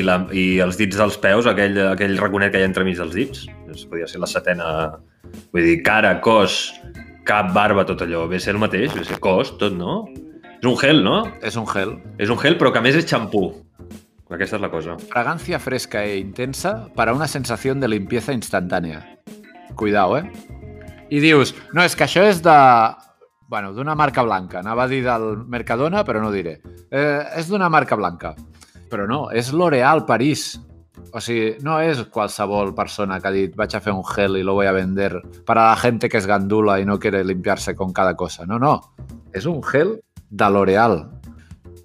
i, 0.00 0.02
la, 0.02 0.22
i 0.32 0.58
els 0.64 0.80
dits 0.80 0.96
dels 0.98 1.20
peus, 1.20 1.46
aquell, 1.46 1.76
aquell 1.92 2.16
raconet 2.18 2.54
que 2.54 2.62
hi 2.62 2.66
ha 2.66 2.70
entremig 2.72 2.98
dels 2.98 3.14
dits. 3.14 3.46
Doncs 3.68 3.86
podria 3.90 4.08
ser 4.10 4.24
la 4.24 4.30
setena... 4.30 4.68
Vull 5.52 5.66
dir, 5.66 5.78
cara, 5.84 6.16
cos, 6.24 6.72
cap, 7.24 7.52
barba, 7.54 7.84
tot 7.88 8.04
allò. 8.04 8.26
Ve 8.30 8.40
ser 8.40 8.54
el 8.54 8.60
mateix, 8.62 8.94
ve 8.94 9.04
ser 9.04 9.18
cos, 9.22 9.54
tot, 9.60 9.74
no? 9.76 10.04
És 10.54 10.68
un 10.68 10.76
gel, 10.80 11.02
no? 11.04 11.18
És 11.44 11.56
un 11.60 11.66
gel. 11.68 11.96
És 12.20 12.32
un 12.32 12.40
gel, 12.40 12.58
però 12.60 12.72
que 12.72 12.80
a 12.80 12.84
més 12.84 12.96
és 12.96 13.08
xampú. 13.08 13.48
Aquesta 14.32 14.56
és 14.58 14.62
la 14.62 14.70
cosa. 14.72 14.96
Fragancia 15.10 15.58
fresca 15.60 16.04
e 16.04 16.18
intensa 16.18 16.88
para 16.94 17.12
una 17.14 17.28
sensación 17.28 17.80
de 17.80 17.88
limpieza 17.88 18.32
instantánea. 18.32 19.02
Cuidao, 19.76 20.16
eh? 20.18 20.24
I 21.10 21.20
dius, 21.20 21.54
no, 21.72 21.84
és 21.84 21.94
que 21.96 22.06
això 22.06 22.24
és 22.24 22.40
de... 22.42 22.56
Bueno, 23.52 23.74
d'una 23.76 23.94
marca 23.94 24.24
blanca. 24.24 24.62
Anava 24.62 24.86
a 24.86 24.90
dir 24.90 25.02
del 25.04 25.44
Mercadona, 25.46 26.02
però 26.04 26.22
no 26.22 26.32
diré. 26.32 26.56
Eh, 26.90 27.20
és 27.38 27.50
d'una 27.50 27.68
marca 27.68 27.94
blanca. 28.00 28.32
Però 28.90 29.06
no, 29.06 29.28
és 29.30 29.52
L'Oréal 29.52 30.06
París. 30.08 30.54
O 31.14 31.20
sigui, 31.22 31.60
no 31.62 31.76
és 31.78 32.00
qualsevol 32.10 32.72
persona 32.74 33.20
que 33.22 33.28
ha 33.30 33.34
dit 33.34 33.52
vaig 33.54 33.76
a 33.76 33.80
fer 33.80 33.92
un 33.94 34.02
gel 34.02 34.40
y 34.40 34.42
lo 34.42 34.54
voy 34.58 34.66
a 34.66 34.72
vender 34.74 35.20
para 35.46 35.68
la 35.68 35.76
gente 35.76 36.08
que 36.08 36.18
es 36.18 36.26
gandula 36.26 36.80
y 36.80 36.84
no 36.84 36.98
quiere 36.98 37.22
limpiarse 37.22 37.76
con 37.76 37.92
cada 37.92 38.16
cosa. 38.16 38.46
No, 38.46 38.58
no. 38.58 38.80
És 39.32 39.46
un 39.46 39.62
gel 39.62 40.00
de 40.30 40.48
L'Oréal. 40.50 41.04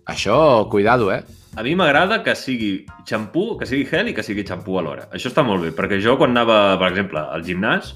Això, 0.10 0.66
cuidado, 0.72 1.12
eh? 1.14 1.22
A 1.56 1.62
mi 1.62 1.76
m'agrada 1.78 2.24
que 2.26 2.34
sigui 2.34 2.88
xampú, 3.06 3.58
que 3.60 3.68
sigui 3.70 3.86
gel 3.86 4.10
i 4.10 4.16
que 4.18 4.26
sigui 4.26 4.48
xampú 4.48 4.80
alhora. 4.80 5.06
Això 5.14 5.30
està 5.30 5.46
molt 5.46 5.62
bé, 5.62 5.76
perquè 5.78 6.02
jo 6.02 6.18
quan 6.18 6.34
anava, 6.34 6.80
per 6.82 6.90
exemple, 6.90 7.22
al 7.22 7.46
gimnàs, 7.46 7.94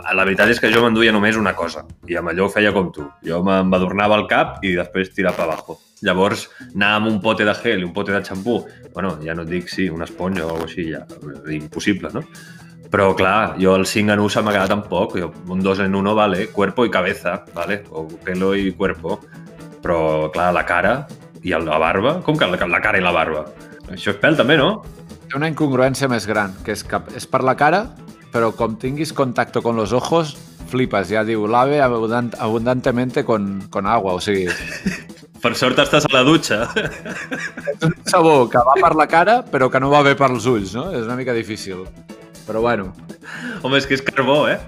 la 0.00 0.24
veritat 0.24 0.50
és 0.52 0.60
que 0.60 0.70
jo 0.72 0.82
m'enduia 0.84 1.12
només 1.12 1.36
una 1.36 1.54
cosa, 1.58 1.84
i 2.08 2.16
amb 2.18 2.32
allò 2.32 2.46
ho 2.46 2.52
feia 2.52 2.72
com 2.74 2.90
tu. 2.94 3.06
Jo 3.26 3.42
m'adornava 3.44 4.18
el 4.20 4.26
cap 4.30 4.62
i 4.64 4.74
després 4.78 5.12
tirar 5.14 5.34
per 5.36 5.46
abajo. 5.46 5.78
Llavors, 6.02 6.48
anar 6.74 6.96
amb 6.96 7.10
un 7.12 7.20
pote 7.22 7.44
de 7.46 7.54
gel 7.54 7.84
i 7.84 7.86
un 7.86 7.92
pote 7.94 8.12
de 8.14 8.22
xampú, 8.26 8.58
bueno, 8.94 9.14
ja 9.22 9.36
no 9.38 9.44
et 9.46 9.52
dic, 9.52 9.70
sí, 9.70 9.88
una 9.90 10.08
esponja 10.08 10.46
o 10.46 10.50
alguna 10.50 10.70
així, 10.70 10.88
ja, 10.90 11.04
impossible, 11.54 12.10
no? 12.14 12.24
Però, 12.92 13.14
clar, 13.16 13.54
jo 13.56 13.72
el 13.78 13.86
5 13.88 14.12
en 14.12 14.20
1 14.20 14.34
se 14.34 14.42
m'ha 14.44 14.52
quedat 14.52 14.68
tampoc. 14.68 15.14
Jo, 15.16 15.30
un 15.48 15.62
2 15.64 15.86
en 15.86 15.94
1, 15.96 16.14
vale, 16.14 16.48
cuerpo 16.52 16.84
i 16.84 16.90
cabeza, 16.92 17.38
vale, 17.54 17.80
o 17.88 18.04
pelo 18.24 18.52
i 18.54 18.74
cuerpo. 18.76 19.16
Però, 19.80 20.28
clar, 20.34 20.50
la 20.52 20.66
cara 20.68 21.06
i 21.42 21.54
la 21.56 21.78
barba, 21.80 22.18
com 22.22 22.36
que 22.36 22.46
la, 22.46 22.60
la 22.68 22.80
cara 22.84 23.00
i 23.00 23.04
la 23.04 23.14
barba? 23.14 23.46
Això 23.88 24.12
és 24.12 24.20
pèl 24.20 24.36
també, 24.36 24.58
no? 24.60 24.82
Té 25.24 25.38
una 25.38 25.48
incongruència 25.48 26.10
més 26.12 26.26
gran, 26.28 26.52
que 26.66 26.76
és 26.76 26.84
que 26.84 27.00
és 27.16 27.24
per 27.26 27.40
la 27.48 27.56
cara, 27.56 27.86
però 28.32 28.52
com 28.56 28.76
tinguis 28.80 29.12
contacto 29.12 29.62
con 29.62 29.76
los 29.76 29.92
ojos, 29.92 30.36
flipes. 30.70 31.10
Ja 31.12 31.22
diu, 31.24 31.46
lave 31.46 31.80
abundant, 31.84 32.34
abundantemente 32.40 33.24
con, 33.24 33.66
con 33.70 33.86
agua, 33.86 34.14
o 34.14 34.20
sigui, 34.20 34.48
Per 35.42 35.56
sort 35.58 35.80
estàs 35.82 36.04
a 36.06 36.10
la 36.14 36.20
dutxa. 36.22 36.68
és 37.72 37.82
un 37.82 37.94
sabó 38.06 38.44
que 38.48 38.60
va 38.62 38.76
per 38.78 38.92
la 38.94 39.08
cara, 39.10 39.40
però 39.42 39.66
que 39.72 39.80
no 39.82 39.88
va 39.90 40.04
bé 40.06 40.12
pels 40.14 40.44
ulls, 40.46 40.70
no? 40.78 40.84
És 40.94 41.02
una 41.02 41.16
mica 41.18 41.34
difícil. 41.34 41.80
Però 42.46 42.60
bueno, 42.62 42.92
Home, 43.62 43.78
és 43.78 43.86
que 43.86 43.94
és 43.94 44.02
carbó, 44.06 44.44
eh? 44.50 44.58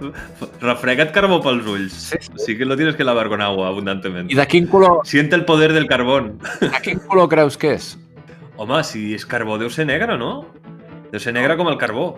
Refrega't 0.62 1.12
carbó 1.14 1.38
pels 1.42 1.66
ulls. 1.70 1.94
Sí, 2.11 2.18
sí. 2.22 2.33
Sí 2.42 2.57
que 2.59 2.66
lo 2.66 2.74
tienes 2.77 2.96
que 2.98 3.05
lavar 3.07 3.29
con 3.29 3.42
agua 3.42 3.68
abundantemente. 3.68 4.33
i 4.33 4.37
de 4.37 4.46
quin 4.50 4.66
color, 4.66 5.00
Siente 5.07 5.37
el 5.37 5.44
poder 5.44 5.72
del 5.72 5.87
carbón. 5.87 6.38
de 6.61 6.81
quin 6.83 6.98
color 7.07 7.29
creus 7.29 7.57
que 7.57 7.74
és? 7.74 7.96
Home, 8.57 8.83
si 8.83 9.14
és 9.14 9.24
carbó, 9.27 9.59
deu 9.59 9.70
ser 9.70 9.87
negre, 9.87 10.18
no? 10.18 10.46
Deu 11.12 11.20
ser 11.22 11.33
negre 11.35 11.57
com 11.57 11.68
el 11.70 11.79
carbó. 11.79 12.16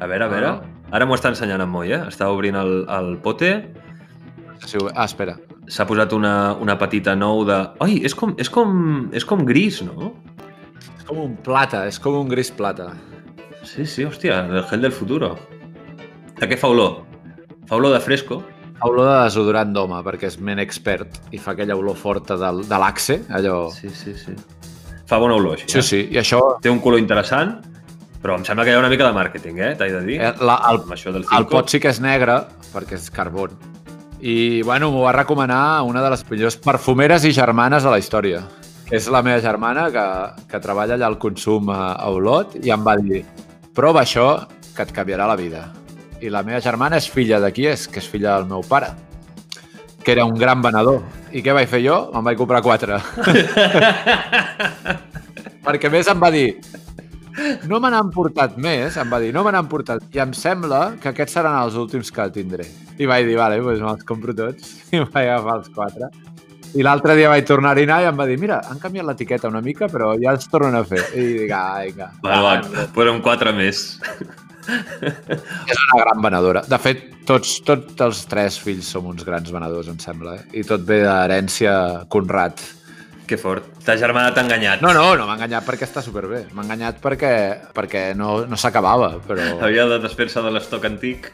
A 0.00 0.08
veure, 0.08 0.24
a 0.24 0.32
veure. 0.32 0.50
Ah. 0.50 0.94
Ara 0.96 1.06
m'ho 1.06 1.14
està 1.14 1.30
ensenyant 1.30 1.62
en 1.62 1.70
Moi, 1.70 1.92
eh? 1.92 2.00
Està 2.08 2.30
obrint 2.32 2.56
el, 2.56 2.82
el 2.88 3.14
pote. 3.22 3.52
Sí, 4.64 4.80
ah, 4.94 5.04
espera. 5.04 5.36
s'ha 5.70 5.86
posat 5.86 6.12
una, 6.16 6.56
una 6.60 6.76
petita 6.80 7.14
nou 7.14 7.44
de... 7.48 7.56
Oi, 7.84 8.00
és 8.06 8.14
com, 8.16 8.34
és 8.42 8.50
com, 8.50 8.72
és 9.16 9.26
com 9.26 9.44
gris, 9.46 9.80
no? 9.86 10.10
És 10.96 11.04
com 11.06 11.20
un 11.22 11.36
plata, 11.46 11.84
és 11.88 12.00
com 12.02 12.16
un 12.18 12.30
gris 12.32 12.50
plata. 12.50 12.90
Sí, 13.62 13.86
sí, 13.86 14.06
hòstia, 14.08 14.40
el 14.48 14.64
gel 14.70 14.88
del 14.88 14.94
futuro. 14.96 15.34
De 16.40 16.48
què 16.48 16.58
fa 16.58 16.72
olor? 16.72 17.02
Fa 17.68 17.78
olor 17.78 17.94
de 17.94 18.00
fresco. 18.02 18.40
Fa 18.80 18.88
olor 18.88 19.06
de 19.06 19.16
desodorant 19.28 19.74
d'home, 19.76 20.00
perquè 20.06 20.30
és 20.30 20.38
men 20.40 20.58
expert 20.62 21.20
i 21.30 21.38
fa 21.38 21.52
aquella 21.52 21.76
olor 21.76 21.98
forta 22.00 22.38
del, 22.40 22.64
de 22.66 22.80
l'axe, 22.80 23.20
allò... 23.36 23.66
Sí, 23.76 23.92
sí, 23.92 24.16
sí. 24.16 24.34
Fa 25.10 25.18
bona 25.20 25.36
olor, 25.36 25.58
així. 25.58 25.68
Sí, 25.76 25.82
sí, 25.84 26.00
i 26.14 26.18
això... 26.22 26.40
Té 26.64 26.72
un 26.72 26.80
color 26.82 27.02
interessant, 27.02 27.58
però 28.20 28.36
em 28.36 28.44
sembla 28.44 28.64
que 28.66 28.72
hi 28.72 28.76
ha 28.76 28.80
una 28.82 28.90
mica 28.92 29.06
de 29.06 29.14
màrqueting, 29.16 29.58
eh? 29.64 29.72
T'he 29.80 29.88
de 29.94 30.00
dir. 30.06 30.18
eh, 30.20 30.32
La, 30.44 30.58
el, 30.70 30.82
Amb 30.84 30.92
això 30.96 31.12
del 31.14 31.24
el 31.24 31.46
pot 31.48 31.70
sí 31.72 31.80
que 31.80 31.88
és 31.92 32.00
negre, 32.04 32.34
perquè 32.74 32.94
és 32.98 33.08
carbon. 33.10 33.50
I, 34.20 34.60
bueno, 34.62 34.90
m'ho 34.92 35.02
va 35.06 35.14
recomanar 35.16 35.80
una 35.88 36.02
de 36.04 36.10
les 36.12 36.24
millors 36.30 36.56
perfumeres 36.60 37.24
i 37.24 37.32
germanes 37.32 37.82
de 37.86 37.90
la 37.94 37.98
història. 38.02 38.42
És 38.92 39.06
la 39.08 39.22
meva 39.22 39.40
germana 39.40 39.86
que, 39.94 40.04
que 40.50 40.60
treballa 40.60 40.94
allà 40.98 41.06
al 41.08 41.16
consum 41.22 41.70
a, 41.72 41.94
a 41.94 42.10
Olot 42.10 42.56
i 42.60 42.70
em 42.74 42.82
va 42.84 42.96
dir 42.98 43.22
prova 43.72 44.02
això 44.02 44.26
que 44.74 44.82
et 44.82 44.90
canviarà 44.92 45.26
la 45.30 45.36
vida. 45.38 45.68
I 46.20 46.28
la 46.28 46.42
meva 46.44 46.60
germana 46.60 46.98
és 47.00 47.06
filla 47.08 47.38
d'aquí, 47.40 47.64
és 47.70 47.86
que 47.88 48.02
és 48.02 48.08
filla 48.10 48.34
del 48.36 48.46
meu 48.50 48.60
pare, 48.66 48.90
que 50.04 50.12
era 50.12 50.26
un 50.28 50.34
gran 50.36 50.60
venedor. 50.60 51.00
I 51.32 51.40
què 51.40 51.54
vaig 51.56 51.68
fer 51.70 51.80
jo? 51.86 52.10
Me'n 52.12 52.26
vaig 52.26 52.36
comprar 52.36 52.60
quatre. 52.66 52.98
Perquè 55.64 55.90
més 55.92 56.08
em 56.10 56.20
va 56.20 56.30
dir 56.34 56.48
no 57.70 57.80
me 57.82 57.90
n'han 57.92 58.10
portat 58.14 58.56
més, 58.60 58.96
em 59.00 59.12
va 59.12 59.20
dir, 59.22 59.30
no 59.36 59.44
me 59.46 59.52
n'han 59.54 59.68
portat. 59.70 60.04
I 60.14 60.22
em 60.24 60.34
sembla 60.36 60.96
que 61.02 61.12
aquests 61.12 61.38
seran 61.38 61.58
els 61.60 61.78
últims 61.80 62.12
que 62.14 62.26
tindré. 62.34 62.66
I 62.98 63.08
vaig 63.10 63.28
dir, 63.28 63.38
vale, 63.40 63.60
doncs 63.64 63.84
me'ls 63.84 64.08
compro 64.08 64.34
tots. 64.36 64.74
I 64.94 65.04
vaig 65.04 65.24
agafar 65.26 65.60
els 65.60 65.70
quatre. 65.76 66.10
I 66.70 66.84
l'altre 66.86 67.16
dia 67.18 67.30
vaig 67.32 67.46
tornar 67.48 67.72
a 67.74 67.82
anar 67.82 68.02
i 68.04 68.06
em 68.06 68.18
va 68.20 68.26
dir, 68.28 68.36
mira, 68.38 68.60
han 68.70 68.78
canviat 68.78 69.08
l'etiqueta 69.08 69.50
una 69.50 69.62
mica, 69.64 69.88
però 69.90 70.12
ja 70.20 70.36
els 70.36 70.46
tornen 70.50 70.78
a 70.78 70.84
fer. 70.86 71.02
I 71.18 71.24
dic, 71.42 71.54
ah, 71.56 71.80
vinga. 71.82 72.12
Va, 72.22 72.38
va, 72.44 72.84
posa'm 72.94 73.18
quatre 73.24 73.54
més. 73.56 73.88
És 74.70 75.80
una 75.88 76.02
gran 76.04 76.22
venedora. 76.22 76.62
De 76.68 76.78
fet, 76.78 77.02
tots, 77.26 77.56
tots 77.66 78.04
els 78.06 78.22
tres 78.30 78.58
fills 78.62 78.90
som 78.94 79.08
uns 79.10 79.24
grans 79.26 79.50
venedors, 79.50 79.90
em 79.90 79.98
sembla. 80.02 80.36
Eh? 80.38 80.60
I 80.60 80.66
tot 80.68 80.86
ve 80.86 81.00
d'herència 81.02 81.72
Conrad. 82.12 82.62
Que 83.30 83.36
fort. 83.38 83.62
Ta 83.86 83.94
germana 83.94 84.32
t'ha 84.34 84.42
enganyat. 84.42 84.80
No, 84.82 84.90
no, 84.90 85.04
no 85.14 85.28
m'ha 85.28 85.36
enganyat 85.36 85.62
perquè 85.62 85.86
està 85.86 86.02
superbé. 86.02 86.40
M'ha 86.50 86.64
enganyat 86.64 86.96
perquè, 86.98 87.34
perquè 87.76 88.00
no, 88.18 88.40
no 88.50 88.56
s'acabava, 88.58 89.12
però... 89.22 89.44
Havia 89.62 89.84
de 89.86 90.00
desfer-se 90.02 90.42
de 90.42 90.50
l'estoc 90.50 90.88
antic. 90.88 91.28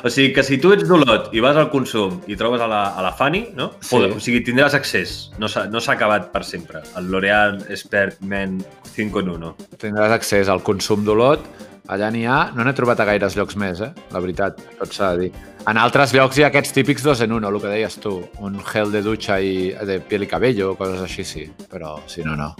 O 0.00 0.08
sigui 0.08 0.30
que 0.32 0.46
si 0.48 0.56
tu 0.62 0.72
ets 0.72 0.88
d'Olot 0.88 1.28
i 1.36 1.42
vas 1.44 1.58
al 1.60 1.68
consum 1.74 2.22
i 2.24 2.38
trobes 2.40 2.64
a 2.64 2.70
la, 2.72 2.80
a 2.96 3.04
la 3.04 3.12
Fanny, 3.18 3.42
no? 3.58 3.68
Sí. 3.84 3.98
O, 4.00 4.16
o 4.16 4.22
sigui, 4.24 4.40
tindràs 4.46 4.72
accés. 4.78 5.18
No 5.36 5.50
s'ha 5.52 5.66
no 5.68 5.84
acabat 5.92 6.30
per 6.32 6.40
sempre. 6.48 6.80
El 6.96 7.12
L'Oreal 7.12 7.60
Expert 7.68 8.24
Men 8.24 8.62
5 8.94 9.20
en 9.20 9.30
1. 9.36 9.52
tindràs 9.84 10.16
accés 10.16 10.48
al 10.48 10.64
consum 10.64 11.04
d'Olot. 11.04 11.44
Allà 11.90 12.12
n'hi 12.14 12.22
ha, 12.30 12.52
no 12.54 12.62
n'he 12.62 12.74
trobat 12.78 13.00
a 13.02 13.06
gaires 13.08 13.34
llocs 13.34 13.56
més, 13.58 13.80
eh? 13.82 13.90
la 14.14 14.20
veritat, 14.22 14.60
tot 14.78 14.92
s'ha 14.94 15.14
de 15.16 15.24
dir. 15.24 15.30
En 15.66 15.78
altres 15.78 16.12
llocs 16.14 16.38
hi 16.38 16.44
ha 16.44 16.50
aquests 16.52 16.74
típics 16.76 17.02
dos 17.02 17.22
en 17.24 17.32
uno, 17.34 17.50
el 17.50 17.58
que 17.62 17.72
deies 17.72 17.96
tu, 18.02 18.20
un 18.38 18.60
gel 18.68 18.94
de 18.94 19.02
dutxa 19.02 19.40
i 19.42 19.72
de 19.86 19.98
piel 20.06 20.26
i 20.26 20.30
cabello, 20.30 20.76
coses 20.78 21.02
així, 21.02 21.26
sí, 21.26 21.48
però 21.70 21.96
si 22.06 22.22
no, 22.26 22.36
no. 22.38 22.52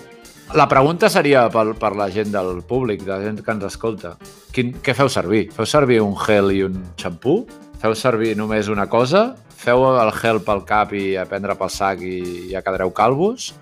La 0.58 0.66
pregunta 0.68 1.08
seria 1.08 1.46
per, 1.48 1.70
per 1.80 1.94
la 1.96 2.10
gent 2.12 2.34
del 2.34 2.60
públic, 2.68 3.06
de 3.06 3.14
la 3.14 3.22
gent 3.22 3.38
que 3.40 3.54
ens 3.54 3.64
escolta. 3.70 4.16
Quin, 4.52 4.74
què 4.84 4.92
feu 4.98 5.08
servir? 5.08 5.46
Feu 5.54 5.64
servir 5.70 6.02
un 6.04 6.12
gel 6.26 6.52
i 6.52 6.60
un 6.66 6.76
xampú? 7.00 7.38
Feu 7.80 7.94
servir 7.96 8.34
només 8.36 8.68
una 8.68 8.84
cosa? 8.90 9.30
Feu 9.62 9.86
el 9.88 10.10
gel 10.18 10.42
pel 10.44 10.66
cap 10.68 10.92
i 10.98 11.14
a 11.16 11.24
prendre 11.30 11.56
pel 11.56 11.70
sac 11.72 12.02
i 12.04 12.50
ja 12.50 12.60
quedareu 12.66 12.92
calvos? 12.92 13.52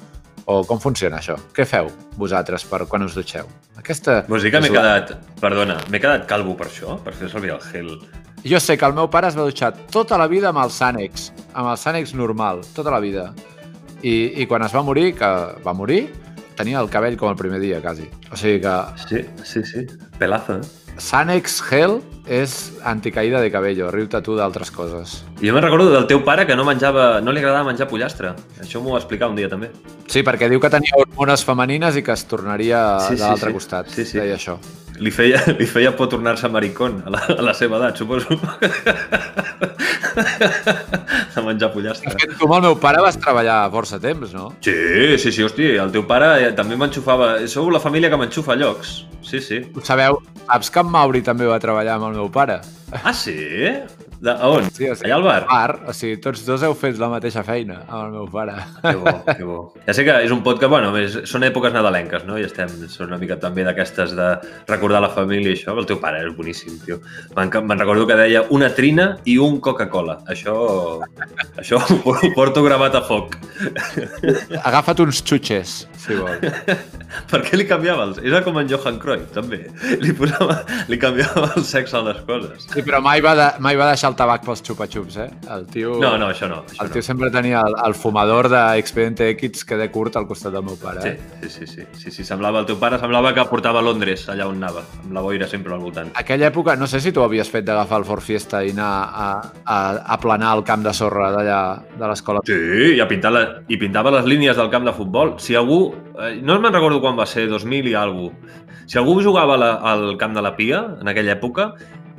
O 0.50 0.64
com 0.66 0.80
funciona 0.82 1.20
això? 1.20 1.36
Què 1.54 1.62
feu 1.68 1.86
vosaltres 2.18 2.64
per 2.66 2.80
quan 2.90 3.04
us 3.06 3.14
dutxeu? 3.14 3.46
Aquesta 3.78 4.24
Vols 4.28 4.42
dir 4.42 4.50
que 4.50 4.60
m'he 4.64 4.70
la- 4.72 4.80
quedat... 4.80 5.12
Perdona, 5.40 5.76
m'he 5.92 6.00
quedat 6.02 6.26
calvo 6.30 6.56
per 6.58 6.66
això? 6.66 6.96
Per 7.04 7.14
fer 7.14 7.28
servir 7.30 7.52
el 7.54 7.60
gel. 7.70 7.92
Jo 8.42 8.58
sé 8.58 8.76
que 8.80 8.88
el 8.88 8.94
meu 8.96 9.06
pare 9.12 9.28
es 9.28 9.36
va 9.38 9.44
dutxar 9.46 9.70
tota 9.92 10.18
la 10.18 10.26
vida 10.26 10.48
amb 10.50 10.62
el 10.64 10.72
Sànex, 10.74 11.28
amb 11.52 11.70
el 11.70 11.76
Sànex 11.78 12.14
normal, 12.18 12.64
tota 12.74 12.90
la 12.90 12.98
vida. 13.04 13.28
I, 14.02 14.42
I 14.42 14.46
quan 14.48 14.64
es 14.64 14.72
va 14.74 14.82
morir, 14.82 15.12
que 15.14 15.28
va 15.62 15.74
morir, 15.76 16.06
tenia 16.56 16.80
el 16.80 16.88
cabell 16.90 17.18
com 17.20 17.28
el 17.30 17.36
primer 17.36 17.60
dia, 17.60 17.82
quasi. 17.84 18.08
O 18.32 18.36
sigui 18.40 18.62
que 18.64 18.74
Sí, 19.06 19.22
sí, 19.44 19.62
sí. 19.68 19.86
Pelazo, 20.18 20.56
eh? 20.56 20.60
Sànex 20.98 21.61
Gel 21.68 22.00
és 22.31 22.55
anticaïda 22.87 23.40
de 23.42 23.50
cabello, 23.50 23.88
riu-te 23.90 24.20
tu 24.22 24.37
d'altres 24.37 24.70
coses. 24.70 25.20
Jo 25.40 25.55
me'n 25.57 25.64
recordo 25.64 25.88
del 25.90 26.07
teu 26.11 26.20
pare 26.26 26.44
que 26.46 26.55
no 26.57 26.64
menjava, 26.68 27.20
no 27.24 27.33
li 27.33 27.40
agradava 27.40 27.70
menjar 27.70 27.88
pollastre. 27.90 28.35
Això 28.61 28.83
m'ho 28.83 28.92
va 28.94 29.00
explicar 29.00 29.31
un 29.33 29.38
dia 29.38 29.48
també. 29.50 29.70
Sí, 30.11 30.22
perquè 30.26 30.48
diu 30.50 30.61
que 30.61 30.70
tenia 30.70 30.98
hormones 31.00 31.44
femenines 31.46 31.96
i 31.96 32.03
que 32.07 32.12
es 32.12 32.24
tornaria 32.29 32.83
Sí, 33.07 33.14
de 33.14 33.16
sí, 33.16 33.22
l'altre 33.24 33.50
sí. 33.50 33.57
costat. 33.59 33.90
Sí, 33.96 34.05
sí. 34.05 34.18
Deia 34.20 34.37
això. 34.37 34.59
Li 35.00 35.10
feia, 35.14 35.40
li 35.60 35.66
feia 35.66 35.94
por 35.96 36.10
tornar-se 36.12 36.48
maricón 36.52 37.02
a 37.06 37.10
la, 37.14 37.20
a 37.38 37.42
la 37.42 37.54
seva 37.56 37.78
edat, 37.80 37.96
suposo. 37.96 38.36
de 41.34 41.42
menjar 41.42 41.68
De 41.68 41.74
pollastre. 41.74 42.10
fet, 42.18 42.34
tu 42.38 42.44
amb 42.48 42.56
el 42.58 42.62
meu 42.68 42.76
pare 42.80 43.00
vas 43.02 43.16
treballar 43.20 43.58
força 43.72 44.00
temps, 44.02 44.34
no? 44.36 44.50
Sí, 44.64 44.74
sí, 45.22 45.32
sí, 45.32 45.42
hosti, 45.46 45.70
el 45.80 45.92
teu 45.94 46.04
pare 46.08 46.28
eh, 46.48 46.52
també 46.56 46.76
m'enxufava... 46.76 47.32
Sou 47.50 47.70
la 47.72 47.80
família 47.82 48.10
que 48.12 48.18
m'enxufa 48.20 48.52
a 48.54 48.58
llocs. 48.60 49.04
Sí, 49.24 49.40
sí. 49.44 49.62
Sabeu? 49.86 50.20
Saps 50.46 50.70
que 50.74 50.82
en 50.82 50.90
Mauri 50.92 51.22
també 51.24 51.46
va 51.48 51.60
treballar 51.62 51.96
amb 51.96 52.10
el 52.10 52.18
meu 52.20 52.28
pare? 52.32 52.60
Ah, 53.05 53.12
sí? 53.14 53.37
De, 54.20 54.31
a 54.31 54.48
on? 54.53 54.66
Sí, 54.68 54.85
o 54.85 54.94
sigui, 54.94 55.09
Allà 55.09 55.16
al 55.16 55.22
bar? 55.24 55.44
bar. 55.48 55.72
O 55.88 55.92
sigui, 55.96 56.18
tots 56.20 56.42
dos 56.44 56.61
heu 56.66 56.74
fet 56.76 56.98
la 57.00 57.09
mateixa 57.09 57.40
feina 57.46 57.79
amb 57.88 58.03
el 58.03 58.11
meu 58.18 58.26
pare. 58.29 58.53
Que 58.83 58.92
bo, 59.00 59.12
que 59.24 59.46
bo. 59.48 59.59
Ja 59.87 59.94
sé 59.96 60.05
que 60.05 60.16
és 60.26 60.35
un 60.35 60.42
podcast, 60.44 60.68
bueno, 60.74 60.90
és, 61.00 61.14
són 61.31 61.46
èpoques 61.46 61.72
nadalenques, 61.72 62.26
no? 62.29 62.37
I 62.37 62.44
estem, 62.44 62.68
són 62.92 63.09
una 63.09 63.18
mica 63.22 63.38
també 63.40 63.64
d'aquestes 63.64 64.12
de 64.18 64.29
recordar 64.68 65.00
la 65.00 65.09
família 65.14 65.55
i 65.55 65.57
això. 65.57 65.72
El 65.81 65.88
teu 65.88 65.96
pare 66.03 66.20
és 66.26 66.35
boníssim, 66.37 66.76
tio. 66.85 66.98
Me'n 67.38 67.48
me'n 67.64 67.81
recordo 67.81 68.05
que 68.11 68.18
deia 68.20 68.44
una 68.53 68.68
trina 68.76 69.14
i 69.24 69.38
un 69.40 69.57
Coca-Cola. 69.64 70.18
Això, 70.29 70.55
això 71.57 71.81
ho 71.81 72.16
porto 72.37 72.66
gravat 72.66 72.98
a 73.00 73.05
foc. 73.07 73.38
Agafa't 74.61 75.00
uns 75.07 75.22
xutxes, 75.24 75.87
si 75.96 76.18
vols. 76.20 76.44
Per 77.31 77.40
què 77.46 77.57
li 77.59 77.64
canviava 77.66 78.05
els... 78.07 78.20
Era 78.22 78.42
com 78.44 78.59
en 78.61 78.68
Johan 78.70 79.00
Cruyff, 79.03 79.33
també. 79.35 79.64
Li, 80.03 80.12
posava, 80.14 80.61
li 80.92 80.98
canviava 81.00 81.48
el 81.57 81.64
sexe 81.66 81.96
a 81.98 82.05
les 82.07 82.20
coses. 82.29 82.68
Sí, 82.80 82.86
però 82.88 83.00
mai 83.04 83.20
va, 83.24 83.34
de, 83.36 83.46
mai 83.60 83.76
va 83.76 83.90
deixar 83.90 84.10
el 84.12 84.16
tabac 84.18 84.44
pels 84.46 84.62
xupa-xups, 84.64 85.16
eh? 85.20 85.28
El 85.52 85.66
tio... 85.68 85.94
No, 86.00 86.14
no, 86.20 86.30
això 86.32 86.48
no. 86.48 86.62
Això 86.66 86.84
El 86.86 86.90
tio 86.94 87.02
no. 87.02 87.06
sempre 87.06 87.30
tenia 87.34 87.60
el, 87.66 87.76
el 87.86 87.94
fumador 87.94 88.48
d'Expediente 88.52 89.28
X 89.36 89.64
que 89.68 89.76
de 89.76 89.90
curt 89.92 90.16
al 90.16 90.26
costat 90.28 90.54
del 90.56 90.64
meu 90.66 90.78
pare. 90.80 91.02
Sí, 91.04 91.08
Eh? 91.10 91.18
sí, 91.42 91.50
sí, 91.50 91.66
sí, 91.66 91.86
sí, 91.98 92.10
sí, 92.14 92.24
semblava 92.24 92.60
el 92.62 92.66
teu 92.68 92.78
pare, 92.80 92.98
semblava 93.02 93.34
que 93.36 93.44
portava 93.50 93.80
a 93.80 93.84
Londres, 93.84 94.26
allà 94.32 94.46
on 94.48 94.56
anava, 94.60 94.82
amb 95.04 95.12
la 95.16 95.22
boira 95.24 95.48
sempre 95.50 95.74
al 95.74 95.80
voltant. 95.84 96.10
Aquella 96.14 96.48
època, 96.48 96.76
no 96.76 96.86
sé 96.90 97.00
si 97.00 97.12
tu 97.12 97.22
havies 97.24 97.50
fet 97.50 97.64
d'agafar 97.68 98.00
el 98.00 98.06
Ford 98.08 98.24
Fiesta 98.24 98.62
i 98.64 98.72
anar 98.72 98.90
a, 99.10 99.28
a, 99.64 99.78
a 100.16 100.20
planar 100.22 100.56
el 100.58 100.64
camp 100.64 100.84
de 100.86 100.94
sorra 100.96 101.30
d'allà 101.36 101.60
de 101.98 102.06
l'escola. 102.08 102.40
Sí, 102.48 102.56
i, 102.96 103.00
a 103.00 103.08
pintar 103.10 103.32
la, 103.34 103.44
i 103.68 103.76
pintava 103.80 104.12
les 104.16 104.24
línies 104.30 104.56
del 104.56 104.70
camp 104.72 104.88
de 104.88 104.96
futbol. 104.96 105.36
Si 105.42 105.56
algú, 105.58 105.82
eh, 106.16 106.36
no 106.42 106.58
me'n 106.60 106.72
recordo 106.72 107.00
quan 107.04 107.18
va 107.18 107.26
ser, 107.28 107.48
2000 107.50 107.90
i 107.92 107.94
alguna 107.98 108.58
si 108.90 108.98
algú 108.98 109.20
jugava 109.22 109.54
la, 109.54 109.68
al 109.86 110.16
camp 110.18 110.32
de 110.34 110.42
la 110.42 110.56
Pia, 110.56 110.80
en 111.00 111.06
aquella 111.06 111.36
època, 111.36 111.68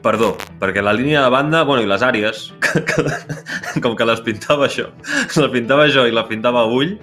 perdó, 0.04 0.36
perquè 0.62 0.84
la 0.84 0.94
línia 0.94 1.24
de 1.26 1.34
banda, 1.34 1.64
bueno, 1.68 1.84
i 1.86 1.90
les 1.90 2.04
àrees, 2.06 2.48
que, 2.64 2.84
que, 2.86 3.82
com 3.84 3.98
que 3.98 4.08
les 4.08 4.24
pintava 4.26 4.68
això, 4.68 4.90
les 5.38 5.52
pintava 5.54 5.90
jo 5.94 6.08
i 6.08 6.16
la 6.16 6.28
pintava 6.30 6.66
ull, 6.70 6.98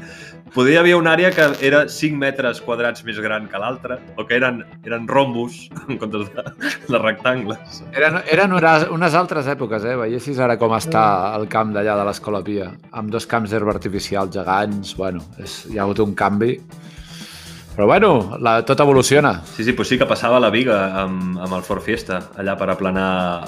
podia 0.55 0.81
haver 0.81 0.95
una 0.97 1.13
àrea 1.13 1.31
que 1.35 1.45
era 1.67 1.83
5 1.89 2.17
metres 2.19 2.61
quadrats 2.65 3.05
més 3.05 3.19
gran 3.21 3.49
que 3.51 3.61
l'altra, 3.61 3.99
o 4.17 4.25
que 4.27 4.39
eren, 4.39 4.63
eren 4.87 5.07
rombos 5.09 5.69
en 5.89 6.01
comptes 6.01 6.29
de, 6.35 6.45
de 6.89 7.01
rectangles. 7.03 7.83
Eren, 7.93 8.21
eren 8.33 8.57
unes 8.57 9.19
altres 9.19 9.49
èpoques, 9.51 9.85
eh? 9.85 9.97
Veiessis 10.01 10.41
ara 10.43 10.59
com 10.61 10.75
està 10.77 11.05
el 11.39 11.49
camp 11.53 11.75
d'allà 11.77 11.99
de 12.01 12.09
l'Escola 12.09 12.43
Pia, 12.45 12.71
amb 12.93 13.13
dos 13.15 13.29
camps 13.29 13.53
d'herba 13.53 13.75
artificial 13.77 14.33
gegants, 14.33 14.97
bueno, 14.99 15.25
és, 15.43 15.65
hi 15.71 15.79
ha 15.79 15.87
hagut 15.87 16.05
un 16.05 16.17
canvi. 16.19 16.57
Però 17.79 17.87
bueno, 17.87 18.37
la, 18.43 18.65
tot 18.67 18.81
evoluciona. 18.83 19.45
Sí, 19.55 19.63
sí, 19.63 19.73
pues 19.73 19.87
sí 19.87 19.97
que 20.01 20.07
passava 20.11 20.41
la 20.43 20.49
viga 20.51 20.81
amb, 20.99 21.37
amb 21.39 21.55
el 21.55 21.61
Ford 21.63 21.79
Fiesta, 21.79 22.17
allà 22.35 22.57
per 22.59 22.67
aplanar 22.73 23.05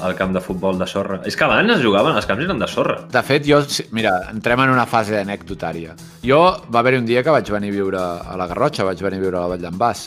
el 0.06 0.12
camp 0.14 0.30
de 0.36 0.38
futbol 0.38 0.76
de 0.78 0.86
sorra. 0.86 1.16
És 1.26 1.34
que 1.34 1.42
abans 1.42 1.72
es 1.74 1.80
jugaven, 1.82 2.14
els 2.14 2.28
camps 2.30 2.44
eren 2.44 2.60
de 2.62 2.68
sorra. 2.70 3.00
De 3.10 3.22
fet, 3.26 3.42
jo, 3.42 3.58
mira, 3.90 4.12
entrem 4.30 4.60
en 4.62 4.70
una 4.70 4.84
fase 4.86 5.16
anecdotària. 5.18 5.96
Jo 6.22 6.38
va 6.70 6.78
haver-hi 6.78 7.00
un 7.00 7.08
dia 7.08 7.24
que 7.26 7.34
vaig 7.34 7.50
venir 7.50 7.72
a 7.72 7.74
viure 7.74 8.02
a 8.22 8.36
la 8.38 8.46
Garrotxa, 8.46 8.86
vaig 8.86 9.02
venir 9.02 9.18
a 9.18 9.24
viure 9.24 9.40
a 9.40 9.42
la 9.42 9.50
Vall 9.50 9.64
d'en 9.64 9.80
Bas, 9.80 10.04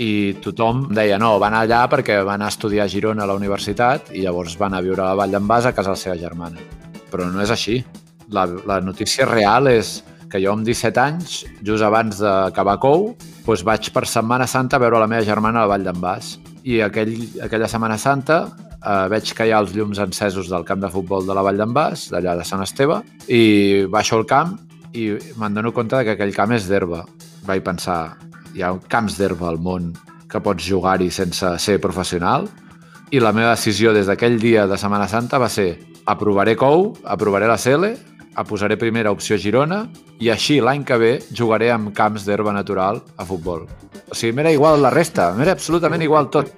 i 0.00 0.08
tothom 0.40 0.86
deia 0.96 1.18
no, 1.20 1.34
van 1.42 1.58
allà 1.58 1.82
perquè 1.92 2.22
van 2.24 2.40
a 2.40 2.48
estudiar 2.48 2.86
a 2.86 2.92
Girona 2.94 3.26
a 3.26 3.28
la 3.28 3.36
universitat 3.36 4.14
i 4.16 4.22
llavors 4.24 4.54
van 4.56 4.72
a 4.72 4.80
viure 4.80 5.04
a 5.04 5.10
la 5.10 5.18
Vall 5.20 5.36
d'en 5.36 5.44
Bas 5.50 5.68
a 5.68 5.74
casa 5.76 5.92
de 5.92 5.98
la 5.98 6.02
seva 6.06 6.16
germana. 6.16 6.64
Però 7.12 7.28
no 7.28 7.44
és 7.44 7.52
així. 7.52 7.82
La, 8.32 8.46
la 8.48 8.80
notícia 8.80 9.28
real 9.28 9.68
és 9.68 9.98
que 10.32 10.40
jo 10.40 10.56
amb 10.56 10.64
17 10.64 11.04
anys, 11.04 11.42
just 11.60 11.84
abans 11.84 12.24
d'acabar 12.24 12.78
COU, 12.80 13.12
doncs 13.46 13.64
vaig 13.66 13.90
per 13.92 14.04
Setmana 14.06 14.46
Santa 14.46 14.78
a 14.78 14.82
veure 14.82 15.00
la 15.02 15.08
meva 15.10 15.24
germana 15.26 15.62
a 15.62 15.66
la 15.66 15.72
Vall 15.74 15.86
d'en 15.86 15.98
Bas. 16.00 16.36
I 16.64 16.80
aquell, 16.86 17.14
aquella 17.42 17.68
Setmana 17.68 17.98
Santa 17.98 18.44
eh, 18.46 19.08
veig 19.10 19.32
que 19.34 19.46
hi 19.46 19.52
ha 19.52 19.60
els 19.62 19.74
llums 19.74 19.98
encesos 20.02 20.50
del 20.50 20.66
camp 20.68 20.82
de 20.82 20.90
futbol 20.92 21.26
de 21.26 21.34
la 21.34 21.42
Vall 21.42 21.58
d'en 21.58 21.74
Bas, 21.74 22.08
d'allà 22.12 22.36
de 22.38 22.46
Sant 22.46 22.62
Esteve, 22.62 23.00
i 23.28 23.84
baixo 23.90 24.18
al 24.20 24.26
camp 24.30 24.56
i 24.94 25.10
me'n 25.40 25.54
dono 25.56 25.72
compte 25.72 26.02
que 26.04 26.14
aquell 26.14 26.34
camp 26.36 26.54
és 26.54 26.68
d'herba. 26.70 27.02
Vaig 27.48 27.64
pensar, 27.66 28.16
hi 28.54 28.62
ha 28.62 28.74
camps 28.92 29.18
d'herba 29.18 29.48
al 29.50 29.58
món 29.58 29.92
que 30.30 30.40
pots 30.40 30.64
jugar-hi 30.64 31.10
sense 31.10 31.56
ser 31.60 31.78
professional? 31.80 32.46
I 33.12 33.20
la 33.20 33.34
meva 33.36 33.56
decisió 33.56 33.92
des 33.92 34.06
d'aquell 34.08 34.38
dia 34.40 34.66
de 34.68 34.78
Setmana 34.80 35.08
Santa 35.08 35.40
va 35.42 35.50
ser 35.52 35.74
aprovaré 36.06 36.54
COU, 36.56 36.92
aprovaré 37.04 37.48
la 37.50 37.58
CL, 37.60 37.92
a 38.34 38.44
posaré 38.48 38.78
primera 38.80 39.12
opció 39.12 39.36
Girona 39.36 39.84
i 40.22 40.28
així 40.30 40.60
l'any 40.62 40.84
que 40.86 40.96
ve 41.00 41.12
jugaré 41.34 41.72
amb 41.74 41.90
camps 41.96 42.22
d'herba 42.28 42.52
natural 42.54 43.00
a 43.18 43.24
futbol. 43.26 43.64
O 44.12 44.14
sigui, 44.14 44.34
m'era 44.36 44.52
igual 44.52 44.82
la 44.84 44.90
resta, 44.92 45.30
m'era 45.34 45.54
absolutament 45.56 46.02
igual 46.04 46.28
tot. 46.30 46.52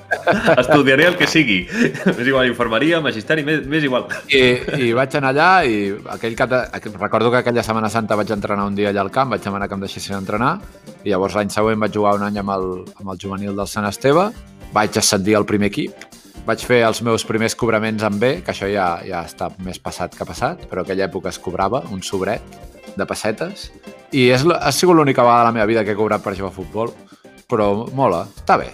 Estudiaré 0.62 1.06
el 1.10 1.18
que 1.20 1.28
sigui. 1.30 1.60
M'és 1.68 2.26
igual 2.26 2.48
infermeria, 2.48 3.02
magisteri, 3.04 3.44
m'és 3.44 3.86
igual. 3.86 4.08
I, 4.32 4.40
I 4.86 4.90
vaig 4.96 5.14
anar 5.20 5.30
allà 5.34 5.50
i 5.68 5.92
aquell 6.16 6.34
cap 6.38 6.50
de... 6.50 6.62
recordo 6.96 7.30
que 7.30 7.42
aquella 7.44 7.62
Setmana 7.62 7.92
Santa 7.92 8.18
vaig 8.18 8.34
entrenar 8.34 8.66
un 8.66 8.74
dia 8.74 8.90
allà 8.90 9.04
al 9.04 9.12
camp, 9.14 9.30
vaig 9.36 9.46
demanar 9.46 9.68
que 9.68 9.78
em 9.78 9.86
deixessin 9.86 10.18
entrenar 10.18 10.56
i 11.04 11.12
llavors 11.12 11.38
l'any 11.38 11.52
següent 11.54 11.78
vaig 11.86 11.94
jugar 11.94 12.16
un 12.18 12.26
any 12.26 12.40
amb 12.40 12.56
el, 12.56 12.68
amb 12.96 13.14
el 13.14 13.20
juvenil 13.20 13.54
del 13.54 13.70
Sant 13.70 13.86
Esteve, 13.86 14.30
vaig 14.74 14.98
ascendir 14.98 15.36
al 15.38 15.46
primer 15.46 15.70
equip, 15.70 16.08
vaig 16.48 16.64
fer 16.66 16.82
els 16.88 17.04
meus 17.04 17.22
primers 17.28 17.54
cobraments 17.54 18.02
amb 18.02 18.18
B, 18.18 18.38
que 18.42 18.56
això 18.56 18.66
ja, 18.66 18.94
ja 19.06 19.22
està 19.28 19.52
més 19.62 19.78
passat 19.78 20.16
que 20.16 20.26
passat, 20.26 20.66
però 20.70 20.82
aquella 20.82 21.06
època 21.06 21.30
es 21.30 21.38
cobrava 21.38 21.84
un 21.92 22.02
sobret 22.02 22.73
de 22.96 23.06
pessetes 23.06 23.70
i 24.14 24.28
és, 24.30 24.44
ha 24.46 24.72
sigut 24.72 24.96
l'única 24.96 25.24
vegada 25.24 25.42
a 25.42 25.50
la 25.50 25.54
meva 25.56 25.66
vida 25.66 25.84
que 25.84 25.94
he 25.94 25.98
cobrat 25.98 26.22
per 26.22 26.36
jugar 26.36 26.52
a 26.52 26.54
futbol, 26.54 26.92
però 27.50 27.72
mola, 27.96 28.24
està 28.38 28.58
bé, 28.60 28.68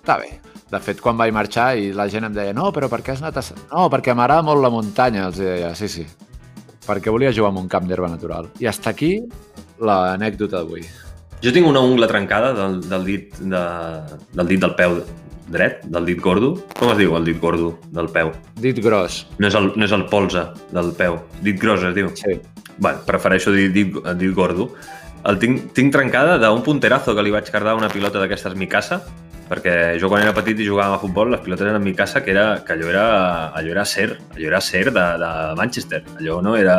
està 0.00 0.18
bé. 0.20 0.34
De 0.74 0.80
fet, 0.82 0.98
quan 1.00 1.16
vaig 1.16 1.30
marxar 1.32 1.74
i 1.78 1.92
la 1.94 2.08
gent 2.10 2.26
em 2.26 2.34
deia 2.34 2.52
no, 2.56 2.70
però 2.74 2.88
per 2.90 2.98
què 3.04 3.12
has 3.14 3.22
anat 3.22 3.36
a... 3.38 3.42
No, 3.70 3.86
perquè 3.92 4.14
m'agrada 4.16 4.42
molt 4.42 4.62
la 4.64 4.72
muntanya. 4.74 5.28
Els 5.28 5.38
deia, 5.38 5.70
sí, 5.78 5.86
sí, 5.92 6.04
perquè 6.86 7.12
volia 7.14 7.32
jugar 7.32 7.52
en 7.52 7.60
un 7.62 7.68
camp 7.70 7.86
d'herba 7.86 8.08
natural. 8.10 8.48
I 8.58 8.66
hasta 8.66 8.90
aquí 8.90 9.12
l'anècdota 9.78 10.58
d'avui. 10.62 10.82
Jo 11.44 11.52
tinc 11.52 11.68
una 11.68 11.82
ungla 11.84 12.08
trencada 12.10 12.52
del, 12.56 12.80
del, 12.88 13.04
dit, 13.06 13.38
de, 13.38 13.62
del 14.34 14.50
dit 14.50 14.64
del 14.64 14.74
peu 14.74 14.98
dret, 15.52 15.84
del 15.92 16.08
dit 16.08 16.20
gordo. 16.24 16.54
Com 16.78 16.90
es 16.94 16.98
diu 16.98 17.14
el 17.18 17.28
dit 17.28 17.38
gordo 17.40 17.74
del 17.94 18.08
peu? 18.10 18.32
Dit 18.60 18.80
gros, 18.82 19.24
No 19.38 19.48
és 19.52 19.54
el, 19.60 19.70
no 19.76 19.86
és 19.86 19.94
el 19.94 20.08
polze 20.10 20.48
del 20.72 20.90
peu. 20.98 21.20
Dit 21.44 21.60
gros 21.60 21.84
es 21.84 21.94
diu. 21.94 22.10
sí. 22.18 22.40
Bueno, 22.78 23.02
prefereixo 23.06 23.52
dir 23.54 23.70
dit, 23.72 23.98
dit 24.18 24.34
gordo. 24.34 24.72
El 25.24 25.38
tinc, 25.40 25.70
tinc 25.76 25.92
trencada 25.94 26.36
d'un 26.40 26.62
punterazo 26.64 27.14
que 27.16 27.22
li 27.24 27.32
vaig 27.32 27.48
cardar 27.52 27.72
a 27.72 27.78
una 27.78 27.88
pilota 27.88 28.20
d'aquestes 28.20 28.56
Mikasa, 28.60 29.00
perquè 29.48 29.96
jo 30.00 30.08
quan 30.12 30.24
era 30.24 30.34
petit 30.36 30.60
i 30.60 30.66
jugàvem 30.68 30.96
a 30.96 31.00
futbol, 31.00 31.30
les 31.32 31.42
pilotes 31.44 31.68
eren 31.68 31.84
Mikasa, 31.84 32.20
que, 32.24 32.32
era, 32.34 32.46
que 32.64 32.74
allò, 32.76 32.90
era, 32.92 33.06
allò 33.56 33.72
era 33.72 33.84
ser, 33.88 34.18
allò 34.34 34.50
era 34.50 34.60
ser 34.64 34.90
de, 34.90 35.04
de 35.22 35.30
Manchester. 35.60 36.02
Allò 36.18 36.40
no 36.44 36.56
era 36.60 36.78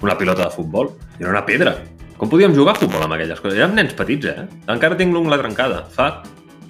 una 0.00 0.16
pilota 0.18 0.46
de 0.46 0.54
futbol, 0.54 0.94
era 1.18 1.32
una 1.32 1.44
pedra. 1.48 1.76
Com 2.16 2.30
podíem 2.30 2.54
jugar 2.54 2.76
a 2.76 2.80
futbol 2.80 3.02
amb 3.02 3.16
aquelles 3.16 3.40
coses? 3.42 3.58
Érem 3.58 3.74
nens 3.76 3.96
petits, 3.98 4.28
eh? 4.30 4.46
Encara 4.70 4.96
tinc 4.96 5.12
l'ungla 5.12 5.40
trencada. 5.40 5.82
Fa 5.90 6.12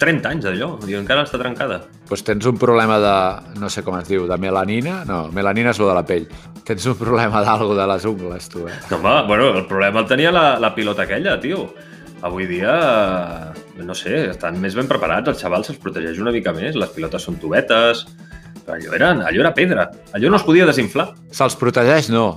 30 0.03 0.29
anys 0.33 0.47
d'allò, 0.47 0.69
i 0.89 0.97
encara 0.99 1.23
està 1.23 1.39
trencada. 1.39 1.79
Doncs 2.09 2.25
tens 2.27 2.47
un 2.49 2.59
problema 2.59 2.99
de, 2.99 3.15
no 3.61 3.69
sé 3.71 3.85
com 3.85 3.95
es 3.99 4.09
diu, 4.11 4.27
de 4.27 4.37
melanina? 4.41 4.99
No, 5.07 5.25
melanina 5.35 5.71
és 5.71 5.79
lo 5.79 5.87
de 5.89 5.95
la 5.95 6.03
pell. 6.07 6.27
Tens 6.67 6.85
un 6.91 6.99
problema 6.99 7.43
d'algo 7.45 7.77
de 7.77 7.87
les 7.93 8.05
ungles, 8.09 8.51
tu, 8.51 8.67
eh? 8.67 8.75
No, 8.91 8.99
home, 8.99 9.15
bueno, 9.31 9.49
el 9.55 9.65
problema 9.71 10.03
el 10.03 10.11
tenia 10.11 10.35
la, 10.35 10.45
la 10.59 10.73
pilota 10.75 11.07
aquella, 11.07 11.39
tio. 11.39 11.69
Avui 12.23 12.45
dia, 12.47 12.73
no 13.83 13.95
sé, 13.99 14.29
estan 14.31 14.59
més 14.63 14.77
ben 14.79 14.87
preparats, 14.87 15.27
els 15.31 15.41
xavals 15.43 15.67
se'ls 15.67 15.81
protegeix 15.83 16.21
una 16.23 16.31
mica 16.31 16.53
més, 16.55 16.77
les 16.79 16.93
pilotes 16.95 17.25
són 17.27 17.35
tubetes, 17.41 18.05
però 18.63 18.77
allò 18.77 18.95
era, 18.95 19.11
allò 19.27 19.43
era 19.43 19.51
pedra, 19.55 19.89
allò 20.15 20.31
no 20.31 20.39
es 20.39 20.47
podia 20.47 20.67
desinflar. 20.69 21.09
Se'ls 21.35 21.59
protegeix? 21.59 22.07
No. 22.13 22.27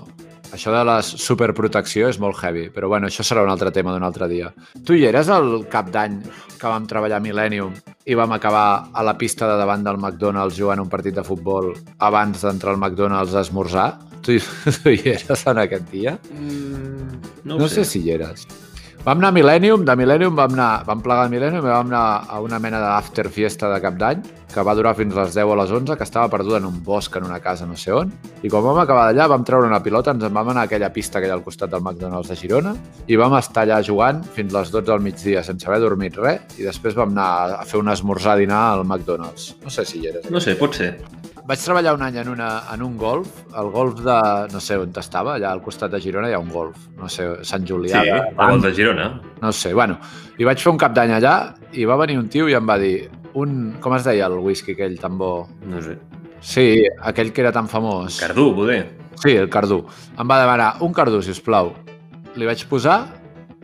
Això 0.54 0.72
de 0.72 0.82
la 0.86 1.00
superprotecció 1.04 2.08
és 2.08 2.18
molt 2.22 2.38
heavy, 2.42 2.68
però 2.72 2.88
bueno, 2.88 3.08
això 3.10 3.24
serà 3.26 3.42
un 3.44 3.50
altre 3.52 3.70
tema 3.74 3.92
d'un 3.92 4.04
altre 4.06 4.28
dia. 4.30 4.52
Tu 4.86 4.94
hi 4.96 5.04
eres 5.08 5.28
el 5.32 5.66
cap 5.72 5.90
d'any 5.92 6.20
que 6.56 6.66
vam 6.70 6.86
treballar 6.88 7.18
a 7.18 7.24
Millennium 7.24 7.74
i 8.06 8.14
vam 8.16 8.32
acabar 8.32 8.88
a 8.94 9.02
la 9.04 9.16
pista 9.18 9.48
de 9.50 9.56
davant 9.60 9.82
del 9.84 9.98
McDonald's 9.98 10.56
jugant 10.56 10.80
un 10.80 10.88
partit 10.88 11.14
de 11.18 11.24
futbol 11.26 11.72
abans 11.98 12.40
d'entrar 12.46 12.72
al 12.74 12.80
McDonald's 12.80 13.34
a 13.34 13.42
esmorzar? 13.44 13.88
Tu, 14.22 14.38
tu 14.82 14.90
hi 14.94 15.02
eres 15.12 15.46
en 15.46 15.58
aquest 15.66 15.90
dia? 15.92 16.16
Mm, 16.32 17.20
No, 17.46 17.58
no 17.58 17.68
sé. 17.68 17.84
si 17.84 18.00
hi 18.02 18.10
eres. 18.16 18.46
Vam 19.06 19.20
anar 19.20 19.28
a 19.28 19.34
Millennium, 19.36 19.84
de 19.86 19.94
Millennium 19.94 20.34
vam, 20.34 20.50
anar, 20.56 20.80
vam 20.82 20.98
plegar 20.98 21.28
a 21.28 21.30
Millennium 21.30 21.62
i 21.62 21.70
vam 21.70 21.92
anar 21.92 22.24
a 22.26 22.40
una 22.42 22.58
mena 22.58 22.80
d'after 22.82 23.28
fiesta 23.30 23.68
de 23.70 23.76
cap 23.78 23.94
d'any 24.00 24.24
que 24.50 24.64
va 24.66 24.72
durar 24.74 24.96
fins 24.98 25.14
a 25.14 25.20
les 25.20 25.36
10 25.36 25.52
o 25.52 25.54
les 25.60 25.70
11, 25.70 25.94
que 25.94 26.02
estava 26.02 26.26
perduda 26.32 26.58
en 26.58 26.66
un 26.66 26.80
bosc, 26.82 27.14
en 27.14 27.28
una 27.28 27.38
casa, 27.44 27.68
no 27.70 27.78
sé 27.78 27.94
on. 27.94 28.10
I 28.42 28.50
quan 28.50 28.64
vam 28.64 28.80
acabar 28.82 29.04
d'allà 29.06 29.28
vam 29.30 29.44
treure 29.46 29.70
una 29.70 29.78
pilota, 29.84 30.10
ens 30.10 30.26
en 30.26 30.34
vam 30.34 30.50
anar 30.50 30.64
a 30.64 30.66
aquella 30.66 30.90
pista 30.90 31.22
que 31.22 31.30
hi 31.30 31.30
ha 31.30 31.36
al 31.38 31.44
costat 31.46 31.70
del 31.70 31.84
McDonald's 31.84 32.32
de 32.34 32.38
Girona 32.40 32.74
i 33.06 33.20
vam 33.20 33.38
estar 33.38 33.62
allà 33.62 33.78
jugant 33.86 34.24
fins 34.34 34.50
les 34.58 34.74
12 34.74 34.90
del 34.90 35.06
migdia 35.06 35.46
sense 35.46 35.70
haver 35.70 35.78
dormit 35.86 36.18
res 36.18 36.58
i 36.58 36.66
després 36.66 36.98
vam 36.98 37.14
anar 37.14 37.60
a 37.60 37.62
fer 37.62 37.78
un 37.78 37.94
esmorzar 37.94 38.34
a 38.34 38.42
dinar 38.42 38.64
al 38.72 38.82
McDonald's. 38.82 39.52
No 39.62 39.70
sé 39.70 39.86
si 39.86 40.02
hi 40.02 40.10
eres. 40.10 40.26
No 40.34 40.42
sé, 40.42 40.58
pot 40.58 40.74
ser. 40.82 40.96
Vaig 41.46 41.60
treballar 41.62 41.92
un 41.94 42.02
any 42.02 42.16
en, 42.18 42.28
una, 42.32 42.48
en 42.74 42.80
un 42.82 42.96
golf, 42.98 43.28
el 43.54 43.68
golf 43.70 44.00
de... 44.02 44.14
no 44.50 44.58
sé 44.60 44.74
on 44.82 44.90
estava, 44.98 45.36
allà 45.36 45.52
al 45.54 45.60
costat 45.62 45.92
de 45.92 46.00
Girona 46.02 46.26
hi 46.30 46.34
ha 46.34 46.40
un 46.42 46.48
golf, 46.50 46.88
no 46.98 47.06
sé, 47.12 47.28
Sant 47.46 47.62
Sí, 47.62 47.70
Julià. 47.72 48.00
de- 48.02 48.16
el 48.18 48.50
gol 48.50 48.62
de 48.64 48.72
Girona. 48.74 49.06
no 49.42 49.52
sé, 49.52 49.72
bueno, 49.72 49.98
i 50.38 50.44
vaig 50.48 50.58
fer 50.58 50.72
un 50.72 50.78
cap 50.82 50.92
d'any 50.96 51.12
allà 51.14 51.36
i 51.72 51.84
va 51.86 51.94
venir 52.00 52.18
un 52.18 52.26
tio 52.28 52.48
i 52.50 52.54
em 52.58 52.66
va 52.66 52.76
dir 52.82 53.08
un, 53.38 53.76
com 53.80 53.94
es 53.94 54.02
deia 54.08 54.26
el 54.26 54.40
whisky 54.42 54.72
aquell 54.74 54.98
tan 54.98 55.18
bo? 55.18 55.46
No 55.70 55.82
sé. 55.82 55.94
Sí, 56.40 56.82
aquell 57.02 57.30
que 57.32 57.40
era 57.42 57.52
tan 57.52 57.68
famós. 57.68 58.18
Cardú, 58.20 58.48
poder. 58.56 58.80
Sí, 59.22 59.36
el 59.36 59.48
cardú. 59.48 59.84
Em 60.18 60.26
va 60.28 60.40
demanar 60.40 60.74
un 60.80 60.92
cardú, 60.92 61.22
si 61.22 61.30
us 61.30 61.40
plau. 61.40 61.74
Li 62.34 62.46
vaig 62.46 62.66
posar 62.68 62.98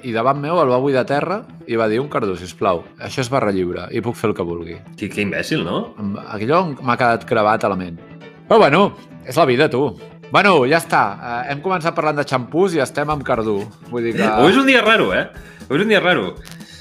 i 0.03 0.13
davant 0.15 0.41
meu 0.43 0.61
el 0.63 0.71
va 0.71 0.81
buidar 0.83 1.05
a 1.05 1.09
terra 1.09 1.41
i 1.67 1.79
va 1.79 1.89
dir 1.91 2.01
un 2.03 2.09
cardú, 2.13 2.37
si 2.37 2.49
us 2.49 2.55
plau. 2.59 2.83
Això 3.03 3.23
és 3.23 3.31
barra 3.33 3.53
lliure 3.55 3.89
i 3.95 4.03
puc 4.05 4.19
fer 4.19 4.31
el 4.31 4.37
que 4.39 4.47
vulgui. 4.47 4.79
Que, 4.97 5.09
que 5.13 5.23
imbècil, 5.25 5.65
no? 5.67 5.93
Aquellò 6.27 6.65
m'ha 6.81 6.99
quedat 6.99 7.27
gravat 7.29 7.65
a 7.65 7.73
la 7.73 7.79
ment. 7.79 8.01
Però 8.49 8.59
bueno, 8.63 8.89
és 9.27 9.39
la 9.39 9.47
vida, 9.49 9.71
tu. 9.71 9.87
Bueno, 10.33 10.57
ja 10.65 10.81
està. 10.81 11.03
Eh, 11.13 11.53
hem 11.53 11.61
començat 11.65 11.95
parlant 11.95 12.17
de 12.19 12.27
xampús 12.29 12.75
i 12.77 12.83
estem 12.83 13.11
amb 13.13 13.25
cardú. 13.27 13.61
Vull 13.91 14.09
dir 14.09 14.17
que... 14.17 14.27
Avui 14.27 14.55
és 14.55 14.59
un 14.61 14.69
dia 14.69 14.83
raro, 14.85 15.13
eh? 15.13 15.27
Avui 15.69 15.79
és 15.79 15.87
un 15.87 15.93
dia 15.93 16.01
raro. 16.01 16.33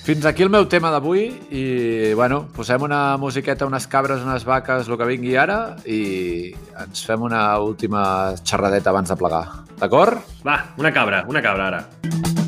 Fins 0.02 0.26
aquí 0.26 0.42
el 0.42 0.50
meu 0.50 0.66
tema 0.66 0.90
d'avui 0.90 1.28
i, 1.54 1.66
bueno, 2.18 2.48
posem 2.56 2.82
una 2.82 3.20
musiqueta, 3.22 3.68
unes 3.70 3.86
cabres, 3.86 4.26
unes 4.26 4.48
vaques, 4.50 4.90
el 4.90 4.98
que 4.98 5.10
vingui 5.12 5.38
ara 5.38 5.60
i 5.86 6.02
ens 6.82 7.06
fem 7.06 7.22
una 7.30 7.46
última 7.62 8.34
xerradeta 8.42 8.90
abans 8.90 9.14
de 9.14 9.20
plegar. 9.22 9.46
D'acord? 9.78 10.26
Va, 10.48 10.64
una 10.82 10.96
cabra, 10.96 11.26
una 11.30 11.46
cabra 11.46 11.70
ara. 11.70 12.41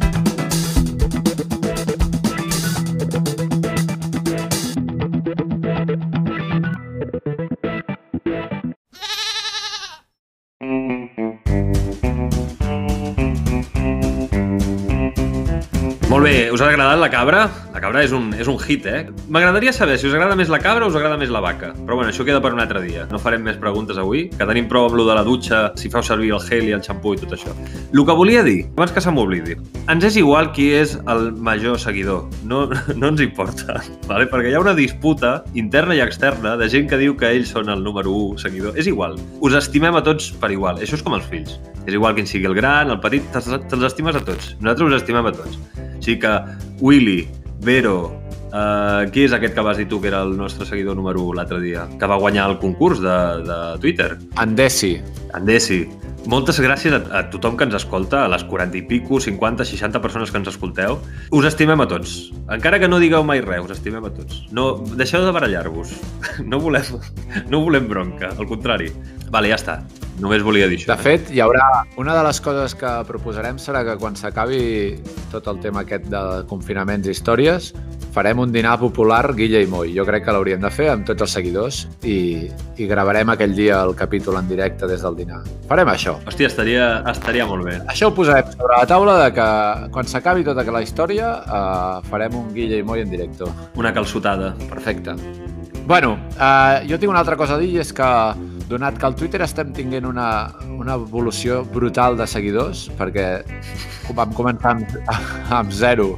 Molt 16.23 16.37
bé, 16.37 16.51
us 16.55 16.61
ha 16.63 16.69
agradat 16.71 17.01
la 17.01 17.09
cabra? 17.11 17.39
La 17.73 17.81
cabra 17.83 17.99
és 18.05 18.13
un, 18.15 18.29
és 18.39 18.47
un 18.47 18.55
hit, 18.55 18.85
eh? 18.87 19.01
M'agradaria 19.27 19.73
saber 19.75 19.97
si 19.99 20.07
us 20.07 20.13
agrada 20.15 20.37
més 20.39 20.47
la 20.47 20.61
cabra 20.63 20.85
o 20.85 20.87
us 20.87 20.95
agrada 20.95 21.17
més 21.19 21.33
la 21.35 21.41
vaca. 21.43 21.73
Però 21.75 21.97
bueno, 21.97 22.13
això 22.13 22.23
queda 22.23 22.39
per 22.39 22.53
un 22.55 22.61
altre 22.63 22.79
dia. 22.79 23.03
No 23.11 23.19
farem 23.19 23.43
més 23.43 23.57
preguntes 23.59 23.99
avui, 23.99 24.29
que 24.31 24.47
tenim 24.47 24.69
prou 24.71 24.87
amb 24.87 24.95
lo 24.95 25.03
de 25.09 25.17
la 25.17 25.25
dutxa, 25.27 25.73
si 25.75 25.91
feu 25.91 25.99
servir 26.07 26.31
el 26.31 26.39
gel 26.45 26.69
i 26.69 26.77
el 26.77 26.85
xampú 26.85 27.11
i 27.11 27.19
tot 27.19 27.35
això. 27.35 27.51
El 27.89 28.05
que 28.07 28.15
volia 28.15 28.45
dir, 28.47 28.69
abans 28.77 28.95
que 28.95 29.03
se 29.03 29.11
m'oblidi, 29.11 29.57
ens 29.91 30.07
és 30.07 30.21
igual 30.21 30.53
qui 30.55 30.69
és 30.77 30.95
el 31.11 31.33
major 31.35 31.75
seguidor. 31.75 32.31
No, 32.47 32.69
no 33.01 33.11
ens 33.11 33.27
importa, 33.27 33.81
vale? 34.07 34.31
perquè 34.31 34.53
hi 34.53 34.55
ha 34.55 34.63
una 34.63 34.77
disputa 34.79 35.41
interna 35.59 35.99
i 35.99 36.05
externa 36.07 36.55
de 36.55 36.71
gent 36.71 36.87
que 36.87 37.03
diu 37.03 37.19
que 37.19 37.35
ells 37.35 37.51
són 37.51 37.67
el 37.67 37.83
número 37.83 38.15
1 38.31 38.45
seguidor. 38.47 38.79
És 38.79 38.87
igual. 38.87 39.19
Us 39.43 39.59
estimem 39.59 39.99
a 39.99 40.05
tots 40.07 40.31
per 40.39 40.55
igual. 40.55 40.79
Això 40.79 40.95
és 40.95 41.03
com 41.03 41.19
els 41.19 41.27
fills. 41.27 41.59
És 41.83 41.97
igual 41.99 42.15
quin 42.15 42.31
sigui 42.31 42.47
el 42.47 42.55
gran, 42.55 42.95
el 42.95 43.03
petit, 43.03 43.27
te'ls 43.35 43.51
te 43.67 43.85
estimes 43.91 44.15
a 44.15 44.23
tots. 44.23 44.53
Nosaltres 44.61 44.87
us 44.87 45.01
estimem 45.03 45.27
a 45.27 45.35
tots. 45.35 45.59
O 46.03 46.12
que 46.19 46.33
Willy, 46.81 47.27
Vero, 47.63 48.11
uh, 48.51 49.09
qui 49.11 49.25
és 49.25 49.33
aquest 49.35 49.55
que 49.55 49.65
vas 49.65 49.79
dir 49.79 49.87
tu 49.89 50.01
que 50.01 50.09
era 50.11 50.21
el 50.25 50.35
nostre 50.37 50.67
seguidor 50.67 50.97
número 50.99 51.23
1 51.23 51.39
l'altre 51.39 51.59
dia? 51.63 51.87
Que 51.99 52.09
va 52.09 52.19
guanyar 52.21 52.49
el 52.51 52.59
concurs 52.59 53.01
de, 53.03 53.17
de 53.47 53.59
Twitter. 53.79 54.13
Andesi. 54.35 54.97
Andesi. 55.33 55.83
Moltes 56.29 56.55
gràcies 56.63 56.93
a, 56.95 57.01
a 57.19 57.21
tothom 57.27 57.57
que 57.59 57.65
ens 57.67 57.75
escolta, 57.75 58.21
a 58.23 58.29
les 58.31 58.45
40 58.47 58.77
i 58.79 58.83
pico, 58.87 59.19
50, 59.19 59.65
60 59.67 59.99
persones 59.99 60.31
que 60.31 60.39
ens 60.39 60.47
escolteu. 60.53 60.95
Us 61.35 61.47
estimem 61.49 61.83
a 61.83 61.87
tots. 61.91 62.31
Encara 62.47 62.79
que 62.79 62.87
no 62.87 63.01
digueu 63.03 63.25
mai 63.27 63.41
res, 63.43 63.65
us 63.65 63.73
estimem 63.75 64.07
a 64.07 64.11
tots. 64.13 64.45
No, 64.55 64.77
deixeu 64.95 65.25
de 65.25 65.35
barallar-vos. 65.35 65.97
No 66.49 66.57
volem, 66.59 66.95
no 67.51 67.59
volem 67.61 67.85
bronca, 67.87 68.31
al 68.39 68.47
contrari. 68.49 68.87
Vale, 69.29 69.51
ja 69.51 69.59
està. 69.59 69.75
Només 70.21 70.43
volia 70.45 70.67
dir 70.69 70.77
això. 70.77 70.91
De 70.93 70.99
fet, 71.01 71.31
hi 71.33 71.41
haurà... 71.43 71.65
Una 71.97 72.13
de 72.17 72.23
les 72.27 72.39
coses 72.43 72.75
que 72.77 72.91
proposarem 73.07 73.57
serà 73.61 73.83
que 73.87 73.97
quan 74.01 74.17
s'acabi 74.19 74.61
tot 75.31 75.47
el 75.49 75.61
tema 75.63 75.81
aquest 75.83 76.05
de 76.11 76.23
confinaments 76.49 77.07
i 77.07 77.15
històries, 77.15 77.71
farem 78.13 78.43
un 78.43 78.51
dinar 78.53 78.75
popular 78.77 79.33
Guilla 79.33 79.63
i 79.63 79.67
Moi. 79.69 79.89
Jo 79.95 80.05
crec 80.05 80.27
que 80.27 80.35
l'hauríem 80.35 80.61
de 80.61 80.69
fer 80.73 80.91
amb 80.91 81.07
tots 81.07 81.25
els 81.25 81.33
seguidors 81.33 81.79
i, 82.05 82.45
i 82.77 82.87
gravarem 82.89 83.31
aquell 83.33 83.55
dia 83.57 83.81
el 83.81 83.95
capítol 83.97 84.37
en 84.37 84.49
directe 84.51 84.87
des 84.89 85.01
del 85.01 85.17
dinar. 85.17 85.41
Farem 85.69 85.89
això. 85.89 86.19
Hòstia, 86.29 86.51
estaria, 86.51 86.91
estaria 87.09 87.47
molt 87.49 87.65
bé. 87.65 87.79
Això 87.89 88.11
ho 88.11 88.15
posarem 88.15 88.53
sobre 88.53 88.77
la 88.77 88.89
taula 88.89 89.17
de 89.23 89.31
que 89.33 89.47
quan 89.95 90.09
s'acabi 90.09 90.45
tota 90.45 90.67
la 90.69 90.83
història 90.85 91.33
eh, 91.41 91.97
farem 92.11 92.37
un 92.37 92.53
Guilla 92.53 92.77
i 92.77 92.85
Moi 92.85 93.01
en 93.01 93.09
directe. 93.09 93.49
Una 93.81 93.93
calçotada. 93.95 94.53
Perfecte. 94.69 95.17
Bueno, 95.87 96.15
eh, 96.37 96.85
jo 96.87 96.99
tinc 96.99 97.09
una 97.09 97.25
altra 97.25 97.35
cosa 97.35 97.57
a 97.57 97.61
dir 97.61 97.73
i 97.73 97.81
és 97.81 97.91
que 97.97 98.09
donat 98.73 98.97
que 98.99 99.07
al 99.07 99.15
Twitter 99.15 99.41
estem 99.45 99.73
tinguent 99.75 100.07
una, 100.09 100.27
una 100.73 100.97
evolució 100.99 101.61
brutal 101.73 102.17
de 102.19 102.27
seguidors, 102.29 102.87
perquè 102.99 103.27
vam 104.17 104.33
començar 104.35 104.75
amb, 104.75 104.97
amb 105.61 105.73
0 105.73 106.09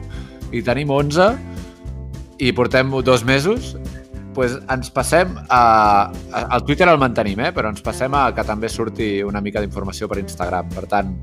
i 0.56 0.64
tenim 0.66 0.92
11 0.94 1.34
i 2.46 2.52
portem 2.56 2.92
dos 3.04 3.24
mesos, 3.28 3.76
pues 4.36 4.58
ens 4.72 4.92
passem 4.92 5.32
a... 5.48 6.12
Al 6.36 6.64
Twitter 6.68 6.90
el 6.92 7.00
mantenim, 7.00 7.40
eh? 7.48 7.52
però 7.56 7.72
ens 7.72 7.82
passem 7.84 8.14
a 8.14 8.28
que 8.36 8.44
també 8.48 8.70
surti 8.70 9.24
una 9.24 9.42
mica 9.42 9.64
d'informació 9.64 10.10
per 10.12 10.20
Instagram. 10.20 10.70
Per 10.76 10.84
tant, 10.92 11.14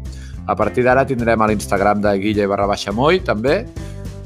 a 0.48 0.56
partir 0.56 0.86
d'ara 0.86 1.04
tindrem 1.06 1.44
a 1.44 1.50
l'Instagram 1.50 2.00
de 2.02 2.16
Guille 2.22 2.48
barra 2.50 2.66
baixa 2.70 2.94
Moi, 2.96 3.20
també, 3.20 3.60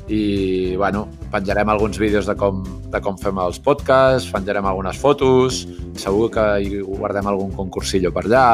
i 0.07 0.77
bueno, 0.79 1.09
penjarem 1.33 1.69
alguns 1.69 1.99
vídeos 1.99 2.27
de 2.27 2.35
com, 2.39 2.63
de 2.93 3.01
com 3.03 3.17
fem 3.21 3.39
els 3.43 3.59
podcasts, 3.63 4.29
penjarem 4.33 4.67
algunes 4.67 4.99
fotos, 5.01 5.65
segur 5.99 6.29
que 6.35 6.45
hi 6.63 6.83
guardem 6.85 7.27
algun 7.27 7.53
concursillo 7.57 8.13
per 8.15 8.27
allà, 8.27 8.47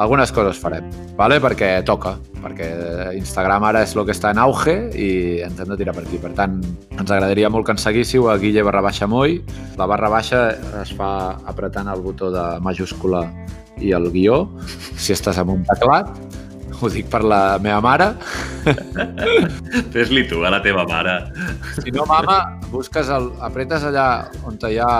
algunes 0.00 0.32
coses 0.32 0.58
farem, 0.60 0.88
vale? 1.18 1.40
perquè 1.42 1.70
toca, 1.86 2.16
perquè 2.40 2.70
Instagram 3.18 3.68
ara 3.70 3.84
és 3.84 3.94
el 3.96 4.04
que 4.08 4.16
està 4.16 4.32
en 4.34 4.40
auge 4.42 4.76
i 4.96 5.10
ens 5.44 5.60
hem 5.60 5.70
de 5.72 5.78
tirar 5.80 5.94
per 5.96 6.06
aquí. 6.06 6.20
Per 6.22 6.32
tant, 6.38 6.58
ens 6.96 7.10
agradaria 7.10 7.50
molt 7.52 7.68
que 7.68 7.76
ens 7.76 7.84
seguíssiu 7.86 8.30
a 8.30 8.38
Guille 8.40 8.64
barra 8.66 8.84
baixa 8.84 9.08
Moi. 9.10 9.40
La 9.80 9.88
barra 9.90 10.10
baixa 10.12 10.48
es 10.82 10.94
fa 10.96 11.36
apretant 11.50 11.90
el 11.92 12.04
botó 12.04 12.30
de 12.34 12.46
majúscula 12.64 13.26
i 13.80 13.94
el 13.96 14.10
guió, 14.12 14.44
si 14.96 15.14
estàs 15.16 15.40
amb 15.40 15.56
un 15.56 15.64
teclat. 15.68 16.29
Ho 16.80 16.88
dic 16.88 17.10
per 17.12 17.20
la 17.24 17.58
meva 17.60 17.80
mare. 17.84 18.06
Fes-li 19.94 20.22
tu 20.30 20.40
a 20.44 20.52
la 20.52 20.60
teva 20.64 20.86
mare. 20.88 21.16
Si 21.76 21.92
no, 21.92 22.06
mama, 22.08 22.38
busques 22.72 23.10
el, 23.12 23.28
apretes 23.44 23.84
allà 23.84 24.06
on 24.48 24.56
hi 24.64 24.78
ha, 24.80 24.92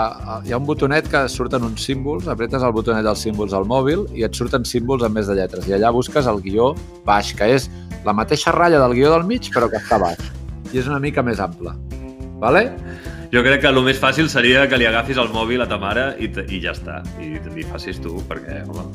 hi 0.44 0.52
ha 0.52 0.60
un 0.60 0.66
botonet 0.68 1.08
que 1.10 1.24
surten 1.32 1.64
uns 1.64 1.86
símbols, 1.88 2.28
apretes 2.28 2.64
el 2.66 2.74
botonet 2.76 3.06
dels 3.06 3.24
símbols 3.24 3.56
al 3.56 3.68
mòbil 3.68 4.04
i 4.16 4.26
et 4.28 4.36
surten 4.36 4.66
símbols 4.68 5.06
amb 5.06 5.16
més 5.16 5.30
de 5.30 5.38
lletres. 5.40 5.68
I 5.68 5.78
allà 5.78 5.92
busques 5.96 6.28
el 6.28 6.42
guió 6.44 6.74
baix, 7.08 7.32
que 7.36 7.48
és 7.56 7.70
la 8.04 8.16
mateixa 8.16 8.52
ratlla 8.56 8.82
del 8.84 8.98
guió 8.98 9.14
del 9.16 9.24
mig, 9.28 9.48
però 9.54 9.70
que 9.72 9.80
està 9.80 10.00
baix. 10.00 10.20
I 10.74 10.82
és 10.84 10.90
una 10.90 11.00
mica 11.00 11.24
més 11.24 11.40
ample. 11.40 11.72
Vale? 12.40 12.68
Jo 13.30 13.44
crec 13.46 13.60
que 13.62 13.70
el 13.70 13.76
més 13.86 14.00
fàcil 14.02 14.26
seria 14.26 14.64
que 14.66 14.78
li 14.80 14.88
agafis 14.88 15.18
el 15.22 15.28
mòbil 15.30 15.62
a 15.62 15.66
ta 15.70 15.76
mare 15.78 16.16
i, 16.18 16.26
i 16.50 16.58
ja 16.58 16.72
està. 16.74 16.98
I 17.22 17.36
li 17.54 17.62
facis 17.62 18.00
tu, 18.02 18.16
perquè, 18.26 18.64
home... 18.66 18.88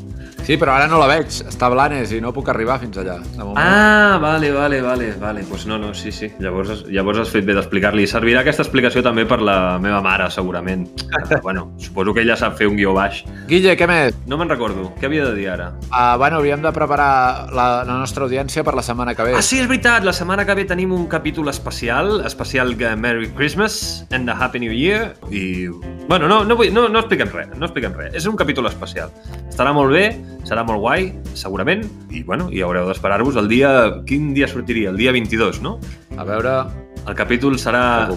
Sí, 0.45 0.57
però 0.61 0.75
ara 0.75 0.89
no 0.91 0.99
la 0.99 1.07
veig. 1.07 1.31
Està 1.47 1.69
a 1.69 1.71
Blanes 1.71 2.11
i 2.13 2.19
no 2.21 2.33
puc 2.35 2.51
arribar 2.51 2.75
fins 2.81 2.99
allà. 2.99 3.15
De 3.23 3.39
moment. 3.39 3.57
Ah, 3.57 4.19
vale, 4.21 4.51
vale, 4.53 4.81
vale, 4.83 5.07
vale. 5.17 5.45
Pues 5.47 5.63
no, 5.65 5.79
no, 5.79 5.93
sí, 5.95 6.11
sí. 6.11 6.27
Llavors, 6.43 6.83
llavors 6.91 7.23
has 7.23 7.31
fet 7.31 7.47
bé 7.47 7.55
d'explicar-li. 7.55 8.03
Servirà 8.11 8.43
aquesta 8.43 8.61
explicació 8.65 9.01
també 9.05 9.23
per 9.25 9.39
la 9.41 9.79
meva 9.81 10.03
mare, 10.05 10.27
segurament. 10.35 10.83
Però, 11.15 11.39
bueno, 11.47 11.63
suposo 11.85 12.13
que 12.13 12.25
ella 12.27 12.35
sap 12.37 12.59
fer 12.59 12.67
un 12.69 12.75
guió 12.77 12.93
baix. 12.93 13.23
Guille, 13.47 13.77
què 13.79 13.87
més? 13.89 14.19
No 14.27 14.37
me'n 14.37 14.51
recordo. 14.51 14.91
Què 14.99 15.07
havia 15.07 15.29
de 15.29 15.33
dir 15.39 15.47
ara? 15.55 15.71
Uh, 15.87 16.13
bueno, 16.19 16.43
hauríem 16.43 16.61
de 16.61 16.75
preparar 16.75 17.47
la, 17.55 17.69
la 17.87 17.97
nostra 18.03 18.27
audiència 18.27 18.67
per 18.67 18.75
la 18.75 18.83
setmana 18.85 19.15
que 19.15 19.31
ve. 19.31 19.39
Ah, 19.39 19.45
sí, 19.45 19.63
és 19.63 19.71
veritat. 19.71 20.03
La 20.05 20.13
setmana 20.13 20.45
que 20.45 20.59
ve 20.59 20.67
tenim 20.67 20.93
un 20.93 21.07
capítol 21.07 21.49
especial, 21.49 22.19
especial 22.27 22.75
que 22.77 22.93
Merry 22.99 23.31
Christmas 23.33 24.05
and 24.11 24.24
a 24.29 24.37
Happy 24.37 24.59
New 24.59 24.73
Year. 24.73 25.15
I, 25.31 25.67
bueno, 26.07 26.27
no, 26.27 26.43
no, 26.45 26.55
vull, 26.55 26.71
no, 26.73 26.87
no 26.89 27.01
expliquem 27.03 27.29
res, 27.33 27.51
no 27.57 27.67
expliquem 27.67 27.93
res. 27.97 28.13
És 28.15 28.25
un 28.29 28.37
capítol 28.39 28.69
especial. 28.71 29.13
Estarà 29.49 29.73
molt 29.75 29.93
bé, 29.93 30.07
serà 30.47 30.65
molt 30.67 30.81
guai, 30.83 31.11
segurament, 31.37 31.85
i, 32.09 32.23
bueno, 32.23 32.49
i 32.53 32.63
haureu 32.65 32.89
d'esperar-vos 32.89 33.37
el 33.41 33.51
dia... 33.51 33.75
Quin 34.07 34.33
dia 34.37 34.49
sortiria? 34.51 34.91
El 34.93 34.99
dia 35.01 35.15
22, 35.15 35.61
no? 35.65 35.77
A 36.17 36.27
veure... 36.27 36.57
El 37.05 37.13
capítol 37.13 37.59
serà... 37.61 38.09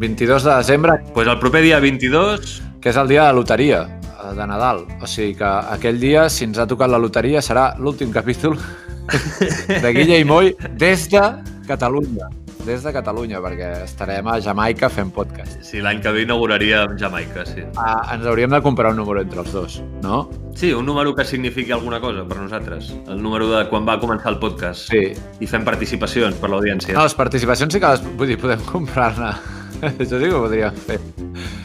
22 0.00 0.44
de 0.46 0.52
desembre, 0.54 0.94
pues 1.12 1.28
el 1.28 1.38
proper 1.38 1.60
dia 1.60 1.78
22 1.78 2.62
que 2.80 2.88
és 2.88 2.96
el 2.96 3.08
dia 3.08 3.26
de 3.26 3.26
la 3.28 3.36
loteria 3.36 3.82
eh, 3.84 4.34
de 4.34 4.46
Nadal. 4.46 4.86
O 5.00 5.06
sigui 5.06 5.36
que 5.38 5.44
aquell 5.76 6.00
dia, 6.00 6.28
si 6.32 6.46
ens 6.48 6.58
ha 6.58 6.66
tocat 6.70 6.90
la 6.90 7.00
loteria, 7.00 7.44
serà 7.44 7.70
l'últim 7.78 8.12
capítol 8.12 8.56
de 9.84 9.94
Guilla 9.96 10.20
i 10.20 10.24
Moi 10.24 10.54
des 10.80 11.08
de 11.12 11.24
Catalunya. 11.68 12.32
Des 12.66 12.82
de 12.84 12.92
Catalunya, 12.92 13.40
perquè 13.40 13.68
estarem 13.86 14.26
a 14.28 14.36
Jamaica 14.44 14.90
fent 14.92 15.10
podcast. 15.16 15.62
Sí, 15.64 15.80
l'any 15.80 16.02
que 16.04 16.12
ve 16.12 16.24
inauguraria 16.26 16.82
amb 16.84 16.98
Jamaica, 17.00 17.46
sí. 17.48 17.64
Ah, 17.80 18.02
ens 18.14 18.26
hauríem 18.28 18.52
de 18.52 18.60
comprar 18.62 18.92
un 18.92 19.00
número 19.00 19.22
entre 19.24 19.40
els 19.40 19.52
dos, 19.54 19.78
no? 20.04 20.20
Sí, 20.54 20.72
un 20.76 20.84
número 20.84 21.14
que 21.16 21.24
signifiqui 21.24 21.72
alguna 21.72 22.00
cosa 22.00 22.26
per 22.28 22.36
nosaltres. 22.36 22.92
El 23.08 23.22
número 23.22 23.48
de 23.48 23.64
quan 23.70 23.88
va 23.88 23.96
començar 24.02 24.34
el 24.34 24.38
podcast. 24.42 24.92
Sí. 24.92 25.14
I 25.40 25.48
fem 25.48 25.64
participacions 25.64 26.36
per 26.36 26.52
l'audiència. 26.52 26.94
No, 26.94 27.06
les 27.08 27.16
participacions 27.16 27.72
sí 27.72 27.80
que 27.80 27.94
les 27.94 28.04
vull 28.20 28.28
dir, 28.34 28.38
podem 28.40 28.62
comprar-ne. 28.68 29.32
Això 29.96 30.20
sí 30.20 30.26
que 30.28 30.34
ho 30.36 30.44
podríem 30.44 30.76
fer. 30.84 31.00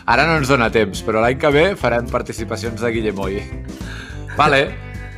Ara 0.07 0.25
no 0.29 0.39
ens 0.39 0.49
dona 0.49 0.71
temps, 0.71 1.03
però 1.03 1.19
l'any 1.21 1.37
que 1.41 1.51
ve 1.51 1.65
farem 1.75 2.07
participacions 2.07 2.79
de 2.81 2.93
Guillemoi. 2.95 3.41
Vale, 4.39 4.63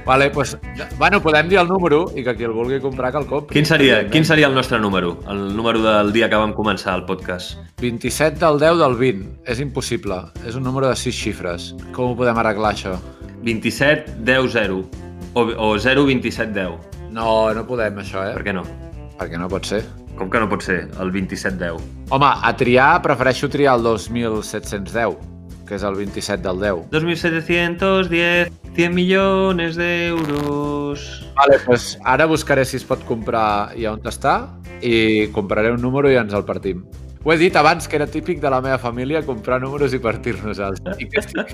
vale, 0.07 0.31
pues, 0.31 0.57
bueno, 0.97 1.21
podem 1.21 1.49
dir 1.51 1.59
el 1.59 1.67
número 1.67 2.05
i 2.15 2.23
que 2.23 2.33
qui 2.37 2.47
el 2.47 2.55
vulgui 2.55 2.79
comprar 2.81 3.11
que 3.11 3.19
el 3.19 3.27
compri. 3.27 3.53
Quin 3.53 3.67
seria, 3.67 3.99
quin 4.09 4.25
seria 4.25 4.47
el 4.47 4.55
nostre 4.55 4.79
número? 4.79 5.17
El 5.29 5.51
número 5.55 5.83
del 5.83 6.13
dia 6.15 6.29
que 6.31 6.39
vam 6.39 6.55
començar 6.57 6.95
el 6.97 7.05
podcast. 7.05 7.59
27 7.83 8.39
del 8.41 8.57
10 8.63 8.79
del 8.81 8.97
20. 8.97 9.29
És 9.45 9.61
impossible. 9.61 10.21
És 10.47 10.55
un 10.55 10.63
número 10.63 10.87
de 10.89 10.95
6 10.95 11.21
xifres. 11.21 11.69
Com 11.93 12.13
ho 12.13 12.17
podem 12.17 12.39
arreglar, 12.39 12.73
això? 12.73 12.95
27 13.43 14.17
10 14.25 14.51
0 14.55 14.81
o, 15.35 15.45
o 15.67 15.69
0 15.77 16.05
27 16.07 16.53
10. 16.55 17.11
No, 17.11 17.53
no 17.53 17.67
podem, 17.67 17.99
això, 18.01 18.23
eh? 18.25 18.33
Per 18.39 18.47
què 18.47 18.55
no? 18.55 18.65
Perquè 19.19 19.37
no 19.37 19.51
pot 19.51 19.67
ser. 19.67 19.83
Com 20.17 20.31
que 20.33 20.39
no 20.41 20.49
pot 20.49 20.63
ser 20.65 20.87
el 21.01 21.11
27 21.13 21.59
10? 21.61 21.89
Home, 22.15 22.31
a 22.41 22.53
triar 22.57 23.01
prefereixo 23.05 23.49
triar 23.53 23.75
el 23.77 23.83
2710, 23.85 25.17
que 25.67 25.75
és 25.77 25.83
el 25.83 25.97
27 25.99 26.41
del 26.45 26.61
10. 26.63 26.85
2710, 26.93 28.53
100 28.77 28.95
milions 28.95 29.77
d'euros. 29.77 31.07
Vale, 31.37 31.59
pues 31.65 31.97
ara 32.03 32.25
buscaré 32.25 32.65
si 32.65 32.79
es 32.79 32.87
pot 32.87 33.03
comprar 33.05 33.75
i 33.77 33.85
on 33.89 34.01
està 34.07 34.39
i 34.81 35.27
compraré 35.35 35.73
un 35.75 35.83
número 35.83 36.09
i 36.11 36.17
ens 36.17 36.33
el 36.37 36.47
partim. 36.47 36.85
Ho 37.23 37.33
he 37.33 37.37
dit 37.37 37.55
abans 37.55 37.87
que 37.87 37.97
era 37.97 38.07
típic 38.07 38.39
de 38.39 38.49
la 38.49 38.59
meva 38.61 38.77
família 38.77 39.23
comprar 39.25 39.59
números 39.61 39.93
i 39.93 39.99
que 39.99 41.19
estic 41.19 41.49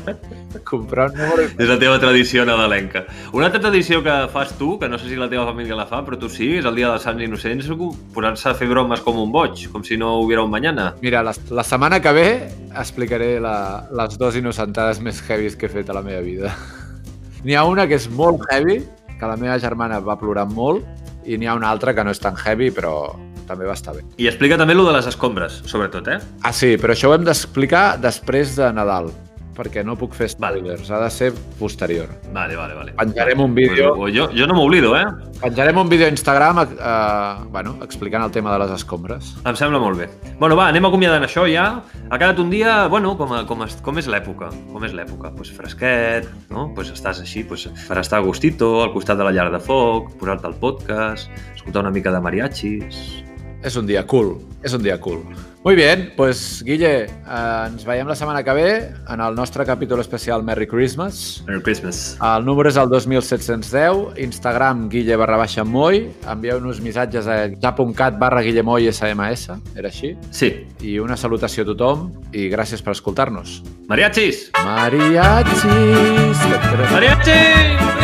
comprar 0.70 1.10
un 1.10 1.18
número 1.18 1.44
i... 1.44 1.50
És 1.60 1.68
la 1.68 1.76
teva 1.78 1.98
tradició 2.02 2.44
nadalenca. 2.48 3.04
Una 3.32 3.46
altra 3.46 3.60
tradició 3.60 4.02
que 4.02 4.14
fas 4.32 4.56
tu, 4.58 4.78
que 4.80 4.88
no 4.88 4.98
sé 4.98 5.08
si 5.10 5.16
la 5.20 5.28
teva 5.30 5.44
família 5.46 5.76
la 5.76 5.86
fa, 5.86 6.00
però 6.06 6.18
tu 6.18 6.30
sí, 6.32 6.54
és 6.58 6.66
el 6.66 6.74
dia 6.78 6.90
dels 6.90 7.04
Sants 7.06 7.22
Innocents, 7.22 7.68
posar-se 8.14 8.48
a 8.50 8.54
fer 8.58 8.68
bromes 8.70 9.04
com 9.04 9.20
un 9.20 9.32
boig, 9.34 9.66
com 9.72 9.84
si 9.84 9.98
no 10.00 10.16
hubiera 10.22 10.42
un 10.42 10.50
mañana. 10.50 10.94
Mira, 11.02 11.22
la, 11.22 11.34
la 11.50 11.64
setmana 11.66 12.00
que 12.00 12.12
ve 12.16 12.28
explicaré 12.72 13.38
la, 13.40 13.84
les 13.94 14.18
dues 14.18 14.40
innocentades 14.40 15.00
més 15.04 15.20
heavies 15.28 15.56
que 15.56 15.68
he 15.68 15.72
fet 15.72 15.92
a 15.92 15.98
la 15.98 16.02
meva 16.02 16.24
vida. 16.24 16.54
N'hi 17.44 17.54
ha 17.54 17.66
una 17.68 17.86
que 17.86 17.98
és 18.00 18.08
molt 18.10 18.42
heavy, 18.50 18.80
que 19.20 19.30
la 19.30 19.36
meva 19.36 19.60
germana 19.62 20.00
va 20.00 20.18
plorar 20.18 20.48
molt, 20.50 20.82
i 21.24 21.38
n'hi 21.38 21.48
ha 21.48 21.54
una 21.56 21.70
altra 21.70 21.94
que 21.94 22.04
no 22.04 22.12
és 22.12 22.20
tan 22.20 22.36
heavy, 22.36 22.70
però 22.74 23.14
també 23.46 23.66
va 23.68 23.74
estar 23.76 23.94
bé. 23.94 24.02
I 24.18 24.28
explica 24.30 24.58
també 24.60 24.74
lo 24.74 24.84
de 24.88 24.96
les 24.96 25.06
escombres, 25.06 25.62
sobretot, 25.66 26.08
eh? 26.08 26.18
Ah, 26.42 26.52
sí, 26.52 26.76
però 26.80 26.92
això 26.96 27.10
ho 27.12 27.14
hem 27.18 27.24
d'explicar 27.28 27.98
després 28.02 28.56
de 28.56 28.72
Nadal, 28.72 29.12
perquè 29.54 29.84
no 29.86 29.94
puc 29.94 30.16
fer 30.18 30.26
Vale. 30.42 30.58
spoilers, 30.58 30.88
ha 30.90 30.98
de 31.04 31.10
ser 31.14 31.28
posterior. 31.60 32.08
Vale, 32.32 32.56
vale, 32.58 32.74
vale. 32.74 32.92
Penjarem 32.98 33.38
un 33.40 33.54
vídeo, 33.54 33.92
Pues, 33.94 34.12
jo, 34.16 34.28
jo 34.34 34.48
no 34.50 34.54
m'oblido, 34.56 34.96
eh? 34.98 35.04
penjarem 35.40 35.76
un 35.78 35.88
vídeo 35.88 36.06
a 36.06 36.10
Instagram 36.10 36.58
eh, 36.72 37.44
bueno, 37.52 37.76
explicant 37.84 38.24
el 38.24 38.32
tema 38.32 38.52
de 38.52 38.58
les 38.64 38.72
escombres. 38.80 39.36
Em 39.46 39.54
sembla 39.54 39.78
molt 39.78 39.96
bé. 40.00 40.08
Bueno, 40.40 40.56
va, 40.58 40.66
anem 40.72 40.84
acomiadant 40.88 41.22
això 41.22 41.44
ja. 41.46 41.84
Ha 42.10 42.18
quedat 42.18 42.38
un 42.42 42.50
dia, 42.50 42.88
bueno, 42.88 43.16
com, 43.16 43.30
a, 43.32 43.44
com, 43.46 43.62
es, 43.62 43.76
com 43.80 43.96
és 44.02 44.08
l'època? 44.10 44.50
Com 44.72 44.82
és 44.84 44.92
l'època? 44.92 45.30
Pues 45.36 45.52
fresquet, 45.54 46.26
no? 46.50 46.72
Pues 46.74 46.90
estàs 46.90 47.20
així, 47.22 47.44
pues, 47.46 47.68
per 47.86 47.98
estar 48.02 48.18
a 48.18 48.26
gustito, 48.26 48.82
al 48.82 48.92
costat 48.92 49.18
de 49.18 49.24
la 49.28 49.30
llar 49.30 49.52
de 49.54 49.60
foc, 49.62 50.16
posar-te 50.18 50.50
el 50.50 50.54
podcast, 50.58 51.30
escoltar 51.54 51.82
una 51.86 51.92
mica 51.94 52.10
de 52.10 52.20
mariachis... 52.20 53.23
És 53.64 53.76
un 53.80 53.86
dia 53.88 54.04
cool, 54.04 54.36
és 54.62 54.74
un 54.76 54.82
dia 54.84 54.98
cool. 55.00 55.22
Muy 55.64 55.74
bien, 55.74 56.12
pues 56.18 56.62
Guille, 56.62 57.06
eh, 57.06 57.64
ens 57.64 57.86
veiem 57.88 58.04
la 58.04 58.14
setmana 58.14 58.42
que 58.44 58.52
ve 58.52 58.66
en 59.08 59.22
el 59.24 59.34
nostre 59.34 59.64
capítol 59.64 60.02
especial 60.02 60.44
Merry 60.44 60.66
Christmas. 60.68 61.42
Merry 61.46 61.62
Christmas. 61.62 62.18
El 62.20 62.44
número 62.44 62.68
és 62.68 62.76
el 62.76 62.92
2710, 62.92 64.20
Instagram 64.20 64.90
guille 64.92 65.16
barra 65.16 65.40
baixa 65.40 65.64
moi, 65.64 66.04
envieu-nos 66.28 66.84
missatges 66.84 67.24
a 67.24 67.38
ja.cat 67.48 68.20
barra 68.20 68.44
guillemoi 68.44 68.92
sms, 68.92 69.48
era 69.72 69.88
així? 69.88 70.12
Sí. 70.30 70.52
I 70.84 70.98
una 71.00 71.16
salutació 71.16 71.64
a 71.64 71.72
tothom 71.72 72.10
i 72.36 72.50
gràcies 72.52 72.84
per 72.84 72.92
escoltar-nos. 72.92 73.62
Mariachis! 73.88 74.50
Mariachis! 74.60 75.64
Mariachis! 75.64 76.90
Mariachis! 76.92 78.03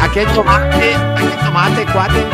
aquí 0.00 0.18
hay 0.20 0.26
tomate, 0.26 0.94
aquí 0.94 1.26
hay 1.26 1.44
tomate, 1.44 1.86
cuate. 1.92 2.26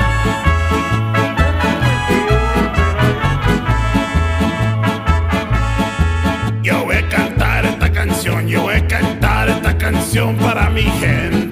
Yo 6.62 6.84
voy 6.84 6.96
a 6.96 7.08
cantar 7.08 7.66
esta 7.66 7.92
canción, 7.92 8.46
yo 8.48 8.62
voy 8.62 8.74
a 8.76 8.86
cantar 8.86 9.48
esta 9.48 9.76
canción 9.76 10.36
para 10.36 10.70
mi 10.70 10.82
gente. 10.82 11.45